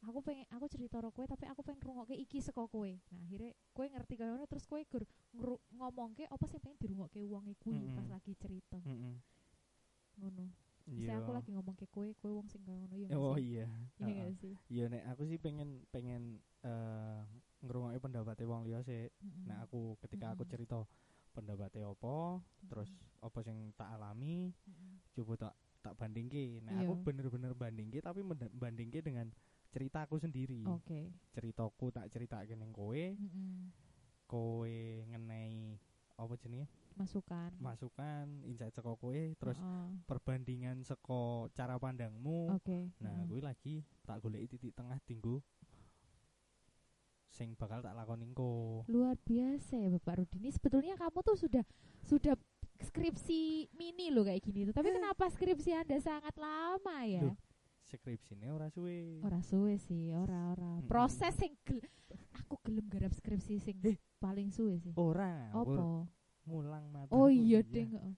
aku 0.00 0.24
pengen 0.24 0.48
aku 0.48 0.64
cerita 0.64 0.96
karo 0.96 1.12
kowe 1.12 1.28
tapi 1.28 1.44
aku 1.44 1.60
pengen 1.60 1.80
ngrungokke 1.84 2.16
iki 2.16 2.40
saka 2.40 2.64
kowe. 2.64 2.88
Nah 3.12 3.20
akhirnya 3.26 3.52
kowe 3.76 3.84
ngerti 3.84 4.14
kaya 4.16 4.32
ngono 4.32 4.46
terus 4.48 4.64
kowe 4.64 4.80
gur 4.88 5.04
ngomongke 5.76 6.24
apa 6.24 6.44
sing 6.48 6.60
pengen 6.62 6.78
dirungokke 6.80 7.20
wonge 7.28 7.52
kuwi 7.60 7.84
pas 7.92 8.06
lagi 8.08 8.32
cerita. 8.34 8.80
Ngono. 10.16 10.46
Misalnya 10.90 11.22
aku 11.22 11.30
lagi 11.36 11.50
ngomong 11.54 11.76
ke 11.78 11.86
kue, 11.86 12.16
kue 12.18 12.32
wong 12.34 12.48
sing 12.50 12.64
ngono 12.66 12.96
ya. 12.96 13.12
oh 13.14 13.36
sih? 13.36 13.54
iya. 13.54 13.66
Iya 14.00 14.24
sih? 14.34 14.54
Iya 14.72 14.84
nek 14.88 15.04
aku 15.12 15.22
sih 15.28 15.36
pengen 15.36 15.84
pengen 15.92 16.40
eh 16.64 17.22
ngrungokke 17.60 18.00
pendapatnya 18.00 18.46
wong 18.48 18.62
liya 18.66 18.80
sih. 18.84 19.08
Mm-mm. 19.20 19.46
Nek 19.48 19.58
aku 19.68 19.96
ketika 20.06 20.32
aku 20.32 20.42
Mm-mm. 20.44 20.52
cerita 20.52 20.78
pendapatnya 21.30 21.86
apa, 21.86 22.42
terus 22.66 22.90
apa 23.22 23.38
sing 23.44 23.70
tak 23.76 23.88
alami, 23.94 24.50
Mm-mm. 24.66 24.92
coba 25.14 25.48
tak 25.48 25.54
tak 25.80 25.94
bandingke. 25.96 26.60
Iya. 26.60 26.84
aku 26.84 26.92
bener-bener 27.00 27.52
bandingke 27.56 28.04
tapi 28.04 28.20
bandingke 28.52 29.00
dengan 29.00 29.32
cerita 29.70 30.04
aku 30.04 30.20
sendiri. 30.20 30.66
Oke. 30.66 31.14
Ceritaku 31.32 31.88
tak 31.94 32.10
ceritake 32.10 32.52
ning 32.58 32.74
kowe, 32.74 32.96
Mm-mm. 32.96 33.70
kowe 34.26 34.76
ngenai 35.14 35.78
apa 36.20 36.36
jenenge? 36.36 36.68
Masukan. 36.98 37.56
Masukan, 37.56 38.44
insight 38.44 38.76
saka 38.76 38.92
kowe, 38.92 39.16
terus 39.40 39.56
Heeh. 39.56 39.88
perbandingan 40.04 40.84
saka 40.84 41.48
cara 41.56 41.80
pandangmu. 41.80 42.52
Oke. 42.52 42.92
Nah, 43.00 43.24
heeh. 43.24 43.28
kuwi 43.30 43.40
lagi 43.40 43.74
tak 44.04 44.20
goleki 44.20 44.58
titik 44.58 44.76
tengah 44.76 45.00
tinggu 45.08 45.40
sing 47.40 47.56
bakal 47.56 47.80
tak 47.80 47.96
lakoni 47.96 48.28
engko. 48.28 48.84
luar 48.84 49.16
biasa 49.16 49.80
ya 49.80 49.88
Bapak 49.88 50.20
Rudini. 50.20 50.52
Sebetulnya 50.52 50.92
kamu 50.94 51.24
tuh 51.24 51.40
sudah 51.40 51.64
sudah 52.04 52.36
skripsi 52.78 53.72
mini 53.72 54.12
loh 54.12 54.28
kayak 54.28 54.44
gini 54.44 54.68
tuh. 54.68 54.76
Tapi 54.76 54.92
kenapa 54.92 55.24
skripsi 55.26 55.72
Anda 55.72 55.96
sangat 55.96 56.36
lama 56.36 57.00
ya? 57.08 57.24
Loh, 57.24 57.36
Skripsine 57.80 58.52
ora 58.52 58.68
suwe. 58.68 59.18
Ora 59.24 59.40
suwe 59.40 59.74
sih, 59.74 60.12
ora 60.12 60.52
ora. 60.52 60.84
Proses 60.84 61.32
sing 61.34 61.56
gel- 61.64 61.88
aku 62.36 62.60
gelem 62.62 62.86
garap 62.86 63.10
skripsi 63.10 63.56
sing 63.58 63.80
Eh. 63.82 63.96
paling 64.16 64.52
suwe 64.52 64.76
sih. 64.76 64.92
Ora, 64.94 65.48
Apa? 65.50 66.04
mulang 66.44 66.86
mata. 66.92 67.08
Oh 67.10 67.26
iya 67.26 67.64
ding. 67.64 67.90
heeh. 67.90 68.14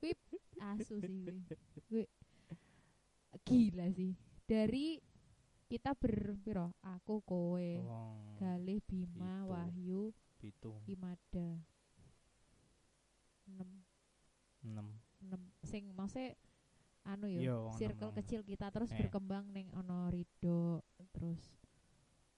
Kuwi 0.00 0.12
asu 0.58 0.98
sih. 0.98 1.30
Kuwi 1.84 2.02
gila 3.44 3.86
sih. 3.92 4.16
Dari 4.44 4.98
kita 5.74 5.90
berpiro? 5.98 6.70
Aku 6.86 7.18
kowe, 7.26 7.58
Wong 7.58 8.38
Galih 8.38 8.78
Bima, 8.86 9.42
Gitu. 9.42 9.50
Wahyu, 9.50 10.02
pitu, 10.38 10.72
Imada. 10.86 11.58
6 13.50 13.66
enam. 14.62 14.86
6 15.20 15.36
sing 15.66 15.90
maksudnya 15.92 16.38
anu 17.04 17.26
yo, 17.28 17.68
enam, 17.68 17.76
circle 17.76 18.14
kecil 18.14 18.40
kita 18.46 18.70
terus 18.70 18.88
Eh. 18.94 18.96
berkembang 19.02 19.50
ning 19.50 19.68
ono 19.74 20.08
Rido, 20.08 20.80
terus 21.12 21.42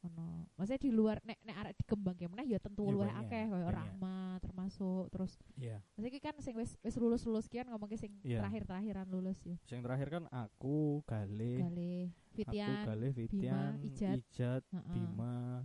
ono 0.06 0.46
maksudnya 0.54 0.80
di 0.80 0.90
luar 0.94 1.18
nek 1.26 1.38
nek 1.42 1.56
arek 1.62 1.74
dikembang 1.82 2.16
ya 2.16 2.28
meneh 2.30 2.46
ya 2.46 2.58
tentu 2.62 2.86
luwih 2.86 3.10
banyak, 3.10 3.26
akeh 3.26 3.44
kaya 3.46 3.50
banyak. 3.52 3.74
Rahma 3.74 4.18
termasuk 4.40 5.04
terus 5.10 5.32
Iya. 5.58 5.78
Maksudnya 5.98 6.20
kan 6.22 6.36
sing 6.40 6.54
wis 6.56 6.78
wis 6.80 6.96
lulus-lulus 6.96 7.46
kian 7.50 7.66
ngomongke 7.68 7.98
sing 7.98 8.14
Iya. 8.22 8.40
terakhir-terakhiran 8.44 9.06
lulus 9.10 9.38
ya. 9.42 9.56
Sing 9.66 9.80
terakhir 9.82 10.08
kan 10.08 10.24
aku, 10.30 11.02
Gale, 11.04 11.54
aku 11.62 12.34
Fitian, 12.36 12.84
Galih, 12.84 13.12
Fitian, 13.16 13.72
Ijat. 13.80 14.16
Ijat, 14.20 14.62
heeh. 14.68 14.92
Bima, 14.92 15.64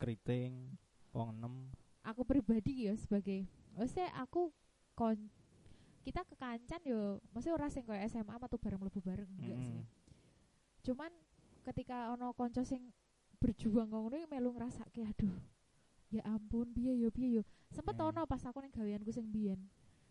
Kriting, 0.00 0.72
wong 1.12 1.36
enam. 1.36 1.54
Aku 2.06 2.24
pribadi 2.24 2.88
ya 2.88 2.94
sebagai 2.96 3.44
maksudnya 3.76 4.08
aku 4.16 4.50
kon 4.96 5.28
kita 6.02 6.24
kekancan 6.24 6.80
yo 6.88 7.20
maksudnya 7.36 7.54
ora 7.60 7.68
sing 7.68 7.84
koyo 7.84 8.00
SMA 8.08 8.32
atau 8.40 8.56
bareng 8.56 8.80
mlebu 8.80 9.00
bareng 9.04 9.28
enggak 9.38 9.60
sih. 9.60 9.76
Mm-mm. 9.76 9.84
Cuman 10.88 11.12
ketika 11.68 12.16
ono 12.16 12.32
konco 12.32 12.64
sing 12.64 12.88
berjuang 13.38 13.88
ngono 13.88 14.14
iki 14.18 14.26
melu 14.26 14.50
ngrasake 14.52 15.06
aduh. 15.06 15.34
Ya 16.10 16.24
ampun, 16.24 16.72
piye 16.72 16.96
yo 16.98 17.12
piye 17.12 17.40
yo. 17.40 17.42
Sempet 17.70 17.94
Eh. 17.94 18.04
ono 18.04 18.24
pas 18.24 18.40
aku 18.42 18.58
ning 18.60 18.72
gaweanku 18.72 19.12
sing 19.12 19.28
biyen. 19.28 19.60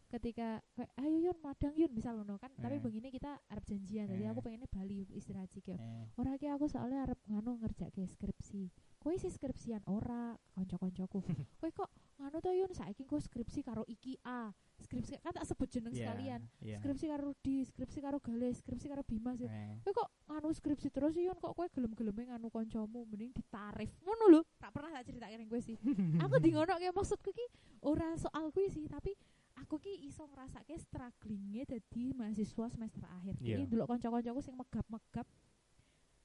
Ketika 0.07 0.63
kayak 0.71 0.91
ayo 1.03 1.19
yun 1.19 1.37
madang 1.43 1.75
yun 1.75 1.91
misal 1.91 2.15
ngono 2.15 2.39
kan, 2.39 2.47
tapi 2.55 2.79
Eh. 2.79 2.81
begini 2.81 3.11
kita 3.11 3.43
arep 3.51 3.65
janjian. 3.67 4.07
Jadi 4.07 4.23
Eh. 4.23 4.29
aku 4.31 4.39
pengennya 4.39 4.69
Bali 4.71 5.03
istirahat 5.11 5.51
sih 5.51 5.59
Eh, 5.67 5.75
ora 6.15 6.37
ki 6.39 6.47
aku 6.47 6.69
soalnya 6.71 7.03
arep 7.03 7.19
nganu 7.27 7.59
ngerjakke 7.59 8.07
skripsi. 8.07 8.71
Kowe 9.03 9.11
sih 9.19 9.27
skripsian 9.27 9.83
ora 9.89 10.31
kanca-kancaku. 10.55 11.19
Kowe 11.59 11.69
kok 11.73 11.89
nganu 12.21 12.39
to 12.39 12.51
yun 12.55 12.71
saiki 12.71 13.03
kok 13.03 13.19
skripsi 13.19 13.65
karo 13.65 13.83
iki 13.89 14.15
A. 14.23 14.53
Skripsi 14.87 15.19
kan 15.19 15.35
tak 15.35 15.43
sebut 15.43 15.67
jeneng 15.67 15.91
iya, 15.91 15.99
sekalian. 16.07 16.41
iya. 16.63 16.79
Skripsi 16.79 17.05
karo 17.11 17.21
Rudi, 17.27 17.57
skripsi 17.67 17.99
karo 17.99 18.17
Gale, 18.23 18.49
skripsi 18.55 18.87
karo 18.87 19.03
Bima 19.03 19.35
sih. 19.35 19.51
Eh, 19.51 19.83
Kowe 19.83 19.91
kok 19.91 20.09
nganu 20.31 20.49
skripsi 20.55 20.87
terus 20.87 21.11
sih 21.11 21.27
yun 21.27 21.35
kok 21.35 21.51
kowe 21.51 21.67
gelem-geleme 21.67 22.23
nganu 22.31 22.47
kancamu 22.47 23.03
mending 23.03 23.35
ditarif. 23.35 23.91
Ngono 24.07 24.23
lho. 24.31 24.41
Tak 24.55 24.71
pernah 24.71 24.95
tak 24.95 25.11
critake 25.11 25.35
ning 25.35 25.51
kowe 25.51 25.59
sih. 25.59 25.75
aku 26.23 26.39
di 26.39 26.55
ngono 26.55 26.71
kayak 26.79 26.95
maksudku 26.95 27.35
ki 27.35 27.45
ora 27.83 28.15
soal 28.15 28.47
kuwi 28.55 28.71
sih, 28.71 28.87
tapi 28.87 29.11
aku 29.59 29.75
ki 29.75 30.07
iso 30.07 30.23
ngrasake 30.23 30.79
strugglingnya 30.79 31.67
dadi 31.67 32.15
mahasiswa 32.15 32.65
semester 32.71 33.03
akhir. 33.19 33.35
Iya. 33.43 33.59
Jadi 33.59 33.61
ndelok 33.67 33.91
kanca-kancaku 33.91 34.39
sing 34.39 34.55
megap-megap 34.55 35.27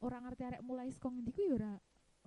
ora 0.03 0.19
ngerti 0.23 0.43
arek 0.47 0.63
mulai 0.63 0.91
saka 0.95 1.11
ngendi 1.11 1.31
kuwi 1.35 1.51
ya 1.51 1.55
ora 1.59 1.73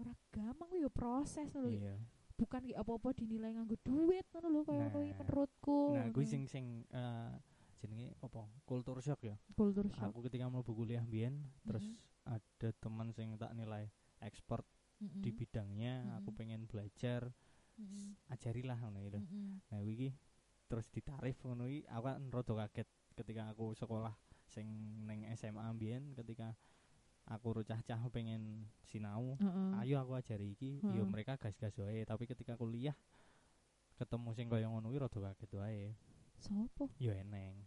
ora 0.03 0.11
gampang 0.35 0.67
kuwi 0.67 0.83
ya 0.83 0.91
proses 0.91 1.47
lho. 1.55 1.71
Iya. 1.71 1.95
Bukan 2.35 2.67
ki 2.67 2.75
apa-apa 2.75 3.15
dinilai 3.15 3.55
nganggo 3.55 3.79
duit 3.79 4.27
ngono 4.35 4.47
lho 4.51 4.61
kaya 4.67 4.91
kuwi 4.91 5.07
Nah. 5.07 5.17
menurutku. 5.23 5.77
Nah, 5.95 6.05
kuwi 6.11 6.25
sing 6.27 6.43
sing 6.45 6.83
eh, 6.91 7.31
jenenge 7.79 8.11
apa? 8.19 8.43
Kultur 8.67 8.99
shock 8.99 9.23
ya. 9.23 9.39
kultur 9.55 9.87
shock. 9.87 10.11
Aku 10.11 10.19
ketika 10.27 10.51
mlebu 10.51 10.75
kuliah 10.75 10.99
mbiyen 10.99 11.39
terus 11.63 11.87
Mm-mm. 11.87 12.35
ada 12.35 12.69
teman 12.83 13.15
sing 13.15 13.39
tak 13.39 13.55
nilai 13.55 13.87
expert 14.19 14.67
Mm-mm. 14.99 15.23
di 15.23 15.31
bidangnya, 15.31 16.19
aku 16.19 16.31
Mm-mm. 16.31 16.39
pengen 16.39 16.61
belajar, 16.67 17.31
Mm-mm. 17.79 18.19
ajarilah 18.27 18.75
ngono 18.83 18.99
gitu. 19.07 19.19
Mm-mm. 19.23 19.63
Nah, 19.71 19.79
iki 19.79 20.11
terus 20.67 20.91
ditarif 20.91 21.39
ngono 21.39 21.71
iki 21.71 21.87
aku 21.87 22.03
kan 22.03 22.19
rada 22.33 22.53
kaget 22.67 22.87
ketika 23.15 23.47
aku 23.47 23.71
sekolah 23.71 24.11
sing 24.43 24.67
neng 25.07 25.23
SMA 25.39 25.63
mbiyen 25.71 26.11
ketika 26.11 26.51
aku 27.25 27.61
rucah-cah 27.61 28.01
pengen 28.13 28.69
sinau, 28.85 29.37
Heeh. 29.41 29.81
ayo 29.81 29.95
aku 29.97 30.13
ajari 30.17 30.53
iki, 30.53 30.79
yo 30.85 31.03
Heeh. 31.03 31.09
mereka 31.09 31.37
gas-gas 31.41 31.73
wae, 31.81 32.05
tapi 32.05 32.29
ketika 32.29 32.53
kuliah 32.53 32.93
ketemu 33.95 34.29
sing 34.35 34.47
kaya 34.51 34.67
ngono 34.67 34.91
kuwi 34.91 34.99
rada 35.01 35.19
kaget 35.19 35.51
wae. 35.55 35.83
Sopo? 36.37 36.91
Yo 36.99 37.15
eneng. 37.15 37.65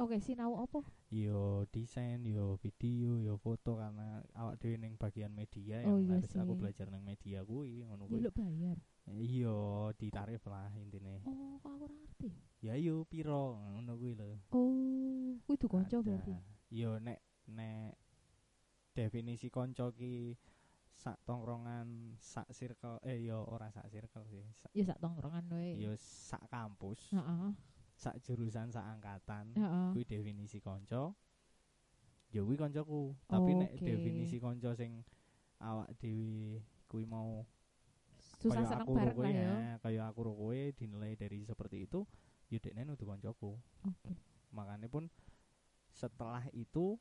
Oke, 0.00 0.16
sinau 0.24 0.56
apa? 0.56 0.80
Yo 1.12 1.68
desain, 1.68 2.24
yo 2.24 2.56
video, 2.64 3.20
yo 3.20 3.36
foto 3.36 3.76
karena 3.76 4.24
awak 4.32 4.56
dhewe 4.56 4.80
ning 4.80 4.96
bagian 4.96 5.28
media 5.28 5.84
Oh, 5.84 6.00
yang 6.00 6.08
iya 6.08 6.16
harus 6.16 6.32
aku 6.32 6.56
sih. 6.56 6.60
belajar 6.64 6.86
neng 6.88 7.04
media 7.04 7.44
kuwi 7.44 7.84
ngono 7.84 8.08
kuwi. 8.08 8.24
Bayar. 8.32 8.80
Iya, 9.12 9.92
ditarif 10.00 10.40
lah 10.48 10.72
intine. 10.80 11.20
Oh, 11.28 11.60
aku 11.60 11.76
ora 11.76 11.92
ngerti. 11.92 12.32
Ya 12.64 12.78
yo 12.80 13.04
piro 13.04 13.60
ngono 13.60 13.92
kuwi 14.00 14.16
lho. 14.16 14.40
Oh, 14.56 15.36
kuwi 15.44 15.60
du 15.60 15.68
kanca 15.68 16.00
berarti. 16.00 16.40
Yo 16.72 16.96
nek 16.96 17.20
nek 17.52 17.92
definisi 18.92 19.48
konco 19.48 19.90
ki 19.92 20.36
sak 20.92 21.18
tongkrongan, 21.26 22.14
sak 22.20 22.52
circle 22.52 23.00
eh 23.02 23.18
yo 23.24 23.42
ora 23.48 23.72
sak 23.72 23.88
circle 23.90 24.24
sih. 24.28 24.44
Sak, 24.54 24.70
Ya 24.76 24.84
sak 24.86 25.00
tongkrongan 25.00 25.48
wae. 25.50 25.74
yo 25.80 25.92
sak 25.98 26.46
kampus, 26.52 27.10
Heeh. 27.16 27.56
sak 27.96 28.20
jurusan, 28.22 28.70
sak 28.70 28.84
angkatan. 28.86 29.56
Heeh. 29.56 29.88
Kuwi 29.96 30.04
definisi 30.04 30.60
konco. 30.60 31.16
Yo 32.30 32.44
kuwi 32.46 32.56
koncoku. 32.60 33.16
Tapi 33.26 33.50
nek 33.56 33.72
Oke. 33.76 33.84
definisi 33.88 34.36
konco 34.38 34.70
sing 34.76 35.02
awak 35.62 35.90
dhewe 35.98 36.60
kuwi 36.90 37.06
mau 37.08 37.46
susah 38.42 38.66
seneng 38.66 38.82
aku 38.82 38.92
bareng 38.98 39.18
lah 39.22 39.30
ya 39.30 39.52
eh, 39.54 39.74
kayak 39.78 40.04
aku 40.10 40.20
ro 40.26 40.32
kowe 40.34 40.58
dinilai 40.74 41.14
dari 41.14 41.46
seperti 41.46 41.86
itu 41.86 42.02
ya 42.50 42.58
dekne 42.58 42.82
nudu 42.82 43.06
koncoku 43.06 43.54
oke 43.86 44.10
makanya 44.50 44.90
pun 44.90 45.06
setelah 45.94 46.42
itu 46.50 46.98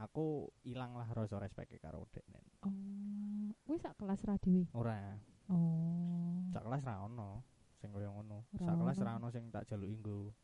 aku 0.00 0.48
ilang 0.64 0.96
lah 0.96 1.06
rasa 1.12 1.36
respect 1.36 1.76
karo 1.76 2.08
dekne 2.08 2.40
oh 2.64 2.72
kuwi 3.62 3.78
sak 3.78 3.94
kelas 3.94 4.24
ra 4.24 4.34
dhewe 4.34 4.66
ora. 4.74 5.14
Oh. 5.50 6.42
Sak 6.50 6.62
kelas 6.62 6.82
ra 6.82 7.04
ono 7.04 7.42
sing 7.78 7.90
koyo 7.90 8.10
ngono. 8.10 8.46
Sak 8.56 8.74
kelas 8.74 8.98
ra 8.98 9.18
ono 9.18 9.28
sing 9.30 9.46
tak 9.50 9.66
jaluki 9.66 9.94
nggo 9.94 10.34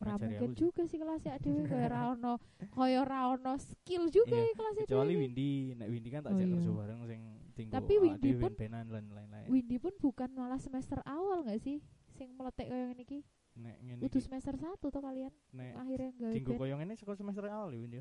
Ora 0.00 0.16
mungkin 0.16 0.56
juga 0.56 0.88
sih 0.88 0.96
kelas 0.96 1.20
ya 1.20 1.36
dhewe 1.36 1.66
kaya 1.70 1.88
ra 1.92 2.16
ono 2.16 2.40
kaya 2.72 3.04
ra 3.04 3.36
ono 3.36 3.60
skill 3.60 4.08
juga 4.08 4.32
Iya, 4.32 4.48
ya 4.48 4.54
kelas 4.56 4.74
ya 4.76 4.84
kecuali. 4.88 5.12
Windy. 5.16 5.52
Nek 5.76 5.88
Windy 5.92 6.08
kan 6.08 6.20
tak 6.24 6.32
Oh, 6.32 6.38
jak 6.40 6.48
iya. 6.48 6.72
bareng 6.72 7.00
sing 7.04 7.20
tinggu 7.52 7.72
Tapi 7.76 7.94
Windy 8.00 8.30
pun- 8.32 8.52
ben-benan 8.56 8.86
lan 8.88 9.04
lain-lain. 9.12 9.48
Windy 9.52 9.76
pun 9.76 9.92
bukan 10.00 10.30
malah 10.32 10.56
semester 10.56 11.04
awal 11.04 11.44
nggak 11.44 11.60
sih? 11.60 11.84
Sing 12.16 12.32
meletek 12.32 12.72
kaya 12.72 12.88
ngene 12.88 13.04
iki. 13.04 13.20
Nek 13.60 13.76
ngene 13.84 14.00
udah 14.00 14.20
semester 14.24 14.54
1 14.56 14.80
tuh 14.80 15.02
kalian? 15.04 15.32
Nek 15.52 15.72
akhirnya 15.76 16.10
gawe 16.16 16.32
tinggu 16.32 16.50
band 16.54 16.60
koyo 16.64 16.74
ngene 16.80 16.94
saka 16.96 17.12
semester 17.12 17.44
awal 17.52 17.68
ya 17.68 17.80
Windy 17.84 18.00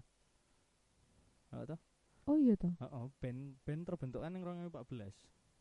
Heeh 1.49 1.65
toh 1.65 1.79
oh 2.29 2.37
iya 2.37 2.53
toh. 2.53 2.73
Heeh 2.77 3.05
ben 3.21 3.57
ben 3.65 3.81
terbentuk 3.85 4.21
kan 4.21 4.31
ning 4.33 4.45
2014 4.45 5.13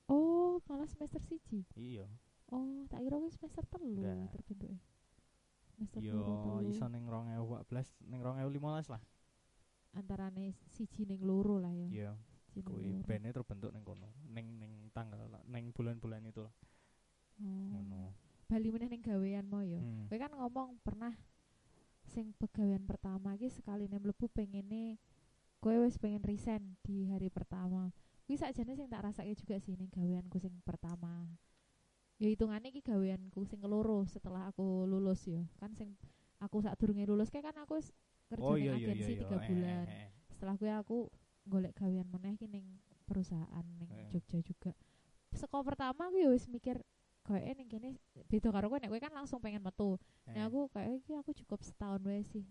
oh 0.09 0.61
malah 0.69 0.89
semester 0.89 1.21
siji? 1.21 1.65
Iya. 1.77 2.09
Oh 2.49 2.85
tak 2.89 3.05
kira 3.05 3.21
semester 3.29 3.65
telu 3.69 4.05
Enggak. 4.05 4.33
terbentuknya 4.33 4.81
semester 5.79 6.01
yo 6.03 6.19
telu. 6.43 6.69
iso 6.69 6.85
ning 6.89 7.05
2014 7.07 8.09
ning 8.09 8.21
2015 8.21 8.93
lah. 8.93 9.03
Antarane 9.97 10.53
siji 10.73 11.09
ning 11.09 11.21
loro 11.25 11.61
lah 11.61 11.73
ya. 11.73 11.89
Iya. 11.89 12.13
Kuwi 12.59 13.07
bandnya 13.07 13.31
terbentuk 13.31 13.71
ning 13.71 13.87
kono 13.87 14.11
ning 14.35 14.59
ning 14.59 14.91
tanggal 14.91 15.31
ning 15.47 15.71
bulan-bulan 15.71 16.27
itu 16.27 16.43
lah. 16.43 16.55
Oh. 17.39 17.71
ngono. 17.71 18.13
Bali 18.49 18.69
meneh 18.73 18.89
ning 18.89 19.05
gawean 19.05 19.47
mau 19.47 19.61
ya? 19.63 19.79
Hmm. 19.79 20.09
Kowe 20.09 20.19
kan 20.19 20.33
ngomong 20.33 20.81
pernah 20.81 21.13
sing 22.09 22.33
pegawean 22.41 22.89
pertama 22.89 23.37
iki 23.37 23.53
sekali 23.53 23.85
mlebu 23.85 24.33
pengene 24.33 24.97
kowe 25.59 25.77
wis 25.83 25.99
pengen 25.99 26.23
resign 26.23 26.79
di 26.83 27.07
hari 27.11 27.29
pertama. 27.29 27.91
Kuwi 28.25 28.37
sakjane 28.37 28.77
sing 28.77 28.87
tak 28.93 29.03
rasake 29.03 29.33
juga 29.35 29.57
sih 29.59 29.75
ning 29.75 29.89
gaweanku 29.89 30.37
sing 30.37 30.53
pertama. 30.63 31.27
Ya 32.19 32.29
hitungane 32.29 32.69
iki 32.69 32.83
gaweanku 32.83 33.47
sing 33.47 33.59
keloro 33.59 34.05
setelah 34.05 34.51
aku 34.51 34.85
lulus 34.85 35.25
ya. 35.25 35.43
Kan 35.57 35.73
sing 35.73 35.97
aku 36.39 36.61
sak 36.61 36.77
durunge 36.77 37.09
lulus 37.09 37.33
kayak 37.33 37.51
kan 37.51 37.57
aku 37.65 37.81
kerja 38.29 38.45
oh 38.45 38.55
ning 38.55 38.69
iya 38.69 38.73
iya 38.77 38.87
agensi 38.93 39.13
iya 39.17 39.21
tiga 39.25 39.37
eh, 39.37 39.43
bulan. 39.49 39.87
eh, 39.89 39.95
eh. 40.05 40.09
Setelah 40.29 40.55
kuwi 40.61 40.71
aku 40.71 40.99
golek 41.49 41.73
gawean 41.75 42.07
meneh 42.13 42.37
iki 42.37 42.47
ning 42.47 42.67
perusahaan 43.09 43.65
ning 43.81 43.89
Eh. 43.89 44.13
Jogja 44.13 44.39
juga. 44.45 44.73
Seko 45.33 45.65
pertama 45.65 46.13
aku 46.13 46.21
ya 46.21 46.29
wis 46.29 46.45
mikir 46.47 46.77
kayaknya 47.25 47.53
ning 47.61 47.69
kene 47.69 47.89
beda 48.29 48.49
karo 48.53 48.69
kowe 48.69 48.79
nek 48.79 48.89
kowe 48.93 49.01
kan 49.01 49.13
langsung 49.17 49.41
pengen 49.41 49.65
metu. 49.65 49.97
Eh. 50.29 50.37
Nah 50.37 50.47
aku 50.47 50.69
kayak 50.69 51.01
iki 51.01 51.17
aku 51.17 51.33
cukup 51.33 51.65
setahun 51.65 52.05
wae 52.05 52.21
sih. 52.23 52.45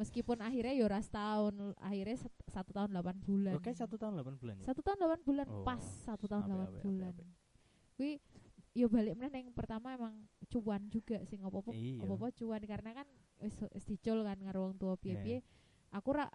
Meskipun 0.00 0.40
akhirnya 0.40 0.72
ya 0.72 0.84
ora 0.88 0.98
setahun, 0.98 1.54
akhirnya 1.78 2.16
satu 2.48 2.70
tahun 2.72 2.90
delapan 2.90 3.16
bulan. 3.20 3.54
Oke 3.60 3.70
satu 3.72 3.94
tahun 4.00 4.18
8 4.18 4.40
bulan 4.40 4.54
ya 4.58 4.64
Satu 4.64 4.80
tahun 4.80 4.98
delapan 4.98 5.20
bulan 5.22 5.46
Oh, 5.52 5.62
pas 5.62 5.82
satu 5.82 6.24
tahun 6.26 6.42
delapan 6.48 6.70
bulan. 6.80 7.14
Kuwi 7.94 8.12
yo 8.72 8.88
balik 8.88 9.14
meneh 9.20 9.44
yang 9.44 9.52
pertama 9.52 9.92
emang 9.92 10.16
cuan 10.48 10.88
juga 10.88 11.20
sih 11.28 11.36
ngopo-opo 11.36 11.76
Iya. 11.76 12.08
apa-apa 12.08 12.32
cuan 12.32 12.62
karena 12.64 12.90
kan 12.96 13.08
wis 13.38 13.52
dicul 13.84 14.24
kan 14.24 14.40
wong 14.40 14.80
tua 14.80 14.96
piye-piye. 14.96 15.44
Iya. 15.44 15.46
Aku 15.92 16.08
ra 16.16 16.26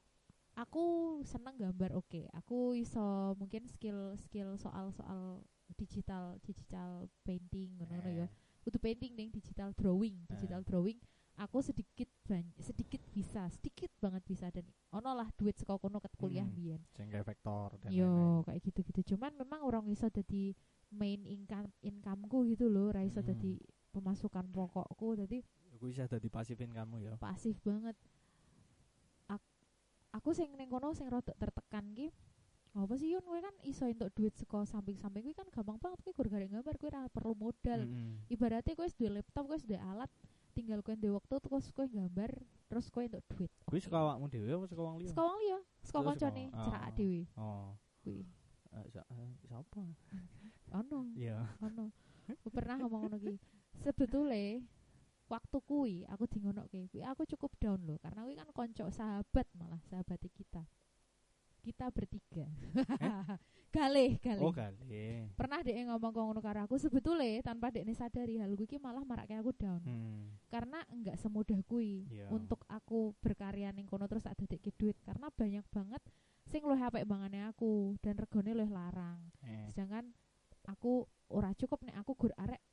aku 0.53 0.84
seneng 1.26 1.58
gambar 1.58 1.97
oke. 1.97 2.30
Aku 2.38 2.78
iso 2.78 3.34
mungkin 3.36 3.66
skill 3.66 4.14
skill 4.22 4.53
soal 4.58 4.93
soal 4.93 5.41
digital 5.76 6.38
digital 6.41 7.10
painting 7.26 7.74
ngono 7.82 8.05
Eh. 8.05 8.24
ya 8.24 8.28
kudu 8.64 8.78
painting 8.80 9.16
ning 9.16 9.30
digital 9.30 9.72
drawing 9.76 10.24
digital 10.28 10.64
drawing 10.64 10.95
aku 11.38 11.62
sedikit 11.62 12.10
banyak 12.24 12.58
sedikit 12.58 13.00
bisa 13.08 13.46
sedikit 13.48 13.94
banget 13.98 14.26
bisa 14.26 14.50
dan 14.50 14.66
ono 14.90 15.14
lah 15.14 15.30
duit 15.32 15.54
saka 15.54 15.78
kono 15.78 15.98
ket 15.98 16.14
kuliah 16.14 16.44
Hmm, 16.44 16.52
biyen. 16.52 16.82
vektor 17.24 17.78
dan 17.78 17.90
yo 17.90 18.06
lain-lain. 18.06 18.44
kayak 18.44 18.60
gitu-gitu. 18.64 19.02
Cuman 19.08 19.32
memang 19.34 19.62
orang 19.62 19.86
iso 19.86 20.08
dadi 20.08 20.58
main 20.90 21.22
income 21.24 21.70
incomeku 21.80 22.48
gitu 22.48 22.66
loh 22.66 22.90
ra 22.90 23.02
iso 23.02 23.20
Hmm. 23.20 23.30
dadi 23.30 23.62
pemasukan 23.90 24.46
pokokku 24.48 25.16
dadi 25.16 25.40
Aku 25.72 25.88
bisa 25.88 26.06
dadi 26.06 26.26
pasifin 26.28 26.74
kamu 26.74 26.96
ya. 27.02 27.14
Pasif 27.18 27.62
banget. 27.62 27.94
Ak- 29.28 29.46
aku 30.12 30.34
sing 30.34 30.50
ning 30.54 30.68
kono 30.68 30.90
sing 30.92 31.06
rada 31.06 31.34
tertekan 31.34 31.94
ki 31.94 32.10
apa 32.74 32.94
sih 32.94 33.10
Yun? 33.10 33.22
Kowe 33.22 33.38
kan 33.38 33.54
iso 33.64 33.86
entuk 33.86 34.10
duit 34.12 34.34
saka 34.34 34.62
samping-samping 34.64 35.22
kuwi 35.24 35.34
kan 35.34 35.46
gampang 35.48 35.78
banget 35.78 36.02
gur 36.08 36.26
garek 36.26 36.50
gambar 36.52 36.76
ora 36.80 37.02
perlu 37.08 37.34
modal. 37.36 37.80
Mm-mm. 37.84 38.26
ibaratnya 38.28 38.74
wis 38.76 38.94
duwe 38.94 39.10
laptop 39.12 39.46
wis 39.48 39.62
duwe 39.62 39.78
alat 39.78 40.10
tinggal 40.58 40.82
kowe 40.82 40.97
duwe 40.97 41.14
waktu 41.14 41.36
terus 41.38 41.70
kowe 41.70 41.86
gambar 41.86 42.32
terus 42.66 42.89
kowe 42.89 43.05
entuk 43.05 43.22
duit 43.30 43.51
Kuwi 43.64 43.78
saka 43.78 44.01
awakmu 44.01 44.26
dhewe 44.28 44.49
apa 44.51 44.66
saka 44.66 44.82
wong 44.82 44.97
liya? 44.97 45.12
saka 45.14 45.22
wong 45.24 45.38
liya 45.39 45.60
saka 45.86 45.99
kancane 46.03 46.43
saka- 46.49 46.64
cerak 46.66 46.82
oh. 46.82 46.93
dhewe 46.97 47.22
Oh. 47.38 47.70
kuwi 48.01 48.22
Eh, 48.68 48.84
sa- 48.91 49.08
eh, 49.08 49.32
Siapa? 49.47 49.80
ono 50.76 50.99
Iya. 51.16 51.38
ono 51.62 51.86
Aku 52.28 52.51
pernah 52.51 52.76
ngomong 52.76 53.08
ngono 53.08 53.18
ki 53.18 53.39
sebetulnya 53.80 54.60
waktu 55.28 55.58
kuwi 55.64 56.03
aku 56.03 56.28
di 56.28 56.43
ngono 56.43 56.68
kuwi 56.68 56.99
aku 57.01 57.24
cukup 57.26 57.55
down 57.55 57.80
loh 57.88 57.95
karena 58.03 58.28
kuwi 58.28 58.36
kan 58.36 58.49
konco 58.51 58.86
sahabat 58.89 59.47
malah 59.55 59.80
sahabat 59.88 60.20
kita 60.28 60.68
kita 61.68 61.91
bertiga 61.91 62.47
galih 63.76 64.15
galih 64.18 64.41
Oh, 64.41 64.55
kali. 64.55 65.28
pernah 65.36 65.59
dek 65.59 65.76
ngomong 65.86 66.11
ke 66.11 66.20
ngono 66.20 66.39
karo 66.39 66.59
aku 66.63 66.80
sebetulnya 66.80 67.43
tanpa 67.43 67.68
dek 67.68 67.84
sadari 67.91 68.39
hal 68.39 68.55
ki 68.55 68.80
malah 68.80 69.03
maraknya 69.03 69.39
aku 69.39 69.51
down 69.53 69.84
Hmm. 69.84 70.39
karena 70.47 70.80
enggak 70.88 71.20
semudah 71.20 71.59
kuwi 71.63 72.07
Iya. 72.07 72.32
untuk 72.32 72.63
aku 72.65 73.11
berkarya 73.20 73.70
ning 73.70 73.86
kono 73.86 74.07
terus 74.07 74.24
ada 74.24 74.39
dek 74.39 74.63
duit 74.74 74.95
karena 75.03 75.28
banyak 75.30 75.65
banget 75.68 76.01
sing 76.47 76.63
luwih 76.63 76.80
apik 76.80 77.03
bangane 77.03 77.43
aku 77.43 77.99
dan 77.99 78.15
regane 78.15 78.55
luwih 78.55 78.72
larang 78.72 79.20
Eh. 79.43 79.68
sedangkan 79.70 80.15
aku 80.65 81.03
ora 81.28 81.51
cukup 81.53 81.84
nek 81.84 81.99
aku 81.99 82.15
gur 82.15 82.32
arek 82.39 82.63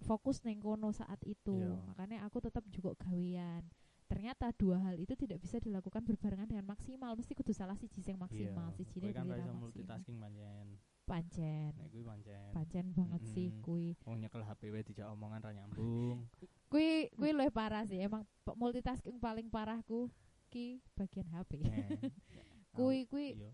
fokus 0.00 0.42
neng 0.42 0.62
kono 0.62 0.94
saat 0.94 1.18
itu 1.24 1.54
Iya. 1.58 1.82
makanya 1.84 2.18
aku 2.24 2.38
tetap 2.38 2.62
juga 2.70 2.94
gawean 2.96 3.66
ternyata 4.14 4.46
dua 4.54 4.78
hal 4.80 4.94
itu 4.94 5.10
tidak 5.14 5.38
bisa 5.38 5.58
dilakukan 5.58 6.00
berbarengan 6.00 6.46
dengan 6.46 6.62
maksimal 6.64 7.12
mesti 7.12 7.34
kudu 7.34 7.50
salah 7.50 7.74
siji 7.74 7.98
sing 7.98 8.14
maksimal 8.14 8.70
Iya. 8.70 8.76
siji 8.78 8.98
Kowe 9.00 9.10
kan 9.10 9.26
maksimal 9.26 9.58
multitasking 9.58 10.16
pancen. 10.16 10.66
pancen 11.04 11.72
Nek 11.74 11.90
kuwi 11.90 12.02
pancen. 12.02 12.48
pancen 12.50 12.84
banget 12.92 13.22
sih 13.26 13.50
Mm-mm. 13.50 13.60
kui 13.60 13.86
Wong 14.04 14.16
nyekel 14.18 14.40
HP 14.40 14.62
wae 14.70 14.82
dijak 14.82 15.10
omongan 15.10 15.42
ra 15.42 15.50
nyambung. 15.50 16.30
kui 16.70 17.10
kui 17.12 17.30
luwih 17.30 17.50
parah 17.50 17.82
sih 17.82 17.98
emang 17.98 18.22
multitasking 18.54 19.18
paling 19.18 19.50
parahku 19.50 20.06
ki 20.48 20.78
bagian 20.94 21.26
HP 21.28 21.58
Eh. 21.58 21.66
kui 22.78 23.04
kui 23.04 23.34
Iya. 23.34 23.50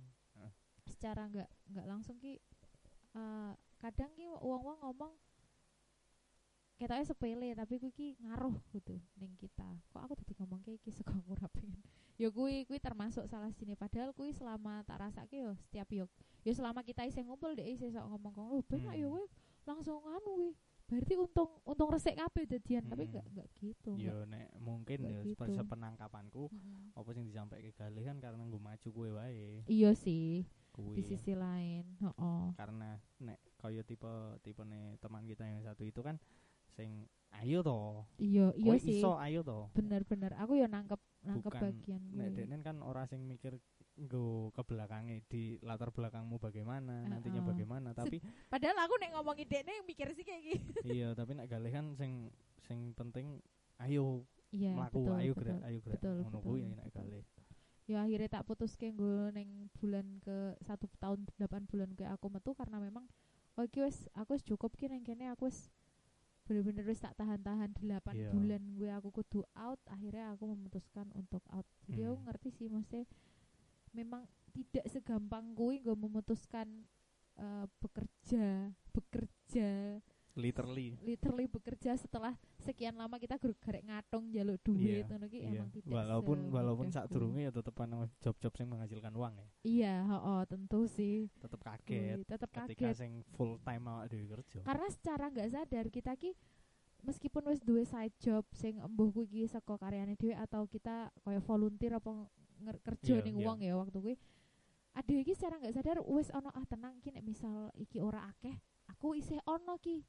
secara 0.85 1.25
nggak 1.25 1.49
nggak 1.73 1.87
langsung 1.89 2.17
ki 2.17 2.37
eh, 3.13 3.53
kadang 3.77 4.13
ki 4.13 4.29
uang-uang 4.29 4.79
ngomong 4.79 5.13
ketoknya 6.81 7.05
sepele 7.05 7.53
tapi 7.53 7.77
kui 7.77 7.93
ki 7.93 8.17
ngaruh 8.19 8.57
gitu 8.73 8.97
ning 9.15 9.37
kita 9.37 9.69
kok 9.87 10.01
aku 10.01 10.17
tadi 10.17 10.33
ngomong 10.35 10.61
kayak 10.61 10.81
aku 10.81 11.37
ra 11.37 11.47
pengen 11.47 11.81
ya 12.17 12.29
kui 12.29 12.65
kui 12.65 12.77
termasuk 12.77 13.25
salah 13.27 13.53
sini 13.53 13.77
padahal 13.77 14.11
kui 14.11 14.33
selama 14.33 14.81
tak 14.83 14.97
rasake 14.99 15.39
yo 15.39 15.53
setiap 15.59 15.89
yo 15.91 16.09
yo 16.41 16.51
selama 16.51 16.81
kita 16.81 17.05
isih 17.05 17.21
ngumpul 17.21 17.53
deh 17.53 17.69
isih 17.69 17.89
sok 17.91 18.09
ngomong 18.09 18.33
kong 18.33 18.49
oh 18.49 18.63
ben 18.63 18.81
Hmm. 18.81 18.97
yo 18.97 19.09
kowe 19.11 19.25
langsung 19.63 20.01
anu 20.03 20.31
kuwi 20.35 20.51
berarti 20.83 21.15
untung 21.15 21.51
untung 21.63 21.89
resik 21.89 22.17
kabeh 22.17 22.49
dadian 22.49 22.83
tapi 22.83 23.05
Hmm. 23.05 23.11
enggak 23.13 23.27
enggak 23.31 23.49
gitu 23.57 23.91
Yo 23.95 24.25
nek 24.25 24.49
mungkin 24.59 24.99
Nggak 24.99 25.13
ya 25.13 25.21
gitu. 25.23 25.37
sepe- 25.39 25.55
sepenangkapanku 25.55 26.45
Mm-mm. 26.49 26.97
apa 26.97 27.09
sing 27.11 27.25
disampaikan 27.25 27.71
galih 27.79 28.05
kan 28.05 28.17
karena 28.19 28.43
gue 28.43 28.59
maju 28.59 28.89
gue 28.91 29.09
wae 29.13 29.49
iya 29.69 29.93
sih 29.93 30.43
kuwi 30.71 30.97
di 30.97 31.03
sisi 31.05 31.33
lain 31.33 31.85
heeh 31.95 32.43
karena 32.55 32.97
nek 33.19 33.39
kaya 33.55 33.83
tipe 33.83 34.09
tipe 34.41 34.63
teman 34.97 35.23
kita 35.25 35.45
yang 35.45 35.61
satu 35.61 35.85
itu 35.85 36.01
kan 36.01 36.17
sing 36.75 37.07
ayo 37.41 37.63
to? 37.63 38.05
Iya 38.19 38.53
iya 38.59 38.75
sih. 38.77 38.99
iso 38.99 39.17
ayo 39.17 39.41
to? 39.47 39.71
Bener-bener. 39.75 40.35
Aku 40.39 40.59
ya 40.59 40.67
nangkep 40.67 41.01
nangkep 41.21 41.53
Bukan. 41.53 41.63
bagian 41.63 42.03
nek 42.17 42.29
kuwi. 42.33 42.37
deknen 42.37 42.61
kan 42.65 42.77
ora 42.81 43.05
sing 43.05 43.29
mikir 43.29 43.61
nggo 44.01 44.49
ke 44.57 44.63
belakangnya 44.65 45.21
di 45.29 45.61
latar 45.61 45.93
belakangmu 45.93 46.41
bagaimana 46.41 47.05
nantinya 47.05 47.45
Heeh. 47.45 47.51
bagaimana 47.53 47.93
tapi 47.93 48.17
Padahal 48.49 48.89
aku 48.89 48.95
nek 48.97 49.13
ngomongin 49.13 49.47
dekne 49.49 49.85
mikir 49.85 50.09
sih 50.17 50.25
kayak 50.25 50.43
gitu. 50.57 50.81
iya 50.97 51.13
tapi 51.13 51.37
nek 51.37 51.49
galih 51.53 51.69
kan 51.69 51.93
sing 51.97 52.33
sing 52.65 52.97
penting 52.97 53.41
ayo 53.81 54.25
Iya, 54.51 54.75
mlaku 54.75 55.07
betul, 55.07 55.15
ayo 55.23 55.33
gerak 55.39 55.61
ayo 55.63 55.79
gerak 55.79 56.01
ngono 56.03 56.27
betul, 56.27 56.43
kuwi 56.43 56.63
nek 56.75 56.89
galih. 56.91 57.23
Ya 57.87 58.03
akhirnya 58.03 58.29
tak 58.31 58.47
putus 58.47 58.75
ke 58.75 58.91
gue 58.91 59.31
neng 59.31 59.71
bulan 59.79 60.07
ke 60.23 60.59
satu 60.67 60.91
tahun 60.99 61.27
delapan 61.39 61.63
bulan 61.71 61.91
ke 61.95 62.03
aku 62.07 62.27
metu 62.31 62.51
karena 62.55 62.83
memang 62.83 63.07
oh 63.59 63.67
wis 63.67 64.07
aku 64.15 64.39
cukup 64.43 64.75
ki 64.75 64.91
neng 64.91 65.03
kene 65.07 65.31
aku 65.31 65.47
wis 65.51 65.71
bener-bener 66.51 66.83
wis 66.83 66.99
tak 66.99 67.15
tahan-tahan 67.15 67.71
delapan 67.73 68.15
Iya. 68.17 68.29
bulan 68.29 68.63
gue 68.75 68.91
aku 68.91 69.09
kudu 69.15 69.47
out 69.55 69.79
akhirnya 69.87 70.35
aku 70.35 70.51
memutuskan 70.51 71.07
untuk 71.15 71.47
out 71.49 71.63
jadi 71.87 72.11
aku 72.11 72.17
Hmm. 72.17 72.25
ngerti 72.27 72.49
sih 72.51 72.67
maksudnya 72.67 73.07
memang 73.93 74.27
tidak 74.51 74.83
segampang 74.87 75.55
gue 75.55 75.79
gue 75.79 75.95
memutuskan 75.97 76.91
eh, 77.37 77.67
bekerja 77.79 78.75
bekerja 78.91 80.03
literally. 80.39 80.95
Literally 81.03 81.47
bekerja 81.51 81.97
setelah 81.99 82.35
sekian 82.61 82.95
lama 82.95 83.17
kita 83.17 83.41
gur 83.41 83.57
garek 83.57 83.83
ngatung 83.89 84.31
jaluk 84.31 84.61
duit 84.63 85.09
ngono 85.09 85.27
ki 85.33 85.39
iya. 85.41 85.49
emang 85.65 85.71
tidak 85.73 85.91
walaupun 85.91 86.39
walaupun 86.53 86.87
saat 86.93 87.09
durunge 87.09 87.49
ya 87.49 87.51
tetep 87.51 87.73
ana 87.81 88.05
job-job 88.21 88.53
yang 88.61 88.69
menghasilkan 88.77 89.13
uang 89.17 89.33
ya. 89.35 89.49
Iya 89.65 89.95
oh, 90.07 90.43
tentu 90.45 90.85
sih. 90.87 91.27
Tetep 91.41 91.61
kaget 91.63 92.19
tetap 92.29 92.51
ketika 92.53 92.93
kaget. 92.93 93.01
sing 93.01 93.13
full 93.35 93.57
time 93.65 93.85
awak 93.89 94.13
dhewe 94.13 94.27
kerja. 94.39 94.61
Karena 94.63 94.87
secara 94.93 95.25
nggak 95.33 95.49
sadar 95.51 95.87
kita 95.89 96.13
ki 96.15 96.31
meskipun 97.05 97.43
wis 97.49 97.61
duwe 97.65 97.85
side 97.89 98.13
job 98.21 98.45
sing 98.53 98.77
embuh 98.81 99.09
kuwi 99.09 99.27
ki 99.27 99.49
saka 99.49 99.81
karyane 99.81 100.15
dhewe 100.21 100.37
atau 100.37 100.69
kita 100.69 101.09
kaya 101.25 101.41
volunteer 101.41 101.97
apa 101.97 102.29
kerja 102.85 103.21
Iya, 103.21 103.25
ning 103.25 103.37
iya. 103.41 103.47
wong 103.49 103.59
ya 103.65 103.75
waktu 103.81 103.99
kuwi 103.99 104.17
ada 104.93 105.15
iki 105.17 105.33
secara 105.33 105.57
nggak 105.57 105.75
sadar 105.75 105.99
wis 106.05 106.29
ono 106.35 106.51
ah 106.53 106.65
tenang 106.67 106.99
ki 107.01 107.15
nek 107.15 107.25
misal 107.25 107.73
iki 107.79 108.03
ora 108.03 108.27
akeh 108.29 108.53
aku 108.91 109.17
isih 109.17 109.41
ono 109.49 109.79
ki 109.81 110.03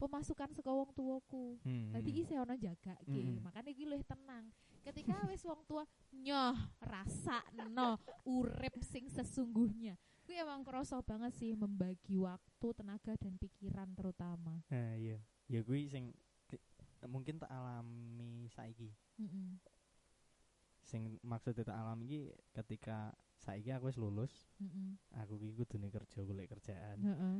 pemasukan 0.00 0.48
saka 0.50 0.72
wong 0.72 0.90
tuaku 0.90 1.60
hmm, 1.60 1.92
Tadi 1.92 2.10
hmm. 2.10 2.20
isih 2.24 2.36
ono 2.40 2.54
jaga 2.56 2.96
ki 3.04 3.20
Mm-mm. 3.20 3.44
makanya 3.44 3.70
iki 3.70 3.84
luwih 3.84 4.02
tenang 4.02 4.48
ketika 4.80 5.12
wis 5.28 5.44
wong 5.44 5.60
tua 5.64 5.84
nyoh 6.10 6.56
rasa 6.80 7.44
no 7.68 8.00
urip 8.24 8.80
sing 8.80 9.06
sesungguhnya 9.06 9.94
kuwi 10.24 10.40
emang 10.40 10.64
kerasa 10.64 10.98
banget 11.00 11.36
sih 11.36 11.52
membagi 11.52 12.16
waktu 12.16 12.66
tenaga 12.72 13.12
dan 13.14 13.36
pikiran 13.36 13.92
terutama 13.92 14.64
nah 14.66 14.96
iya 14.96 15.20
ya 15.46 15.60
gue 15.60 15.84
sing 15.84 16.16
ki- 16.46 16.64
mungkin 17.04 17.36
tak 17.36 17.50
alami 17.50 18.48
saiki 18.48 18.88
Mm-mm. 19.20 19.60
sing 20.80 21.20
maksudnya 21.20 21.62
tak 21.62 21.76
alami 21.76 22.02
iki 22.06 22.20
ketika 22.52 23.12
saiki 23.36 23.70
aku 23.70 23.88
wis 23.88 23.98
lulus 23.98 24.32
Mm-mm. 24.58 24.96
aku 25.14 25.36
ki 25.36 25.50
kudune 25.54 25.88
kerja 25.88 26.24
golek 26.24 26.48
kerjaan 26.48 26.98
Heeh. 26.98 27.36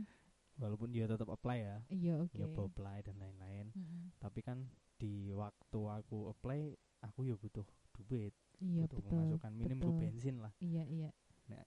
Walaupun 0.60 0.92
dia 0.92 1.08
tetap 1.08 1.26
apply 1.32 1.58
ya. 1.64 1.76
Iya 1.88 2.14
oke. 2.22 2.36
Nyoba 2.36 2.60
apply 2.68 2.96
dan 3.08 3.16
lain-lain. 3.16 3.66
Mm-mm. 3.72 4.02
tapi 4.20 4.44
kan 4.44 4.68
di 5.00 5.32
waktu 5.32 5.80
aku 5.80 6.28
apply 6.28 6.76
aku 7.00 7.24
ya 7.24 7.34
butuh 7.40 7.64
duit. 7.96 8.36
Iya 8.60 8.84
butuh 8.84 9.00
betul 9.00 9.08
pemasukan 9.08 9.52
minim 9.56 9.78
betul. 9.80 9.88
gue 9.88 10.00
bensin 10.04 10.36
lah. 10.44 10.52
Iya 10.60 10.84
iya. 10.84 11.10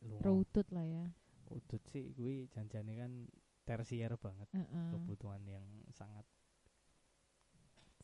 Lunga. 0.05 0.21
Rautut 0.23 0.67
lah 0.69 0.85
ya. 0.85 1.05
Udut 1.49 1.81
sih 1.89 2.13
gue 2.13 2.47
janjane 2.53 2.93
kan 2.95 3.11
tersier 3.65 4.13
banget. 4.21 4.47
Heeh. 4.53 4.87
kebutuhan 4.93 5.41
yang 5.49 5.65
sangat 5.89 6.23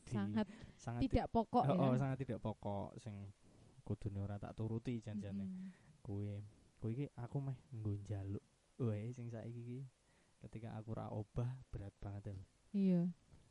di- 0.04 0.18
sangat 0.18 0.48
sangat 0.82 1.06
tidak 1.06 1.30
pokok 1.30 1.70
oh, 1.70 1.76
ya. 1.78 1.78
Oh, 1.78 1.94
sangat 1.96 2.18
tidak 2.26 2.42
pokok. 2.42 2.98
Sing 2.98 3.14
kudune 3.86 4.26
ora 4.26 4.42
tak 4.42 4.58
turuti 4.58 4.98
janjane. 5.00 5.46
Mm-mm. 5.46 5.70
kuwi 6.02 6.42
kuwi 6.82 6.92
iki 6.96 7.06
aku 7.20 7.38
meh 7.44 7.58
nggo 7.76 7.92
njaluk 8.02 8.44
wae 8.80 9.12
sing 9.12 9.28
saiki 9.30 9.60
iki 9.62 9.80
ketika 10.40 10.76
aku 10.76 10.96
ra 10.96 11.12
obah 11.12 11.50
berat 11.70 11.92
banget 12.00 12.32
lho 12.32 12.46
iya. 12.72 13.04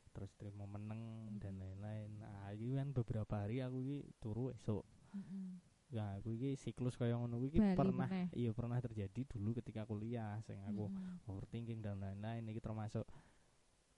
Terus 0.09 0.33
terima 0.35 0.65
meneng 0.65 1.29
dan 1.37 1.61
lain-lain. 1.61 2.17
Nah 2.17 2.49
iki 2.51 2.75
kan 2.75 2.91
beberapa 2.91 3.45
hari 3.45 3.61
aku 3.61 3.77
iki 3.79 3.97
turu 4.17 4.49
esok 4.49 4.83
Mm-mm. 5.13 5.61
nah 5.89 6.17
aku 6.17 6.33
iki 6.33 6.53
siklus 6.53 6.97
kaya 6.97 7.17
ngono 7.17 7.37
iki 7.41 7.57
Bali 7.57 7.73
pernah 7.77 8.09
iya 8.33 8.51
pernah 8.53 8.77
terjadi 8.77 9.25
dulu 9.25 9.57
ketika 9.57 9.85
kuliah 9.85 10.37
sing 10.45 10.57
aku 10.65 10.89
Mm-mm. 10.89 11.29
overthinking 11.29 11.81
dan 11.85 12.01
lain-lain. 12.01 12.41
Iki 12.45 12.57
termasuk 12.59 13.05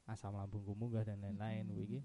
asam 0.05 0.35
lambungku 0.35 0.75
munggah 0.75 1.07
dan 1.07 1.19
lain-lain 1.23 1.63
Mm-mm. 1.67 1.75
kuwi 1.75 1.83
iki 1.87 1.99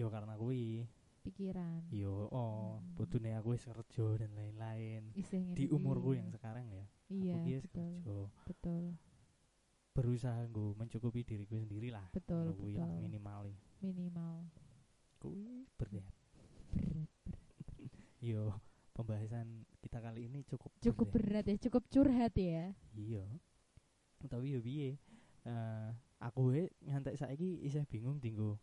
iya 0.00 0.06
karena 0.08 0.34
kuwi 0.40 0.88
pikiran. 1.20 1.84
Yo 1.92 2.28
oh 2.32 2.80
Mm. 2.80 2.96
budune 2.96 3.30
aku 3.36 3.52
wis 3.52 3.68
kerja 3.68 4.06
dan 4.16 4.32
lain-lain. 4.32 5.12
Di 5.52 5.68
umurku 5.68 6.16
yang 6.16 6.32
sekarang 6.32 6.64
ya 6.72 6.84
iya 7.12 7.36
aku 7.36 7.68
betul. 7.68 7.92
kerja. 8.00 8.16
Betul 8.48 8.84
berusaha 10.00 10.48
nggo 10.48 10.72
mencukupi 10.80 11.20
diriku 11.28 11.60
sendiri 11.60 11.92
lah 11.92 12.08
betul 12.08 12.48
Ngono 12.48 12.56
kuwi 12.56 12.74
lah, 12.80 12.88
betul. 12.88 13.04
minimal 13.04 13.44
minimal. 13.84 14.36
Kuwi 15.20 15.68
berat 15.76 16.08
berat 16.72 17.10
yo 18.24 18.56
pembahasan 18.96 19.68
kita 19.84 20.00
kali 20.00 20.24
ini 20.28 20.40
cukup 20.48 20.72
cukup 20.80 21.12
berat 21.12 21.44
berat 21.44 21.52
ya 21.52 21.56
cukup 21.68 21.82
curhat 21.92 22.32
ya. 22.32 22.72
Iya. 22.96 23.24
Tapi 24.24 24.52
yo 24.52 24.60
piye? 24.60 24.96
Eh, 25.44 25.88
aku 26.20 26.52
we 26.52 26.68
ngantek 26.84 27.16
saiki 27.16 27.64
isih 27.64 27.84
bingung 27.84 28.20
dinggo 28.20 28.56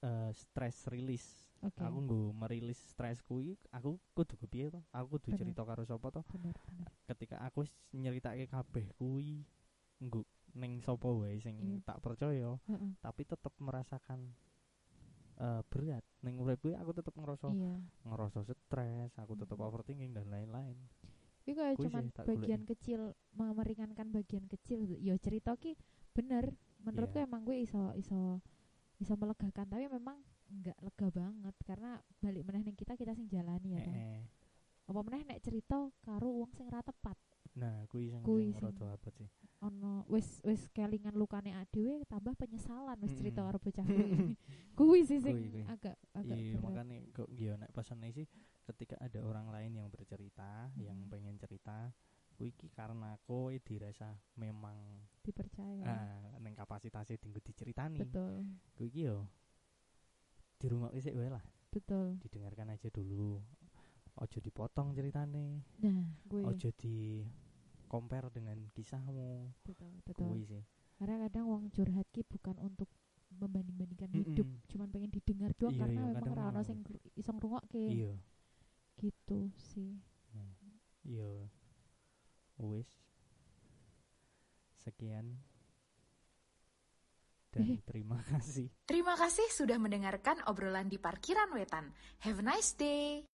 eh 0.00 0.32
stress 0.32 0.88
release 0.92 1.44
oke. 1.60 1.76
Aku 1.80 1.98
nggo 2.04 2.20
merilis 2.32 2.80
stres 2.92 3.20
kuwi 3.24 3.56
aku 3.72 3.96
kudu 4.12 4.36
kepiye 4.36 4.68
to? 4.72 4.80
Aku 4.92 5.16
kudu 5.16 5.36
cerita 5.36 5.64
karo 5.64 5.84
sapa 5.84 6.08
to? 6.12 6.20
Ketika 7.04 7.40
aku 7.40 7.64
nyeritake 7.92 8.44
kabeh 8.48 8.92
kuwi 8.96 9.44
nggo 9.98 10.22
ning 10.54 10.80
sapa 10.80 11.08
wae 11.08 11.36
sing 11.36 11.56
Iya. 11.56 11.78
tak 11.84 12.00
percaya 12.00 12.56
Heeh. 12.66 12.90
tapi 12.98 13.22
tetep 13.22 13.52
merasakan 13.58 14.32
eh 15.36 15.60
berat 15.68 16.00
ning 16.24 16.40
urip 16.40 16.56
kuwi 16.58 16.72
aku 16.72 16.96
tetep 16.96 17.12
ngerasa 17.12 17.52
iya 17.52 17.76
ngerasa 18.02 18.40
stres 18.42 19.12
aku 19.20 19.36
tetep 19.36 19.54
Mm. 19.54 19.66
overthinking 19.68 20.12
dan 20.12 20.26
lain-lain 20.26 20.76
Ini 21.46 21.52
kayak 21.54 21.78
tak 22.10 22.26
bagian 22.26 22.66
kecil 22.66 23.00
me- 23.30 23.54
meringankan 23.54 24.10
bagian 24.10 24.48
kecil 24.48 24.82
ya 24.98 25.14
cerita 25.16 25.54
ki 25.54 25.76
bener 26.10 26.50
menurutku 26.80 27.20
Iya. 27.20 27.28
emang 27.28 27.44
gue 27.44 27.60
iso 27.60 27.92
iso 27.94 28.40
iso 28.96 29.12
melegakan 29.14 29.68
tapi 29.68 29.86
memang 29.86 30.16
enggak 30.48 30.78
lega 30.80 31.06
banget 31.12 31.54
karena 31.62 31.90
balik 32.16 32.42
meneh 32.42 32.62
ning 32.64 32.74
kita 32.74 32.96
kita 32.96 33.12
sing 33.12 33.28
jalani 33.28 33.76
ya 33.76 33.84
toh. 33.84 33.92
Heeh. 33.92 34.20
apa 34.86 35.00
meneh 35.02 35.22
nek 35.22 35.38
cerita 35.38 35.90
karo 36.00 36.32
wong 36.32 36.50
sing 36.50 36.66
ra 36.66 36.80
tepat 36.80 37.18
nah 37.56 37.88
kuwi 37.88 38.12
sing 38.12 38.20
Kuwi 38.20 38.52
rada 38.52 38.92
abot 38.92 39.14
sih. 39.16 39.28
Ono 39.64 40.04
wis 40.12 40.44
wis 40.44 40.68
kelingan 40.68 41.16
lukane 41.16 41.56
dhewe 41.72 42.04
tambah 42.04 42.36
penyesalan 42.36 43.00
wis 43.00 43.16
cerita 43.16 43.40
karo 43.40 43.56
bocah 43.56 43.80
kuwi 43.80 44.04
kuwi 44.78 45.00
sih 45.08 45.18
sing 45.24 45.64
agak 45.64 45.96
agak 46.12 46.36
iya 46.36 46.60
makanya 46.60 47.00
kok 47.16 47.28
iya 47.32 47.56
nek 47.56 47.72
pesannya 47.72 48.12
sih 48.12 48.28
ketika 48.68 49.00
ada 49.00 49.24
orang 49.24 49.48
lain 49.48 49.72
yang 49.80 49.88
bercerita 49.88 50.68
yang 50.76 51.00
Mm. 51.00 51.08
pengen 51.08 51.36
cerita 51.40 51.88
kuwi 52.36 52.52
iki 52.52 52.68
karena 52.68 53.16
kowe 53.24 53.48
dirasa 53.56 54.12
memang 54.36 54.76
dipercaya. 55.24 55.88
Ah 55.88 56.36
ning 56.44 56.52
kapasitasnya 56.52 57.16
tinggal 57.16 57.40
diceritani 57.40 58.04
betul. 58.04 58.44
kuwi 58.76 58.92
iki 58.92 59.08
yo 59.08 59.24
dirungokke 60.60 61.00
sik 61.00 61.16
wae 61.16 61.32
lah. 61.32 61.44
Betul. 61.72 62.20
Didengarkan 62.20 62.72
aja 62.72 62.88
dulu. 62.92 63.40
Ojo 64.16 64.38
dipotong 64.40 64.92
ceritane. 64.92 65.64
Nah 65.80 66.08
gue 66.24 66.40
ojo 66.44 66.68
di 66.72 67.20
compare 67.96 68.28
dengan 68.28 68.58
kisahmu. 68.70 69.48
Betul 69.64 69.92
betul. 70.04 70.36
Sih. 70.44 70.62
Karena 70.96 71.24
kadang 71.24 71.44
wong 71.48 71.64
curhat 71.70 72.08
ki 72.10 72.24
bukan 72.24 72.56
untuk 72.60 72.88
membanding-bandingkan 73.26 74.12
hidup 74.14 74.46
Mm-mm. 74.48 74.68
cuman 74.70 74.88
pengen 74.88 75.10
didengar 75.10 75.50
doang 75.58 75.74
Iya, 75.76 75.82
karena 75.82 75.98
iya, 75.98 76.06
memang 76.08 76.16
kadang 76.22 76.34
ra 76.34 76.42
ono 76.42 76.50
ngono. 76.54 76.64
sing 76.64 76.78
iso 77.12 77.30
ngrungokke. 77.32 77.84
Iya. 77.84 78.12
Gitu 78.96 79.38
sih. 79.72 79.92
Iya. 81.04 81.32
Wis. 82.56 82.88
Sekian. 84.78 85.36
Dan 87.52 87.76
Eh. 87.76 87.80
terima 87.84 88.20
kasih. 88.22 88.68
Terima 88.84 89.16
kasih 89.16 89.44
sudah 89.50 89.76
mendengarkan 89.76 90.40
obrolan 90.46 90.88
di 90.88 90.96
parkiran 90.96 91.52
wetan. 91.52 91.92
Have 92.24 92.40
a 92.40 92.46
nice 92.46 92.72
day. 92.72 93.24